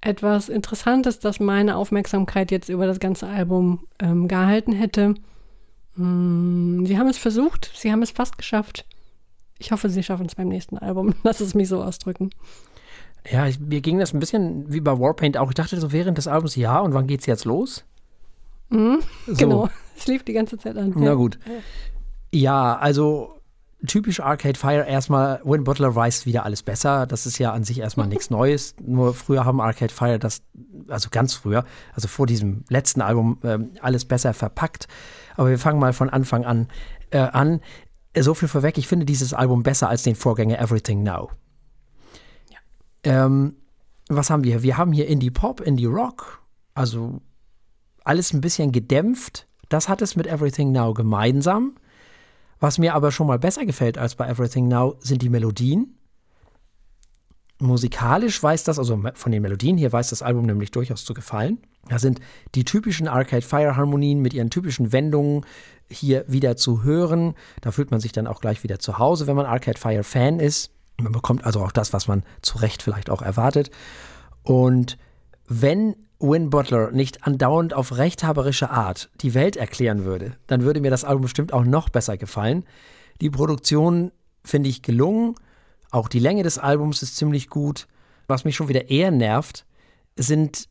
etwas 0.00 0.48
Interessantes, 0.48 1.18
das 1.18 1.40
meine 1.40 1.76
Aufmerksamkeit 1.76 2.50
jetzt 2.50 2.68
über 2.68 2.86
das 2.86 3.00
ganze 3.00 3.26
Album 3.26 3.86
ähm, 3.98 4.28
gehalten 4.28 4.72
hätte. 4.72 5.14
Mm, 5.96 6.84
Sie 6.84 6.98
haben 6.98 7.08
es 7.08 7.18
versucht, 7.18 7.70
sie 7.74 7.90
haben 7.90 8.02
es 8.02 8.10
fast 8.10 8.38
geschafft. 8.38 8.84
Ich 9.58 9.72
hoffe, 9.72 9.88
sie 9.88 10.02
schaffen 10.02 10.26
es 10.26 10.34
beim 10.34 10.48
nächsten 10.48 10.78
Album. 10.78 11.14
Lass 11.22 11.40
es 11.40 11.54
mich 11.54 11.68
so 11.68 11.82
ausdrücken. 11.82 12.30
Ja, 13.30 13.46
ich, 13.48 13.58
mir 13.58 13.80
ging 13.80 13.98
das 13.98 14.12
ein 14.14 14.20
bisschen 14.20 14.72
wie 14.72 14.80
bei 14.80 14.98
Warpaint 15.00 15.36
auch. 15.36 15.48
Ich 15.48 15.54
dachte 15.54 15.80
so 15.80 15.90
während 15.90 16.18
des 16.18 16.28
Albums, 16.28 16.54
ja, 16.54 16.78
und 16.78 16.94
wann 16.94 17.06
geht's 17.06 17.26
jetzt 17.26 17.44
los? 17.44 17.84
Mhm, 18.68 18.98
So. 19.26 19.34
Genau, 19.34 19.68
es 19.96 20.06
lief 20.06 20.22
die 20.22 20.34
ganze 20.34 20.58
Zeit 20.58 20.76
an. 20.76 20.92
Na 20.94 21.06
ja. 21.06 21.14
gut. 21.14 21.38
Ja, 22.32 22.76
also 22.76 23.35
typisch 23.86 24.20
Arcade 24.20 24.58
Fire 24.58 24.86
erstmal, 24.86 25.40
Win 25.44 25.64
Butler 25.64 25.94
weiß 25.94 26.26
wieder 26.26 26.44
alles 26.44 26.62
besser. 26.62 27.06
Das 27.06 27.26
ist 27.26 27.38
ja 27.38 27.52
an 27.52 27.64
sich 27.64 27.80
erstmal 27.80 28.06
nichts 28.06 28.30
Neues. 28.30 28.74
Nur 28.84 29.14
früher 29.14 29.44
haben 29.44 29.60
Arcade 29.60 29.92
Fire 29.92 30.18
das, 30.18 30.42
also 30.88 31.08
ganz 31.10 31.34
früher, 31.34 31.64
also 31.94 32.08
vor 32.08 32.26
diesem 32.26 32.64
letzten 32.68 33.00
Album, 33.00 33.38
ähm, 33.44 33.70
alles 33.80 34.04
besser 34.04 34.34
verpackt. 34.34 34.88
Aber 35.36 35.50
wir 35.50 35.58
fangen 35.58 35.80
mal 35.80 35.92
von 35.92 36.10
Anfang 36.10 36.44
an 36.44 36.68
äh, 37.10 37.18
an. 37.18 37.60
So 38.18 38.34
viel 38.34 38.48
vorweg, 38.48 38.78
ich 38.78 38.88
finde 38.88 39.04
dieses 39.04 39.34
Album 39.34 39.62
besser 39.62 39.88
als 39.88 40.02
den 40.02 40.14
Vorgänger 40.14 40.58
Everything 40.58 41.02
Now. 41.02 41.30
Ähm, 43.04 43.56
was 44.08 44.30
haben 44.30 44.44
wir? 44.44 44.62
Wir 44.62 44.78
haben 44.78 44.92
hier 44.92 45.06
Indie 45.06 45.30
Pop, 45.30 45.60
Indie 45.60 45.86
Rock, 45.86 46.42
also 46.74 47.20
alles 48.04 48.32
ein 48.32 48.40
bisschen 48.40 48.72
gedämpft. 48.72 49.46
Das 49.68 49.88
hat 49.88 50.00
es 50.00 50.16
mit 50.16 50.26
Everything 50.26 50.72
Now 50.72 50.94
gemeinsam. 50.94 51.74
Was 52.60 52.78
mir 52.78 52.94
aber 52.94 53.12
schon 53.12 53.26
mal 53.26 53.38
besser 53.38 53.66
gefällt 53.66 53.98
als 53.98 54.14
bei 54.14 54.28
Everything 54.28 54.68
Now 54.68 54.96
sind 55.00 55.22
die 55.22 55.28
Melodien. 55.28 55.98
Musikalisch 57.58 58.42
weiß 58.42 58.64
das, 58.64 58.78
also 58.78 59.02
von 59.14 59.32
den 59.32 59.42
Melodien 59.42 59.78
hier 59.78 59.92
weiß 59.92 60.10
das 60.10 60.22
Album 60.22 60.44
nämlich 60.44 60.70
durchaus 60.70 61.04
zu 61.04 61.14
gefallen. 61.14 61.58
Da 61.88 61.98
sind 61.98 62.20
die 62.54 62.64
typischen 62.64 63.08
Arcade 63.08 63.46
Fire 63.46 63.76
Harmonien 63.76 64.20
mit 64.20 64.34
ihren 64.34 64.50
typischen 64.50 64.92
Wendungen 64.92 65.46
hier 65.88 66.24
wieder 66.28 66.56
zu 66.56 66.82
hören. 66.82 67.34
Da 67.60 67.70
fühlt 67.70 67.90
man 67.90 68.00
sich 68.00 68.12
dann 68.12 68.26
auch 68.26 68.40
gleich 68.40 68.62
wieder 68.62 68.78
zu 68.78 68.98
Hause, 68.98 69.26
wenn 69.26 69.36
man 69.36 69.46
Arcade 69.46 69.78
Fire 69.78 70.04
Fan 70.04 70.40
ist. 70.40 70.70
Man 70.98 71.12
bekommt 71.12 71.44
also 71.44 71.62
auch 71.62 71.72
das, 71.72 71.92
was 71.92 72.08
man 72.08 72.24
zu 72.42 72.58
Recht 72.58 72.82
vielleicht 72.82 73.10
auch 73.10 73.22
erwartet. 73.22 73.70
Und 74.42 74.98
wenn 75.46 75.96
Win 76.18 76.50
Butler 76.50 76.92
nicht 76.92 77.26
andauernd 77.26 77.74
auf 77.74 77.96
rechthaberische 77.96 78.70
Art 78.70 79.10
die 79.20 79.34
Welt 79.34 79.56
erklären 79.56 80.04
würde, 80.04 80.36
dann 80.46 80.62
würde 80.62 80.80
mir 80.80 80.90
das 80.90 81.04
Album 81.04 81.22
bestimmt 81.22 81.52
auch 81.52 81.64
noch 81.64 81.88
besser 81.88 82.16
gefallen. 82.16 82.64
Die 83.20 83.30
Produktion 83.30 84.12
finde 84.44 84.68
ich 84.68 84.82
gelungen. 84.82 85.34
Auch 85.90 86.08
die 86.08 86.18
Länge 86.18 86.42
des 86.42 86.58
Albums 86.58 87.02
ist 87.02 87.16
ziemlich 87.16 87.48
gut. 87.48 87.86
Was 88.28 88.44
mich 88.44 88.56
schon 88.56 88.68
wieder 88.68 88.90
eher 88.90 89.10
nervt, 89.10 89.66
sind 90.16 90.68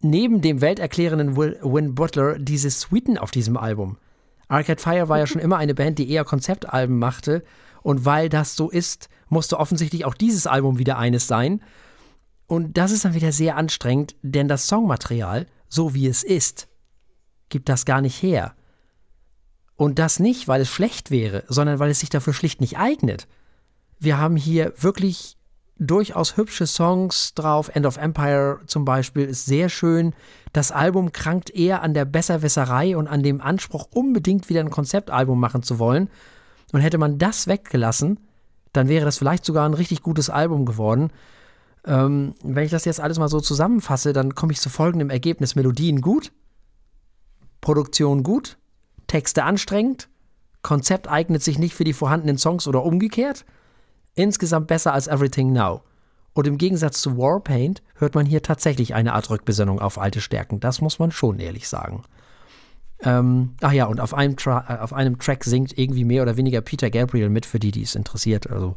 neben 0.00 0.40
dem 0.40 0.60
welterklärenden 0.60 1.36
Win 1.36 1.94
Butler 1.94 2.38
diese 2.38 2.70
Suiten 2.70 3.18
auf 3.18 3.30
diesem 3.30 3.56
Album. 3.56 3.96
Arcade 4.48 4.80
Fire 4.80 5.08
war 5.08 5.18
ja 5.18 5.26
schon 5.26 5.40
immer 5.40 5.56
eine 5.56 5.74
Band, 5.74 5.98
die 5.98 6.10
eher 6.10 6.24
Konzeptalben 6.24 6.98
machte. 6.98 7.42
Und 7.82 8.04
weil 8.04 8.28
das 8.28 8.56
so 8.56 8.70
ist, 8.70 9.08
musste 9.28 9.58
offensichtlich 9.58 10.04
auch 10.04 10.14
dieses 10.14 10.46
Album 10.46 10.78
wieder 10.78 10.98
eines 10.98 11.26
sein. 11.26 11.60
Und 12.46 12.76
das 12.76 12.92
ist 12.92 13.04
dann 13.04 13.14
wieder 13.14 13.32
sehr 13.32 13.56
anstrengend, 13.56 14.16
denn 14.22 14.48
das 14.48 14.68
Songmaterial, 14.68 15.46
so 15.68 15.94
wie 15.94 16.06
es 16.06 16.22
ist, 16.22 16.68
gibt 17.48 17.68
das 17.68 17.84
gar 17.84 18.00
nicht 18.00 18.22
her. 18.22 18.54
Und 19.76 19.98
das 19.98 20.20
nicht, 20.20 20.46
weil 20.46 20.60
es 20.60 20.68
schlecht 20.68 21.10
wäre, 21.10 21.44
sondern 21.48 21.78
weil 21.78 21.90
es 21.90 22.00
sich 22.00 22.10
dafür 22.10 22.32
schlicht 22.32 22.60
nicht 22.60 22.78
eignet. 22.78 23.26
Wir 23.98 24.18
haben 24.18 24.36
hier 24.36 24.72
wirklich 24.76 25.36
durchaus 25.78 26.36
hübsche 26.36 26.66
Songs 26.66 27.34
drauf. 27.34 27.70
End 27.74 27.86
of 27.86 27.96
Empire 27.96 28.60
zum 28.66 28.84
Beispiel 28.84 29.24
ist 29.24 29.46
sehr 29.46 29.68
schön. 29.68 30.14
Das 30.52 30.70
Album 30.70 31.12
krankt 31.12 31.50
eher 31.50 31.82
an 31.82 31.94
der 31.94 32.04
Besserwisserei 32.04 32.96
und 32.96 33.08
an 33.08 33.22
dem 33.22 33.40
Anspruch, 33.40 33.88
unbedingt 33.90 34.48
wieder 34.48 34.60
ein 34.60 34.70
Konzeptalbum 34.70 35.38
machen 35.38 35.62
zu 35.62 35.78
wollen. 35.78 36.08
Und 36.72 36.80
hätte 36.80 36.98
man 36.98 37.18
das 37.18 37.46
weggelassen, 37.46 38.20
dann 38.72 38.88
wäre 38.88 39.04
das 39.04 39.18
vielleicht 39.18 39.44
sogar 39.44 39.68
ein 39.68 39.74
richtig 39.74 40.02
gutes 40.02 40.30
Album 40.30 40.64
geworden. 40.66 41.10
Ähm, 41.86 42.34
wenn 42.42 42.64
ich 42.64 42.70
das 42.70 42.84
jetzt 42.84 43.00
alles 43.00 43.18
mal 43.18 43.28
so 43.28 43.40
zusammenfasse, 43.40 44.12
dann 44.12 44.34
komme 44.34 44.52
ich 44.52 44.60
zu 44.60 44.70
folgendem 44.70 45.10
Ergebnis. 45.10 45.54
Melodien 45.54 46.00
gut, 46.00 46.32
Produktion 47.60 48.22
gut, 48.22 48.56
Texte 49.06 49.44
anstrengend, 49.44 50.08
Konzept 50.62 51.08
eignet 51.08 51.42
sich 51.42 51.58
nicht 51.58 51.74
für 51.74 51.84
die 51.84 51.92
vorhandenen 51.92 52.38
Songs 52.38 52.66
oder 52.66 52.84
umgekehrt. 52.84 53.44
Insgesamt 54.14 54.68
besser 54.68 54.92
als 54.92 55.08
Everything 55.08 55.52
Now. 55.52 55.82
Und 56.32 56.46
im 56.46 56.58
Gegensatz 56.58 57.00
zu 57.00 57.16
Warpaint 57.16 57.82
hört 57.96 58.14
man 58.14 58.26
hier 58.26 58.42
tatsächlich 58.42 58.94
eine 58.94 59.12
Art 59.12 59.30
Rückbesinnung 59.30 59.80
auf 59.80 59.98
alte 59.98 60.20
Stärken. 60.20 60.60
Das 60.60 60.80
muss 60.80 60.98
man 60.98 61.12
schon 61.12 61.38
ehrlich 61.38 61.68
sagen. 61.68 62.02
Ähm, 63.02 63.54
ach 63.60 63.72
ja, 63.72 63.86
und 63.86 64.00
auf 64.00 64.14
einem, 64.14 64.36
äh, 64.46 64.50
auf 64.50 64.92
einem 64.92 65.18
Track 65.18 65.44
singt 65.44 65.76
irgendwie 65.78 66.04
mehr 66.04 66.22
oder 66.22 66.36
weniger 66.36 66.60
Peter 66.60 66.90
Gabriel 66.90 67.28
mit, 67.28 67.46
für 67.46 67.58
die, 67.58 67.70
die 67.70 67.82
es 67.82 67.94
interessiert, 67.94 68.50
also 68.50 68.74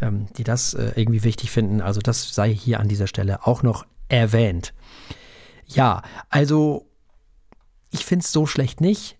ähm, 0.00 0.26
die 0.36 0.44
das 0.44 0.74
äh, 0.74 0.92
irgendwie 0.96 1.24
wichtig 1.24 1.50
finden. 1.50 1.80
Also 1.80 2.00
das 2.00 2.34
sei 2.34 2.52
hier 2.52 2.80
an 2.80 2.88
dieser 2.88 3.06
Stelle 3.06 3.46
auch 3.46 3.62
noch 3.62 3.86
erwähnt. 4.08 4.74
Ja, 5.66 6.02
also 6.28 6.86
ich 7.90 8.04
finde 8.04 8.24
es 8.24 8.32
so 8.32 8.46
schlecht 8.46 8.80
nicht. 8.80 9.18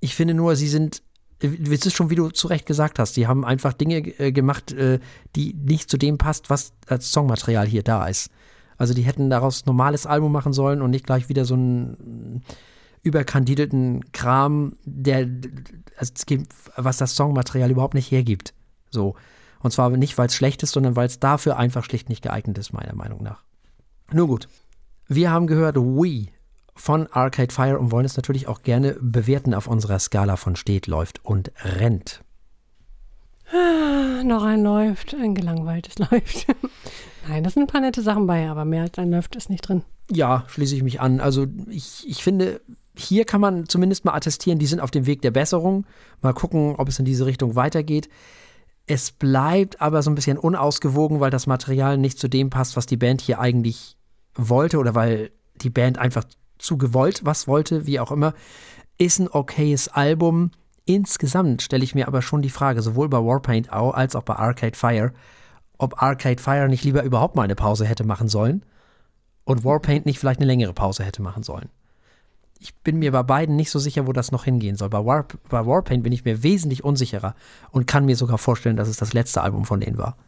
Ich 0.00 0.14
finde 0.14 0.34
nur, 0.34 0.56
sie 0.56 0.68
sind 0.68 1.02
es 1.42 1.86
ist 1.86 1.96
schon, 1.96 2.10
wie 2.10 2.16
du 2.16 2.28
zu 2.28 2.48
Recht 2.48 2.66
gesagt 2.66 2.98
hast, 2.98 3.16
die 3.16 3.26
haben 3.26 3.44
einfach 3.44 3.72
Dinge 3.72 3.98
äh, 4.18 4.30
gemacht, 4.30 4.72
äh, 4.72 4.98
die 5.36 5.54
nicht 5.54 5.90
zu 5.90 5.96
dem 5.96 6.18
passt, 6.18 6.50
was 6.50 6.74
als 6.86 7.12
Songmaterial 7.12 7.66
hier 7.66 7.82
da 7.82 8.06
ist. 8.06 8.30
Also 8.76 8.94
die 8.94 9.02
hätten 9.02 9.30
daraus 9.30 9.66
normales 9.66 10.06
Album 10.06 10.32
machen 10.32 10.52
sollen 10.52 10.82
und 10.82 10.90
nicht 10.90 11.06
gleich 11.06 11.28
wieder 11.28 11.44
so 11.44 11.54
einen 11.54 12.42
überkandidelten 13.02 14.12
Kram, 14.12 14.76
der 14.84 15.28
was 16.76 16.98
das 16.98 17.16
Songmaterial 17.16 17.70
überhaupt 17.70 17.94
nicht 17.94 18.10
hergibt. 18.10 18.54
So. 18.90 19.14
Und 19.62 19.72
zwar 19.72 19.90
nicht, 19.90 20.16
weil 20.18 20.26
es 20.26 20.34
schlecht 20.34 20.62
ist, 20.62 20.72
sondern 20.72 20.96
weil 20.96 21.06
es 21.06 21.18
dafür 21.20 21.56
einfach 21.56 21.84
schlicht 21.84 22.08
nicht 22.08 22.22
geeignet 22.22 22.58
ist, 22.58 22.72
meiner 22.72 22.94
Meinung 22.94 23.22
nach. 23.22 23.42
Nun 24.12 24.28
gut. 24.28 24.48
Wir 25.06 25.30
haben 25.30 25.46
gehört 25.46 25.76
We 25.76 26.28
von 26.74 27.06
Arcade 27.08 27.52
Fire 27.52 27.78
und 27.78 27.90
wollen 27.90 28.06
es 28.06 28.16
natürlich 28.16 28.48
auch 28.48 28.62
gerne 28.62 28.96
bewerten 29.00 29.54
auf 29.54 29.66
unserer 29.66 29.98
Skala 29.98 30.36
von 30.36 30.56
steht, 30.56 30.86
läuft 30.86 31.24
und 31.24 31.52
rennt. 31.62 32.22
Ah, 33.52 34.22
noch 34.22 34.44
ein 34.44 34.62
läuft, 34.62 35.14
ein 35.14 35.34
gelangweiltes 35.34 35.98
läuft. 36.10 36.46
Nein, 37.28 37.44
das 37.44 37.54
sind 37.54 37.64
ein 37.64 37.66
paar 37.66 37.80
nette 37.80 38.02
Sachen 38.02 38.26
bei, 38.26 38.48
aber 38.48 38.64
mehr 38.64 38.82
als 38.82 38.98
ein 38.98 39.10
läuft 39.10 39.36
ist 39.36 39.50
nicht 39.50 39.68
drin. 39.68 39.82
Ja, 40.10 40.44
schließe 40.48 40.74
ich 40.74 40.82
mich 40.82 41.00
an. 41.00 41.20
Also 41.20 41.46
ich, 41.68 42.08
ich 42.08 42.22
finde, 42.22 42.60
hier 42.96 43.24
kann 43.24 43.40
man 43.40 43.68
zumindest 43.68 44.04
mal 44.04 44.14
attestieren, 44.14 44.58
die 44.58 44.66
sind 44.66 44.80
auf 44.80 44.90
dem 44.90 45.06
Weg 45.06 45.22
der 45.22 45.30
Besserung. 45.30 45.84
Mal 46.22 46.34
gucken, 46.34 46.76
ob 46.76 46.88
es 46.88 46.98
in 46.98 47.04
diese 47.04 47.26
Richtung 47.26 47.56
weitergeht. 47.56 48.08
Es 48.86 49.12
bleibt 49.12 49.80
aber 49.80 50.02
so 50.02 50.10
ein 50.10 50.14
bisschen 50.14 50.38
unausgewogen, 50.38 51.20
weil 51.20 51.30
das 51.30 51.46
Material 51.46 51.96
nicht 51.98 52.18
zu 52.18 52.28
dem 52.28 52.50
passt, 52.50 52.76
was 52.76 52.86
die 52.86 52.96
Band 52.96 53.20
hier 53.20 53.38
eigentlich 53.38 53.96
wollte 54.34 54.78
oder 54.78 54.94
weil 54.94 55.30
die 55.56 55.70
Band 55.70 55.98
einfach 55.98 56.24
zu 56.58 56.76
gewollt, 56.76 57.20
was 57.24 57.46
wollte, 57.46 57.86
wie 57.86 58.00
auch 58.00 58.10
immer, 58.10 58.34
ist 58.98 59.18
ein 59.18 59.28
okayes 59.28 59.88
Album. 59.88 60.50
Insgesamt 60.84 61.62
stelle 61.62 61.84
ich 61.84 61.94
mir 61.94 62.08
aber 62.08 62.22
schon 62.22 62.42
die 62.42 62.50
Frage, 62.50 62.82
sowohl 62.82 63.08
bei 63.08 63.18
Warpaint 63.18 63.72
als 63.72 64.16
auch 64.16 64.22
bei 64.22 64.34
Arcade 64.34 64.76
Fire, 64.76 65.12
ob 65.78 66.02
Arcade 66.02 66.42
Fire 66.42 66.68
nicht 66.68 66.84
lieber 66.84 67.02
überhaupt 67.02 67.36
mal 67.36 67.42
eine 67.42 67.54
Pause 67.54 67.86
hätte 67.86 68.04
machen 68.04 68.28
sollen 68.28 68.64
und 69.44 69.64
Warpaint 69.64 70.04
nicht 70.06 70.18
vielleicht 70.18 70.40
eine 70.40 70.46
längere 70.46 70.72
Pause 70.74 71.04
hätte 71.04 71.22
machen 71.22 71.42
sollen. 71.42 71.68
Ich 72.62 72.74
bin 72.74 72.98
mir 72.98 73.10
bei 73.10 73.22
beiden 73.22 73.56
nicht 73.56 73.70
so 73.70 73.78
sicher, 73.78 74.06
wo 74.06 74.12
das 74.12 74.32
noch 74.32 74.44
hingehen 74.44 74.76
soll. 74.76 74.90
Bei, 74.90 75.04
War, 75.04 75.26
bei 75.48 75.66
Warpaint 75.66 76.02
bin 76.02 76.12
ich 76.12 76.26
mir 76.26 76.42
wesentlich 76.42 76.84
unsicherer 76.84 77.34
und 77.70 77.86
kann 77.86 78.04
mir 78.04 78.16
sogar 78.16 78.36
vorstellen, 78.36 78.76
dass 78.76 78.86
es 78.86 78.98
das 78.98 79.14
letzte 79.14 79.40
Album 79.40 79.64
von 79.64 79.80
denen 79.80 79.96
war. 79.96 80.18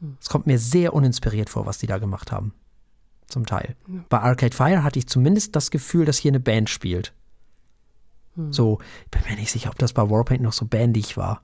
Hm. 0.00 0.16
Es 0.20 0.30
kommt 0.30 0.46
mir 0.46 0.58
sehr 0.58 0.94
uninspiriert 0.94 1.50
vor, 1.50 1.66
was 1.66 1.76
die 1.76 1.86
da 1.86 1.98
gemacht 1.98 2.32
haben 2.32 2.54
zum 3.26 3.44
Teil. 3.44 3.76
Ja. 3.86 4.00
Bei 4.08 4.20
Arcade 4.20 4.56
Fire 4.56 4.82
hatte 4.82 4.98
ich 4.98 5.06
zumindest 5.06 5.54
das 5.54 5.70
Gefühl, 5.70 6.06
dass 6.06 6.16
hier 6.16 6.30
eine 6.30 6.40
Band 6.40 6.70
spielt. 6.70 7.12
Hm. 8.36 8.50
So, 8.50 8.78
ich 9.04 9.10
bin 9.10 9.22
mir 9.28 9.36
nicht 9.36 9.52
sicher, 9.52 9.68
ob 9.68 9.78
das 9.78 9.92
bei 9.92 10.08
Warpaint 10.08 10.40
noch 10.40 10.54
so 10.54 10.64
bandig 10.64 11.18
war. 11.18 11.42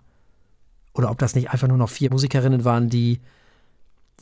Oder 0.94 1.10
ob 1.10 1.18
das 1.18 1.34
nicht 1.34 1.50
einfach 1.50 1.68
nur 1.68 1.76
noch 1.76 1.90
vier 1.90 2.10
Musikerinnen 2.10 2.64
waren, 2.64 2.88
die, 2.88 3.20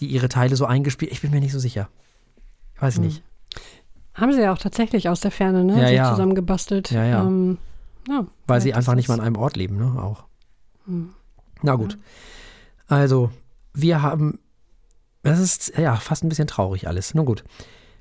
die 0.01 0.07
ihre 0.07 0.29
Teile 0.29 0.57
so 0.57 0.67
eingespielt. 0.67 1.13
Ich 1.13 1.21
bin 1.21 1.31
mir 1.31 1.41
nicht 1.41 1.53
so 1.53 1.61
sicher. 1.61 1.89
Ich 2.75 2.83
weiß 2.83 2.97
hm. 2.97 3.05
nicht. 3.05 3.23
Haben 4.15 4.33
sie 4.33 4.43
ja 4.43 4.53
auch 4.53 4.59
tatsächlich 4.59 5.09
aus 5.09 5.21
der 5.21 5.31
Ferne, 5.31 5.65
ne? 5.65 5.81
Ja, 5.81 5.89
so 5.89 5.95
ja. 5.95 6.11
zusammengebastelt. 6.11 6.91
Ja, 6.91 7.05
ja. 7.05 7.23
Ähm, 7.23 7.59
ja 8.09 8.27
Weil 8.47 8.61
sie 8.61 8.75
einfach 8.75 8.95
nicht 8.95 9.09
mal 9.09 9.15
an 9.15 9.21
einem 9.21 9.37
Ort 9.37 9.57
leben, 9.57 9.77
ne? 9.77 10.03
Auch. 10.03 10.25
Hm. 10.87 11.15
Na 11.63 11.77
gut. 11.77 11.99
Also, 12.89 13.31
wir 13.73 14.03
haben 14.03 14.39
das 15.23 15.39
ist 15.39 15.79
ja 15.79 15.95
fast 15.97 16.25
ein 16.25 16.29
bisschen 16.29 16.49
traurig 16.49 16.89
alles. 16.89 17.15
Nun 17.15 17.27
gut. 17.27 17.45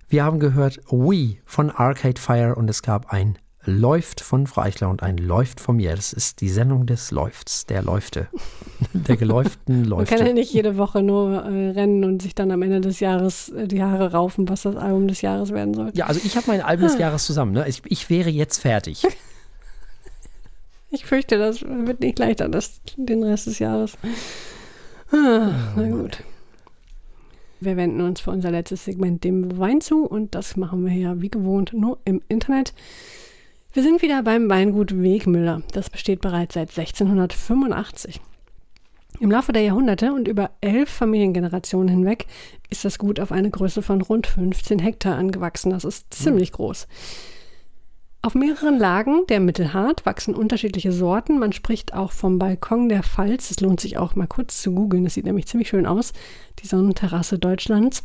Wir 0.07 0.23
haben 0.23 0.39
gehört 0.39 0.81
We 0.89 1.37
von 1.45 1.69
Arcade 1.69 2.19
Fire 2.19 2.55
und 2.55 2.69
es 2.69 2.81
gab 2.81 3.13
ein 3.13 3.37
Läuft 3.65 4.21
von 4.21 4.47
Frau 4.47 4.61
Eichler 4.61 4.89
und 4.89 5.03
ein 5.03 5.17
Läuft 5.17 5.59
von 5.59 5.75
mir. 5.75 5.95
Das 5.95 6.13
ist 6.13 6.41
die 6.41 6.49
Sendung 6.49 6.87
des 6.87 7.11
Läufts, 7.11 7.65
der 7.67 7.83
Läufte. 7.83 8.27
Der 8.93 9.15
geläuften 9.15 9.85
Läufte. 9.85 10.13
Man 10.13 10.19
kann 10.19 10.27
ja 10.27 10.33
nicht 10.33 10.51
jede 10.51 10.75
Woche 10.75 11.03
nur 11.03 11.43
äh, 11.43 11.69
rennen 11.69 12.03
und 12.03 12.21
sich 12.23 12.33
dann 12.33 12.49
am 12.49 12.63
Ende 12.63 12.81
des 12.81 12.99
Jahres 12.99 13.49
äh, 13.49 13.67
die 13.67 13.83
Haare 13.83 14.11
raufen, 14.11 14.49
was 14.49 14.63
das 14.63 14.75
Album 14.75 15.07
des 15.07 15.21
Jahres 15.21 15.51
werden 15.51 15.75
soll. 15.75 15.91
Ja, 15.93 16.07
also 16.07 16.19
ich 16.23 16.35
habe 16.35 16.47
mein 16.47 16.61
Album 16.61 16.87
des 16.87 16.95
ah. 16.95 16.99
Jahres 17.01 17.25
zusammen. 17.25 17.51
Ne? 17.51 17.67
Ich, 17.67 17.83
ich 17.85 18.09
wäre 18.09 18.31
jetzt 18.31 18.57
fertig. 18.57 19.05
ich 20.89 21.05
fürchte, 21.05 21.37
das 21.37 21.61
wird 21.61 21.99
nicht 21.99 22.17
leichter, 22.17 22.49
das, 22.49 22.81
den 22.97 23.23
Rest 23.23 23.45
des 23.45 23.59
Jahres. 23.59 23.93
Ah, 25.11 25.51
na 25.75 25.89
gut. 25.89 26.23
Wir 27.59 27.77
wenden 27.77 28.01
uns 28.01 28.21
für 28.21 28.31
unser 28.31 28.49
letztes 28.49 28.85
Segment 28.85 29.23
dem 29.23 29.59
Wein 29.59 29.81
zu 29.81 30.03
und 30.03 30.33
das 30.33 30.57
machen 30.57 30.83
wir 30.83 30.93
ja 30.93 31.21
wie 31.21 31.29
gewohnt 31.29 31.73
nur 31.73 31.99
im 32.05 32.19
Internet. 32.27 32.73
Wir 33.73 33.83
sind 33.83 34.01
wieder 34.01 34.21
beim 34.21 34.49
Weingut 34.49 35.01
Wegmüller. 35.01 35.61
Das 35.71 35.89
besteht 35.89 36.19
bereits 36.19 36.55
seit 36.55 36.77
1685. 36.77 38.19
Im 39.21 39.31
Laufe 39.31 39.53
der 39.53 39.61
Jahrhunderte 39.61 40.11
und 40.11 40.27
über 40.27 40.51
elf 40.59 40.89
Familiengenerationen 40.89 41.87
hinweg 41.87 42.25
ist 42.69 42.83
das 42.83 42.99
Gut 42.99 43.21
auf 43.21 43.31
eine 43.31 43.49
Größe 43.49 43.81
von 43.81 44.01
rund 44.01 44.27
15 44.27 44.79
Hektar 44.79 45.15
angewachsen. 45.15 45.69
Das 45.69 45.85
ist 45.85 46.13
ziemlich 46.13 46.51
groß. 46.51 46.85
Auf 48.21 48.35
mehreren 48.35 48.77
Lagen 48.77 49.25
der 49.29 49.39
Mittelhart 49.39 50.05
wachsen 50.05 50.35
unterschiedliche 50.35 50.91
Sorten. 50.91 51.39
Man 51.39 51.53
spricht 51.53 51.93
auch 51.93 52.11
vom 52.11 52.39
Balkon 52.39 52.89
der 52.89 53.03
Pfalz. 53.03 53.51
Es 53.51 53.61
lohnt 53.61 53.79
sich 53.79 53.97
auch 53.97 54.15
mal 54.15 54.27
kurz 54.27 54.61
zu 54.61 54.73
googeln. 54.73 55.05
Das 55.05 55.13
sieht 55.13 55.25
nämlich 55.25 55.47
ziemlich 55.47 55.69
schön 55.69 55.85
aus. 55.85 56.11
Die 56.59 56.67
Sonnenterrasse 56.67 57.39
Deutschlands. 57.39 58.03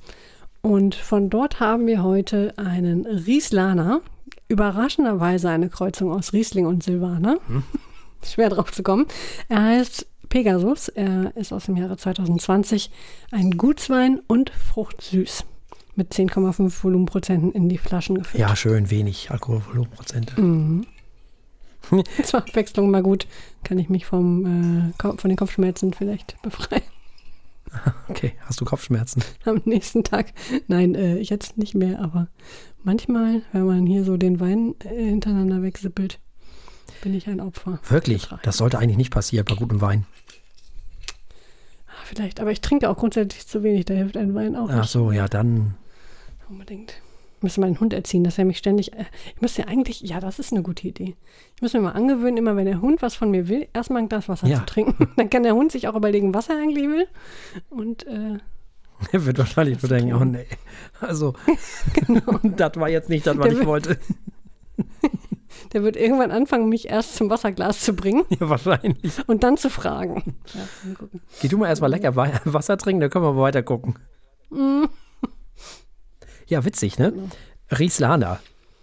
Und 0.67 0.97
von 0.97 1.31
dort 1.31 1.61
haben 1.61 1.87
wir 1.87 2.03
heute 2.03 2.53
einen 2.57 3.07
Rieslaner. 3.07 4.01
Überraschenderweise 4.49 5.49
eine 5.49 5.69
Kreuzung 5.69 6.11
aus 6.11 6.33
Riesling 6.33 6.67
und 6.67 6.83
Silvaner. 6.83 7.39
Hm. 7.47 7.63
Schwer 8.25 8.49
drauf 8.49 8.73
zu 8.73 8.83
kommen. 8.83 9.07
Er 9.49 9.63
heißt 9.63 10.09
Pegasus. 10.29 10.89
Er 10.89 11.37
ist 11.37 11.53
aus 11.53 11.67
dem 11.67 11.77
Jahre 11.77 11.97
2020 11.97 12.91
ein 13.31 13.53
Gutswein 13.53 14.21
und 14.27 14.51
fruchtsüß 14.51 15.45
mit 15.95 16.13
10,5 16.13 16.83
Volumenprozenten 16.83 17.53
in 17.53 17.69
die 17.69 17.79
Flaschen 17.79 18.19
gefüllt. 18.19 18.41
Ja, 18.41 18.57
schön 18.57 18.91
wenig 18.91 19.31
Alkoholvolumenprozente. 19.31 20.41
Mhm. 20.41 20.85
Zur 22.25 22.41
Abwechslung 22.41 22.91
mal 22.91 23.05
gut. 23.05 23.29
Kann 23.63 23.79
ich 23.79 23.89
mich 23.89 24.05
vom, 24.05 24.91
äh, 24.99 25.13
von 25.17 25.31
den 25.31 25.37
Kopfschmerzen 25.37 25.93
vielleicht 25.95 26.43
befreien. 26.43 26.83
Okay, 28.09 28.35
hast 28.41 28.61
du 28.61 28.65
Kopfschmerzen? 28.65 29.23
Am 29.45 29.61
nächsten 29.65 30.05
Tag. 30.05 30.33
Nein, 30.69 30.95
äh, 30.95 31.19
jetzt 31.19 31.59
nicht 31.59 31.75
mehr, 31.75 32.01
aber 32.01 32.29
manchmal, 32.83 33.43
wenn 33.53 33.67
man 33.67 33.87
hier 33.87 34.05
so 34.05 34.17
den 34.17 34.41
Wein 34.41 34.75
äh, 34.85 35.07
hintereinander 35.07 35.63
wegsippelt, 35.63 36.21
bin 37.03 37.15
ich 37.15 37.29
ein 37.29 37.41
Opfer. 37.41 37.81
Wirklich? 37.89 38.29
Das 38.43 38.57
sollte 38.57 38.79
eigentlich 38.79 38.97
nicht 38.97 39.13
passieren 39.13 39.45
bei 39.45 39.55
gutem 39.55 39.81
Wein. 39.81 40.07
Ah, 41.89 42.05
vielleicht, 42.05 42.41
aber 42.41 42.53
ich 42.53 42.61
trinke 42.61 42.89
auch 42.89 42.97
grundsätzlich 42.97 43.47
zu 43.47 43.63
wenig, 43.63 43.85
da 43.87 43.95
hilft 43.95 44.17
ein 44.17 44.35
Wein 44.35 44.57
auch. 44.57 44.71
Ach 44.71 44.87
so, 44.87 45.11
ja, 45.13 45.29
dann 45.29 45.75
Unbedingt. 46.49 47.01
Müsste 47.43 47.61
meinen 47.61 47.79
Hund 47.81 47.93
erziehen, 47.93 48.25
dass 48.25 48.39
er 48.39 48.45
mich 48.45 48.59
ständig. 48.59 48.93
Äh, 48.95 49.05
ich 49.35 49.41
müsste 49.41 49.63
ja 49.63 49.69
eigentlich, 49.69 50.01
ja, 50.01 50.21
das 50.21 50.39
ist 50.39 50.53
eine 50.53 50.63
gute 50.63 50.87
Idee. 50.89 51.17
Ich 51.57 51.63
muss 51.63 51.73
mir 51.75 51.81
mal 51.81 51.93
angewöhnen, 51.93 52.37
immer 52.37 52.57
wenn 52.57 52.67
der 52.67 52.81
Hund 52.81 53.03
was 53.03 53.15
von 53.15 53.31
mir 53.31 53.49
will, 53.49 53.69
erstmal 53.73 54.03
ein 54.03 54.09
Glas 54.09 54.29
Wasser 54.29 54.47
Ja. 54.47 54.59
zu 54.61 54.67
trinken. 54.67 55.09
Dann 55.17 55.31
kann 55.31 55.43
der 55.43 55.55
Hund 55.55 55.73
sich 55.73 55.89
auch 55.89 55.95
überlegen, 55.95 56.35
was 56.35 56.49
er 56.49 56.57
eigentlich 56.57 56.87
will. 56.89 57.07
Und 57.71 58.07
äh, 58.07 58.39
Er 59.13 59.27
wird 59.27 59.39
wahrscheinlich 59.39 59.83
nur 59.83 59.91
denken, 59.91 60.15
oh 60.15 60.25
nee. 60.25 60.47
Also, 61.01 61.35
das 62.43 62.77
war 62.77 62.89
jetzt 62.89 63.11
nicht 63.11 63.27
das, 63.27 63.37
was 63.37 63.45
Der 63.45 63.53
ich 63.53 63.59
wird- 63.59 63.67
wollte. 63.69 63.99
der 65.73 65.83
wird 65.83 65.97
irgendwann 65.97 66.31
anfangen, 66.31 66.69
mich 66.69 66.89
erst 66.89 67.17
zum 67.17 67.29
Wasserglas 67.31 67.81
zu 67.81 67.95
bringen 67.95 68.25
Ja, 68.29 68.49
wahrscheinlich. 68.49 69.13
und 69.27 69.43
dann 69.43 69.57
zu 69.57 69.69
fragen. 69.71 70.35
Ja, 70.55 70.61
mal 70.89 70.95
gucken. 70.95 71.21
Geh 71.41 71.49
du 71.49 71.59
mal 71.59 71.69
erstmal 71.69 71.91
lecker 71.91 72.15
Wa- 72.17 72.41
Wasser 72.45 72.77
trinken, 72.79 73.01
dann 73.01 73.11
können 73.11 73.25
wir 73.25 73.33
mal 73.33 73.43
weiter 73.43 73.63
gucken. 73.63 73.99
Mhm. 74.51 74.89
Ja, 76.47 76.65
witzig, 76.65 76.99
ne? 76.99 77.13
Rieslander. 77.71 78.41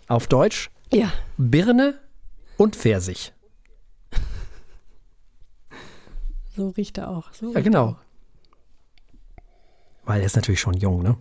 Auf 0.07 0.27
Deutsch 0.27 0.69
Ja, 0.91 1.11
Birne 1.37 1.99
und 2.57 2.75
Pfirsich. 2.75 3.33
so 6.55 6.69
riecht 6.69 6.97
er 6.97 7.09
auch. 7.09 7.31
So 7.33 7.53
Ja, 7.53 7.61
genau. 7.61 7.97
Weil 10.05 10.19
er 10.19 10.25
ist 10.25 10.35
natürlich 10.35 10.59
schon 10.59 10.73
jung, 10.75 11.01
ne? 11.01 11.17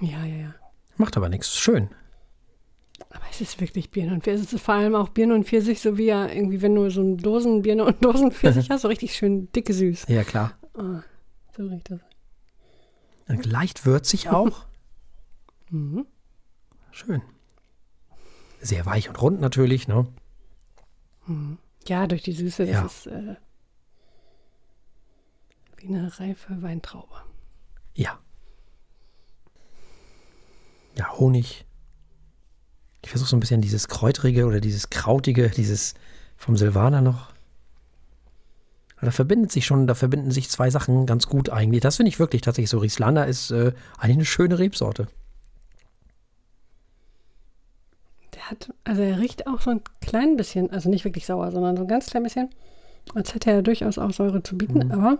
Ja, 0.00 0.24
ja, 0.24 0.36
ja. 0.36 0.54
Macht 0.96 1.16
aber 1.16 1.28
nichts. 1.28 1.56
Schön. 1.58 1.88
Aber 3.10 3.24
es 3.30 3.40
ist 3.40 3.60
wirklich 3.60 3.90
Birne 3.90 4.12
und 4.14 4.22
Pfirsich. 4.22 4.46
Es 4.46 4.52
ist 4.52 4.62
vor 4.64 4.74
allem 4.74 4.94
auch 4.94 5.08
Birne 5.08 5.34
und 5.34 5.44
Pfirsich, 5.46 5.80
so 5.80 5.98
wie 5.98 6.06
ja 6.06 6.28
irgendwie, 6.28 6.62
wenn 6.62 6.74
du 6.74 6.88
so 6.90 7.00
einen 7.00 7.18
Dosen 7.18 7.62
Birne 7.62 7.84
und 7.84 8.02
Dosen 8.04 8.30
Pfirsich 8.32 8.70
hast, 8.70 8.82
so 8.82 8.88
richtig 8.88 9.14
schön 9.14 9.50
dicke 9.52 9.72
süß. 9.74 10.06
Ja, 10.08 10.22
klar. 10.24 10.52
Ah, 10.74 11.02
so 11.56 11.66
riecht 11.66 11.90
das. 11.90 12.00
Und 13.26 13.44
leicht 13.44 13.84
würzig 13.84 14.28
auch. 14.30 14.64
Mhm. 15.70 16.06
Schön. 16.90 17.22
Sehr 18.60 18.86
weich 18.86 19.08
und 19.08 19.20
rund 19.20 19.40
natürlich, 19.40 19.88
ne? 19.88 20.06
Ja, 21.86 22.06
durch 22.06 22.22
die 22.22 22.32
Süße. 22.32 22.64
Ja. 22.64 22.84
Ist 22.84 23.06
äh, 23.06 23.36
wie 25.76 25.88
eine 25.88 26.18
reife 26.18 26.62
Weintraube. 26.62 27.22
Ja. 27.94 28.18
Ja, 30.96 31.12
Honig. 31.18 31.66
Ich 33.04 33.10
versuche 33.10 33.30
so 33.30 33.36
ein 33.36 33.40
bisschen 33.40 33.60
dieses 33.60 33.88
Kräutrige 33.88 34.46
oder 34.46 34.60
dieses 34.60 34.90
Krautige, 34.90 35.50
dieses 35.50 35.94
vom 36.36 36.56
Silvaner 36.56 37.00
noch. 37.00 37.32
Da 39.00 39.12
verbindet 39.12 39.52
sich 39.52 39.64
schon, 39.64 39.86
da 39.86 39.94
verbinden 39.94 40.32
sich 40.32 40.50
zwei 40.50 40.70
Sachen 40.70 41.06
ganz 41.06 41.28
gut 41.28 41.50
eigentlich. 41.50 41.82
Das 41.82 41.96
finde 41.96 42.08
ich 42.08 42.18
wirklich 42.18 42.42
tatsächlich 42.42 42.70
so. 42.70 42.78
Rieslander 42.78 43.26
ist 43.26 43.52
äh, 43.52 43.72
eigentlich 43.96 44.16
eine 44.16 44.24
schöne 44.24 44.58
Rebsorte. 44.58 45.06
Der 48.34 48.37
hat, 48.50 48.72
also 48.84 49.02
er 49.02 49.18
riecht 49.18 49.46
auch 49.46 49.60
so 49.60 49.70
ein 49.70 49.80
klein 50.00 50.36
bisschen, 50.36 50.70
also 50.70 50.88
nicht 50.90 51.04
wirklich 51.04 51.26
sauer, 51.26 51.50
sondern 51.52 51.76
so 51.76 51.82
ein 51.82 51.88
ganz 51.88 52.06
klein 52.06 52.22
bisschen, 52.22 52.50
als 53.14 53.34
hätte 53.34 53.50
er 53.50 53.62
durchaus 53.62 53.98
auch 53.98 54.10
Säure 54.12 54.42
zu 54.42 54.56
bieten, 54.56 54.86
Mhm. 54.86 54.92
aber 54.92 55.18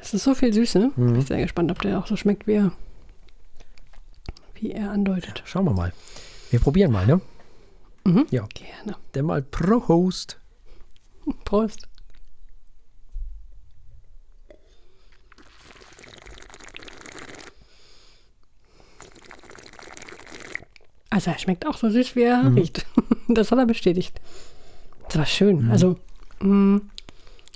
es 0.00 0.12
ist 0.14 0.24
so 0.24 0.34
viel 0.34 0.52
Süße. 0.52 0.90
Bin 0.96 1.16
ich 1.16 1.26
sehr 1.26 1.40
gespannt, 1.40 1.70
ob 1.70 1.80
der 1.82 1.98
auch 1.98 2.06
so 2.06 2.16
schmeckt, 2.16 2.46
wie 2.46 2.54
er, 2.54 2.72
wie 4.54 4.72
er 4.72 4.90
andeutet. 4.90 5.42
Schauen 5.44 5.64
wir 5.64 5.72
mal. 5.72 5.92
Wir 6.50 6.60
probieren 6.60 6.92
mal, 6.92 7.06
ne? 7.06 7.20
Mhm. 8.04 8.26
Ja. 8.30 8.46
Gerne. 8.54 8.96
Dann 9.12 9.24
mal 9.26 9.42
Prost. 9.42 10.38
Prost. 11.44 11.88
Also 21.16 21.30
er 21.30 21.38
schmeckt 21.38 21.66
auch 21.66 21.78
so 21.78 21.88
süß, 21.88 22.14
wie 22.14 22.24
er 22.24 22.42
Mhm. 22.42 22.58
riecht. 22.58 22.84
Das 23.28 23.50
hat 23.50 23.58
er 23.58 23.64
bestätigt. 23.66 24.20
Das 25.08 25.16
war 25.16 25.24
schön. 25.26 25.70
Also 25.70 25.96
mh, 26.40 26.80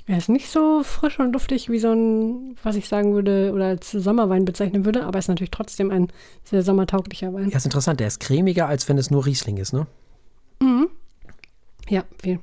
er 0.07 0.17
ist 0.17 0.29
nicht 0.29 0.49
so 0.49 0.81
frisch 0.83 1.19
und 1.19 1.31
duftig 1.31 1.69
wie 1.69 1.77
so 1.77 1.91
ein, 1.91 2.57
was 2.63 2.75
ich 2.75 2.87
sagen 2.89 3.13
würde 3.13 3.51
oder 3.53 3.65
als 3.67 3.91
Sommerwein 3.91 4.45
bezeichnen 4.45 4.83
würde, 4.83 5.05
aber 5.05 5.17
er 5.17 5.19
ist 5.19 5.27
natürlich 5.27 5.51
trotzdem 5.51 5.91
ein 5.91 6.07
sehr 6.43 6.63
sommertauglicher 6.63 7.31
Wein. 7.35 7.49
Ja, 7.51 7.57
ist 7.57 7.65
interessant. 7.65 7.99
Der 7.99 8.07
ist 8.07 8.19
cremiger, 8.19 8.67
als 8.67 8.89
wenn 8.89 8.97
es 8.97 9.11
nur 9.11 9.25
Riesling 9.27 9.57
ist, 9.57 9.73
ne? 9.73 9.85
Ja, 11.87 12.03
viel. 12.21 12.39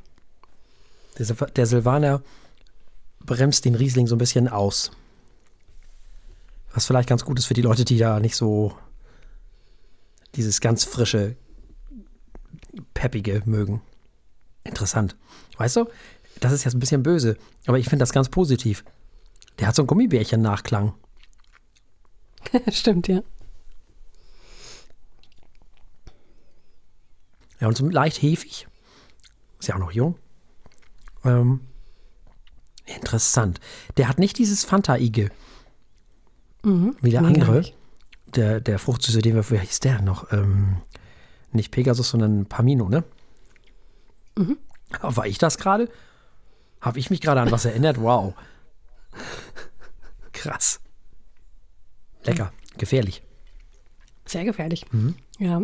Der, 1.19 1.27
Sil- 1.27 1.51
der 1.53 1.67
Silvaner 1.67 2.23
bremst 3.25 3.65
den 3.65 3.75
Riesling 3.75 4.07
so 4.07 4.15
ein 4.15 4.19
bisschen 4.19 4.47
aus. 4.49 4.91
Was 6.75 6.87
vielleicht 6.87 7.09
ganz 7.09 7.25
gut 7.25 7.39
ist 7.39 7.47
für 7.47 7.55
die 7.55 7.63
Leute, 7.63 7.85
die 7.85 7.99
da 7.99 8.21
nicht 8.21 8.37
so 8.37 8.75
dieses 10.39 10.61
ganz 10.61 10.85
frische, 10.85 11.37
peppige 12.95 13.43
mögen. 13.45 13.83
Interessant. 14.63 15.17
Weißt 15.57 15.77
du, 15.77 15.87
das 16.39 16.53
ist 16.53 16.65
jetzt 16.65 16.75
ein 16.75 16.81
bisschen 16.81 17.03
böse, 17.03 17.37
aber 17.67 17.79
ich 17.79 17.89
finde 17.89 18.05
das 18.05 18.13
ganz 18.13 18.29
positiv. 18.29 18.85
Der 19.59 19.67
hat 19.67 19.75
so 19.75 19.83
einen 19.83 19.89
Gummibärchen-Nachklang. 19.89 20.95
Stimmt, 22.71 23.09
ja. 23.09 23.23
Ja, 27.61 27.67
und 27.67 27.77
so 27.77 27.89
leicht 27.89 28.23
hefig. 28.23 28.69
Ist 29.59 29.67
ja 29.67 29.75
auch 29.75 29.81
noch 29.81 29.91
jung. 29.91 30.17
Ähm, 31.25 31.61
interessant. 32.87 33.59
Der 33.97 34.09
hat 34.09 34.21
nicht 34.21 34.39
dieses 34.39 34.65
Fanta-Ige. 34.65 35.31
Wie 36.63 37.11
der 37.11 37.23
Nee, 37.23 37.27
andere. 37.27 37.65
Der, 38.35 38.61
der 38.61 38.79
Fruchtsüße, 38.79 39.21
den 39.23 39.35
wir, 39.35 39.51
wie 39.51 39.59
hieß 39.59 39.81
der 39.81 40.03
noch? 40.03 40.33
Ähm, 40.33 40.79
nicht 41.53 41.71
Pegasus, 41.71 42.11
sondern 42.11 42.47
Pamino, 42.47 42.89
ne? 42.89 43.05
Mhm. 44.37 44.59
War 45.01 45.27
ich 45.27 45.39
das 45.39 45.59
gerade? 45.59 45.89
Habe 46.81 46.99
ich 46.99 47.11
mich 47.11 47.21
gerade 47.21 47.41
an 47.41 47.51
was 47.51 47.65
erinnert? 47.65 48.01
Wow. 48.01 48.35
Krass. 50.33 50.81
Lecker. 52.25 52.53
Gefährlich. 52.77 53.23
Sehr 54.27 54.45
gefährlich. 54.45 54.85
Mhm. 54.93 55.15
Ja. 55.39 55.63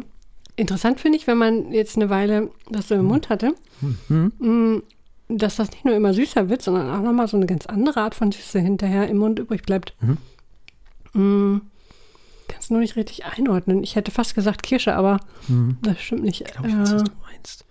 Interessant 0.56 1.00
finde 1.00 1.18
ich, 1.18 1.26
wenn 1.26 1.38
man 1.38 1.72
jetzt 1.72 1.96
eine 1.96 2.10
Weile 2.10 2.50
das 2.70 2.88
so 2.88 2.94
im 2.94 3.04
Mund 3.04 3.28
hatte, 3.28 3.54
Mhm. 4.08 4.32
mh, 4.38 4.82
dass 5.28 5.56
das 5.56 5.70
nicht 5.70 5.84
nur 5.84 5.94
immer 5.94 6.14
süßer 6.14 6.48
wird, 6.48 6.62
sondern 6.62 6.90
auch 6.90 7.02
nochmal 7.02 7.28
so 7.28 7.36
eine 7.36 7.46
ganz 7.46 7.66
andere 7.66 8.00
Art 8.00 8.14
von 8.14 8.30
Süße 8.32 8.58
hinterher 8.60 9.08
im 9.08 9.18
Mund 9.18 9.38
übrig 9.38 9.62
bleibt. 9.62 9.94
Mhm. 11.12 11.62
Mh, 12.54 12.56
Kannst 12.56 12.70
nur 12.70 12.80
nicht 12.80 12.96
richtig 12.96 13.24
einordnen. 13.24 13.82
Ich 13.82 13.96
hätte 13.96 14.10
fast 14.10 14.34
gesagt 14.34 14.62
Kirsche, 14.62 14.94
aber 14.94 15.18
das 15.82 16.00
stimmt 16.00 16.22
nicht. 16.22 16.40
Ich 16.42 16.46
glaube, 16.52 16.68
Mhm. 16.68 16.74
ich 16.74 16.80
weiß, 16.90 16.94
was 16.94 17.02
Äh, 17.02 17.04
du 17.04 17.12
meinst. 17.30 17.64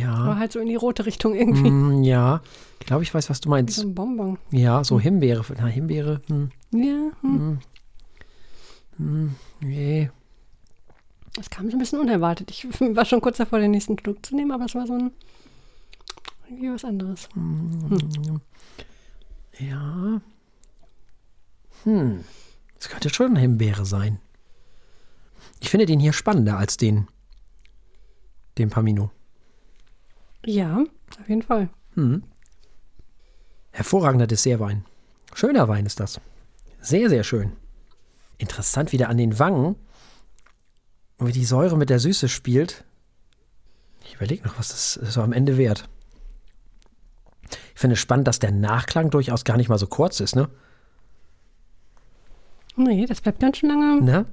Ja. 0.00 0.14
aber 0.14 0.38
halt 0.38 0.50
so 0.52 0.58
in 0.58 0.66
die 0.66 0.74
rote 0.74 1.06
Richtung 1.06 1.34
irgendwie. 1.36 1.70
Mm, 1.70 2.02
ja. 2.02 2.40
Ich 2.80 2.86
glaube, 2.86 3.04
ich 3.04 3.14
weiß, 3.14 3.30
was 3.30 3.40
du 3.40 3.46
Wie 3.48 3.50
so 3.50 3.50
meinst. 3.50 3.78
ein 3.80 3.94
Bonbon. 3.94 4.36
Ja, 4.50 4.82
so 4.82 4.98
Himbeere. 4.98 5.44
Na, 5.56 5.66
Himbeere. 5.66 6.20
Hm, 6.28 6.50
Ja, 6.72 7.10
hm. 7.22 7.58
nee. 9.60 10.10
das 11.34 11.50
kam 11.50 11.70
so 11.70 11.76
ein 11.76 11.78
bisschen 11.78 12.00
unerwartet. 12.00 12.50
Ich 12.50 12.64
war 12.80 13.04
schon 13.04 13.20
kurz 13.20 13.36
davor, 13.36 13.58
den 13.60 13.70
nächsten 13.70 13.96
Schluck 13.98 14.24
zu 14.26 14.34
nehmen, 14.34 14.50
aber 14.52 14.64
es 14.64 14.74
war 14.74 14.86
so 14.88 14.94
ein 14.94 15.10
irgendwie 16.48 16.70
was 16.72 16.84
anderes. 16.84 17.28
Ja. 19.58 20.20
Hm. 21.84 22.24
Das 22.78 22.88
könnte 22.88 23.10
schon 23.10 23.30
eine 23.30 23.40
Himbeere 23.40 23.86
sein. 23.86 24.20
Ich 25.60 25.70
finde 25.70 25.86
den 25.86 26.00
hier 26.00 26.12
spannender 26.12 26.58
als 26.58 26.76
den, 26.76 27.08
den 28.58 28.70
Pamino. 28.70 29.10
Ja, 30.44 30.84
auf 31.20 31.28
jeden 31.28 31.42
Fall. 31.42 31.68
Hervorragender 33.72 34.26
Dessertwein. 34.26 34.84
Schöner 35.34 35.68
Wein 35.68 35.86
ist 35.86 36.00
das. 36.00 36.20
Sehr, 36.80 37.08
sehr 37.08 37.24
schön. 37.24 37.52
Interessant, 38.38 38.92
wie 38.92 38.98
der 38.98 39.08
an 39.08 39.16
den 39.16 39.38
Wangen, 39.38 39.76
wie 41.18 41.32
die 41.32 41.44
Säure 41.44 41.76
mit 41.76 41.90
der 41.90 41.98
Süße 41.98 42.28
spielt. 42.28 42.84
Ich 44.04 44.14
überlege 44.14 44.46
noch, 44.46 44.58
was 44.58 44.68
das 44.68 44.92
so 44.94 45.22
am 45.22 45.32
Ende 45.32 45.56
wert. 45.56 45.88
Ich 47.74 47.80
finde 47.80 47.94
es 47.94 48.00
spannend, 48.00 48.28
dass 48.28 48.38
der 48.38 48.52
Nachklang 48.52 49.10
durchaus 49.10 49.44
gar 49.44 49.56
nicht 49.56 49.68
mal 49.68 49.78
so 49.78 49.86
kurz 49.86 50.20
ist, 50.20 50.36
ne? 50.36 50.48
Nee, 52.76 53.06
das 53.06 53.20
bleibt 53.20 53.40
ganz 53.40 53.58
schön 53.58 53.70
lange 53.70 54.02
ne? 54.02 54.26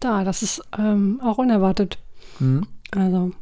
da. 0.00 0.24
Das 0.24 0.42
ist 0.42 0.62
ähm, 0.76 1.20
auch 1.22 1.38
unerwartet. 1.38 1.98
Mhm. 2.40 2.66
Also, 2.90 3.32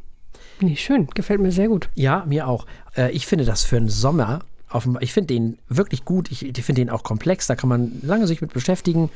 nee, 0.61 0.77
schön. 0.77 1.07
Gefällt 1.09 1.41
mir 1.41 1.53
sehr 1.53 1.69
gut. 1.69 1.89
Ja, 1.95 2.25
mir 2.27 2.47
auch. 2.47 2.67
Äh, 2.97 3.11
ich 3.13 3.27
finde 3.27 3.45
das 3.45 3.65
für 3.65 3.77
einen 3.77 3.89
Sommer, 3.89 4.41
auf 4.69 4.85
dem, 4.85 4.99
ich 5.01 5.13
finde 5.13 5.35
den 5.35 5.59
wirklich 5.69 6.05
gut. 6.05 6.31
Ich, 6.31 6.45
ich 6.45 6.65
finde 6.65 6.83
den 6.83 6.91
auch 6.91 7.03
komplex. 7.03 7.47
Da 7.47 7.57
kann 7.57 7.69
man 7.69 8.01
lange 8.03 8.27
sich 8.27 8.41
mit 8.41 8.53
beschäftigen. 8.53 9.11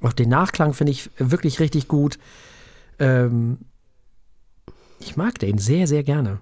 Auch 0.00 0.12
den 0.12 0.28
Nachklang 0.28 0.74
finde 0.74 0.92
ich 0.92 1.10
wirklich 1.18 1.60
richtig 1.60 1.88
gut. 1.88 2.18
Ähm, 2.98 3.58
ich 5.00 5.16
mag 5.16 5.38
den 5.38 5.58
sehr, 5.58 5.86
sehr 5.86 6.02
gerne. 6.02 6.40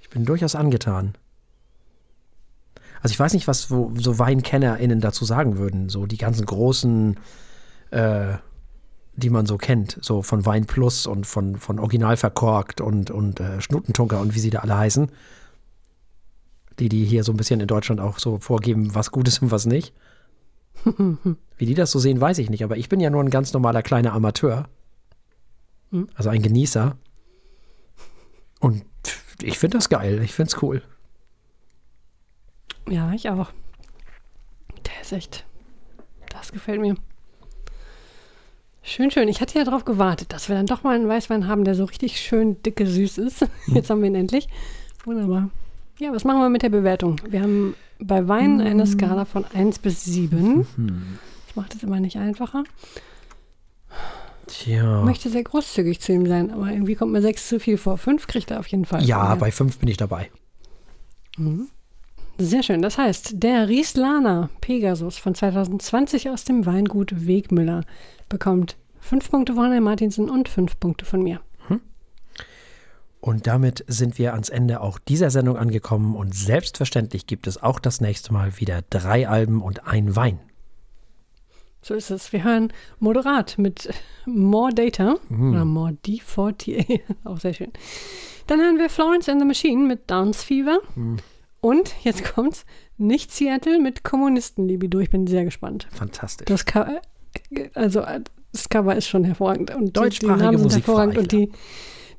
Ich 0.00 0.08
bin 0.08 0.24
durchaus 0.24 0.54
angetan. 0.54 1.14
Also 3.02 3.12
ich 3.12 3.18
weiß 3.18 3.34
nicht, 3.34 3.48
was 3.48 3.70
wo, 3.70 3.92
so 3.98 4.18
WeinkennerInnen 4.18 5.00
dazu 5.00 5.24
sagen 5.24 5.58
würden. 5.58 5.88
So 5.88 6.06
die 6.06 6.18
ganzen 6.18 6.46
großen 6.46 7.18
äh, 7.90 8.34
die 9.20 9.30
man 9.30 9.46
so 9.46 9.58
kennt, 9.58 9.98
so 10.00 10.22
von 10.22 10.44
Wein 10.46 10.66
Plus 10.66 11.06
und 11.06 11.26
von, 11.26 11.56
von 11.56 11.78
Original 11.78 12.16
verkorkt 12.16 12.80
und, 12.80 13.10
und 13.10 13.40
äh, 13.40 13.60
Schnuttentunker 13.60 14.20
und 14.20 14.34
wie 14.34 14.40
sie 14.40 14.50
da 14.50 14.60
alle 14.60 14.76
heißen. 14.76 15.10
Die, 16.78 16.88
die 16.88 17.04
hier 17.04 17.24
so 17.24 17.32
ein 17.32 17.36
bisschen 17.36 17.60
in 17.60 17.66
Deutschland 17.66 18.00
auch 18.00 18.18
so 18.18 18.38
vorgeben, 18.38 18.94
was 18.94 19.10
gut 19.10 19.28
ist 19.28 19.42
und 19.42 19.50
was 19.50 19.66
nicht. 19.66 19.92
wie 20.84 21.66
die 21.66 21.74
das 21.74 21.90
so 21.90 21.98
sehen, 21.98 22.20
weiß 22.20 22.38
ich 22.38 22.48
nicht, 22.48 22.64
aber 22.64 22.76
ich 22.76 22.88
bin 22.88 23.00
ja 23.00 23.10
nur 23.10 23.22
ein 23.22 23.30
ganz 23.30 23.52
normaler 23.52 23.82
kleiner 23.82 24.14
Amateur. 24.14 24.68
Hm. 25.90 26.08
Also 26.14 26.30
ein 26.30 26.42
Genießer. 26.42 26.96
Und 28.60 28.84
ich 29.42 29.58
finde 29.58 29.78
das 29.78 29.88
geil, 29.88 30.20
ich 30.22 30.32
finde 30.32 30.52
es 30.54 30.62
cool. 30.62 30.82
Ja, 32.88 33.12
ich 33.12 33.28
auch. 33.28 33.50
Der 34.86 35.00
ist 35.00 35.12
echt. 35.12 35.44
Das 36.30 36.52
gefällt 36.52 36.80
mir. 36.80 36.96
Schön, 38.82 39.10
schön. 39.10 39.28
Ich 39.28 39.40
hatte 39.40 39.58
ja 39.58 39.64
darauf 39.64 39.84
gewartet, 39.84 40.32
dass 40.32 40.48
wir 40.48 40.56
dann 40.56 40.66
doch 40.66 40.82
mal 40.82 40.94
einen 40.94 41.08
Weißwein 41.08 41.46
haben, 41.46 41.64
der 41.64 41.74
so 41.74 41.84
richtig 41.84 42.18
schön 42.20 42.62
dicke 42.62 42.86
süß 42.86 43.18
ist. 43.18 43.46
Jetzt 43.66 43.90
haben 43.90 44.00
wir 44.00 44.08
ihn 44.08 44.14
endlich. 44.14 44.48
Wunderbar. 45.04 45.50
Ja, 45.98 46.12
was 46.12 46.24
machen 46.24 46.40
wir 46.40 46.48
mit 46.48 46.62
der 46.62 46.70
Bewertung? 46.70 47.20
Wir 47.28 47.42
haben 47.42 47.74
bei 47.98 48.26
Wein 48.26 48.60
eine 48.60 48.86
Skala 48.86 49.26
von 49.26 49.44
1 49.44 49.80
bis 49.80 50.04
7. 50.04 50.66
Ich 51.46 51.56
mache 51.56 51.68
das 51.68 51.82
immer 51.82 52.00
nicht 52.00 52.16
einfacher. 52.16 52.64
Tja. 54.46 55.00
Ich 55.00 55.04
möchte 55.04 55.28
sehr 55.28 55.44
großzügig 55.44 56.00
zu 56.00 56.12
ihm 56.12 56.26
sein, 56.26 56.50
aber 56.50 56.70
irgendwie 56.72 56.94
kommt 56.94 57.12
mir 57.12 57.20
6 57.20 57.48
zu 57.48 57.60
viel 57.60 57.76
vor. 57.76 57.98
5 57.98 58.26
kriegt 58.26 58.50
er 58.50 58.60
auf 58.60 58.66
jeden 58.68 58.86
Fall. 58.86 59.04
Ja, 59.04 59.34
bei 59.34 59.52
fünf 59.52 59.78
bin 59.78 59.88
ich 59.88 59.98
dabei. 59.98 60.30
Sehr 62.42 62.62
schön. 62.62 62.80
Das 62.80 62.96
heißt, 62.96 63.42
der 63.42 63.68
Rieslaner 63.68 64.48
Pegasus 64.62 65.18
von 65.18 65.34
2020 65.34 66.30
aus 66.30 66.44
dem 66.44 66.64
Weingut 66.64 67.26
Wegmüller 67.26 67.84
bekommt 68.30 68.78
fünf 68.98 69.30
Punkte 69.30 69.52
von 69.52 69.70
Herrn 69.70 69.84
Martinsen 69.84 70.30
und 70.30 70.48
fünf 70.48 70.80
Punkte 70.80 71.04
von 71.04 71.22
mir. 71.22 71.42
Und 73.20 73.46
damit 73.46 73.84
sind 73.86 74.18
wir 74.18 74.32
ans 74.32 74.48
Ende 74.48 74.80
auch 74.80 74.98
dieser 74.98 75.28
Sendung 75.30 75.58
angekommen 75.58 76.16
und 76.16 76.34
selbstverständlich 76.34 77.26
gibt 77.26 77.46
es 77.46 77.62
auch 77.62 77.78
das 77.78 78.00
nächste 78.00 78.32
Mal 78.32 78.58
wieder 78.58 78.80
drei 78.88 79.28
Alben 79.28 79.60
und 79.60 79.86
ein 79.86 80.16
Wein. 80.16 80.40
So 81.82 81.92
ist 81.92 82.10
es. 82.10 82.32
Wir 82.32 82.44
hören 82.44 82.72
moderat 82.98 83.58
mit 83.58 83.90
More 84.24 84.72
Data 84.72 85.16
oder 85.30 85.66
More 85.66 85.98
D40. 86.06 87.00
Auch 87.24 87.38
sehr 87.38 87.54
schön. 87.54 87.72
Dann 88.46 88.60
hören 88.60 88.78
wir 88.78 88.90
Florence 88.90 89.28
and 89.28 89.40
the 89.40 89.46
Machine 89.46 89.86
mit 89.86 90.10
Dance 90.10 90.44
Fever. 90.44 90.78
Und 91.60 91.94
jetzt 92.02 92.24
kommt's, 92.24 92.64
nicht 92.96 93.32
Seattle 93.32 93.78
mit 93.78 94.04
Kommunistenlibido. 94.04 94.98
Ich 95.00 95.10
bin 95.10 95.26
sehr 95.26 95.44
gespannt. 95.44 95.88
Fantastisch. 95.90 96.46
Das 96.46 96.64
Cover, 96.64 97.00
also 97.74 98.02
das 98.52 98.68
Cover 98.68 98.96
ist 98.96 99.06
schon 99.08 99.24
hervorragend. 99.24 99.74
Und 99.74 99.86
die- 99.88 99.92
Deutschsprachige 99.92 100.38
die 100.38 100.44
Namen 100.44 100.58
sind 100.58 100.64
Musik 100.64 100.86
hervorragend 100.86 101.14
vor 101.14 101.22
und 101.22 101.32
die, 101.32 101.50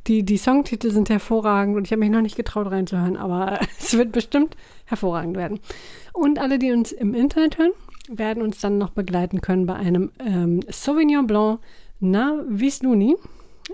die, 0.08 0.24
die 0.24 0.38
Songtitel 0.38 0.92
sind 0.92 1.10
hervorragend 1.10 1.76
und 1.78 1.86
ich 1.86 1.92
habe 1.92 2.00
mich 2.00 2.10
noch 2.10 2.22
nicht 2.22 2.36
getraut 2.36 2.68
reinzuhören, 2.72 3.18
aber 3.18 3.60
es 3.80 3.96
wird 3.98 4.12
bestimmt 4.12 4.56
hervorragend 4.86 5.38
werden. 5.38 5.60
Und 6.14 6.40
alle, 6.40 6.60
die 6.60 6.72
uns 6.72 6.92
im 6.92 7.14
Internet 7.14 7.58
hören, 7.58 7.72
werden 8.10 8.42
uns 8.44 8.60
dann 8.60 8.78
noch 8.78 8.90
begleiten 8.92 9.42
können 9.42 9.66
bei 9.66 9.76
einem 9.76 10.12
ähm, 10.20 10.62
Sauvignon 10.70 11.28
Blanc 11.28 11.60
Na 12.00 12.44
Wisnuni. 12.48 13.16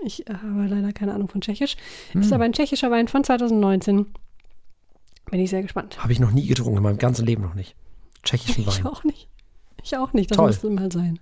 Ich 0.04 0.24
habe 0.28 0.66
leider 0.66 0.92
keine 0.92 1.14
Ahnung 1.14 1.28
von 1.28 1.40
Tschechisch. 1.40 1.76
Hm. 2.12 2.20
Ist 2.20 2.32
aber 2.32 2.44
ein 2.44 2.52
tschechischer 2.52 2.90
Wein 2.90 3.08
von 3.08 3.24
2019. 3.24 4.06
Bin 5.30 5.40
ich 5.40 5.50
sehr 5.50 5.62
gespannt. 5.62 6.02
Habe 6.02 6.12
ich 6.12 6.20
noch 6.20 6.30
nie 6.30 6.46
getrunken, 6.46 6.78
in 6.78 6.82
meinem 6.82 6.98
ganzen 6.98 7.24
Leben 7.26 7.42
noch 7.42 7.54
nicht. 7.54 7.74
Tschechischen 8.22 8.64
Ich 8.68 8.84
Wein. 8.84 8.86
auch 8.86 9.04
nicht. 9.04 9.28
Ich 9.82 9.96
auch 9.96 10.12
nicht. 10.12 10.30
Das 10.30 10.36
Toll. 10.36 10.46
müsste 10.48 10.70
mal 10.70 10.90
sein. 10.92 11.18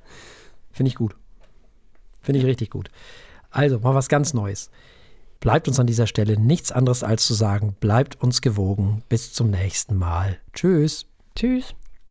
Finde 0.73 0.89
ich 0.89 0.95
gut. 0.97 1.15
Finde 2.21 2.41
ich 2.41 2.47
richtig 2.47 2.71
gut. 2.71 2.91
Also, 3.51 3.79
mal 3.79 3.95
was 3.95 4.09
ganz 4.09 4.35
Neues. 4.35 4.71
Bleibt 5.41 5.69
uns 5.69 5.79
an 5.79 5.87
dieser 5.87 6.07
Stelle 6.07 6.39
nichts 6.41 6.73
anderes 6.73 7.03
als 7.05 7.27
zu 7.27 7.35
sagen, 7.35 7.77
bleibt 7.79 8.21
uns 8.23 8.41
gewogen. 8.41 9.03
Bis 9.09 9.33
zum 9.33 9.51
nächsten 9.51 9.97
Mal. 9.97 10.39
Tschüss. 10.55 11.07
Tschüss. 11.37 11.75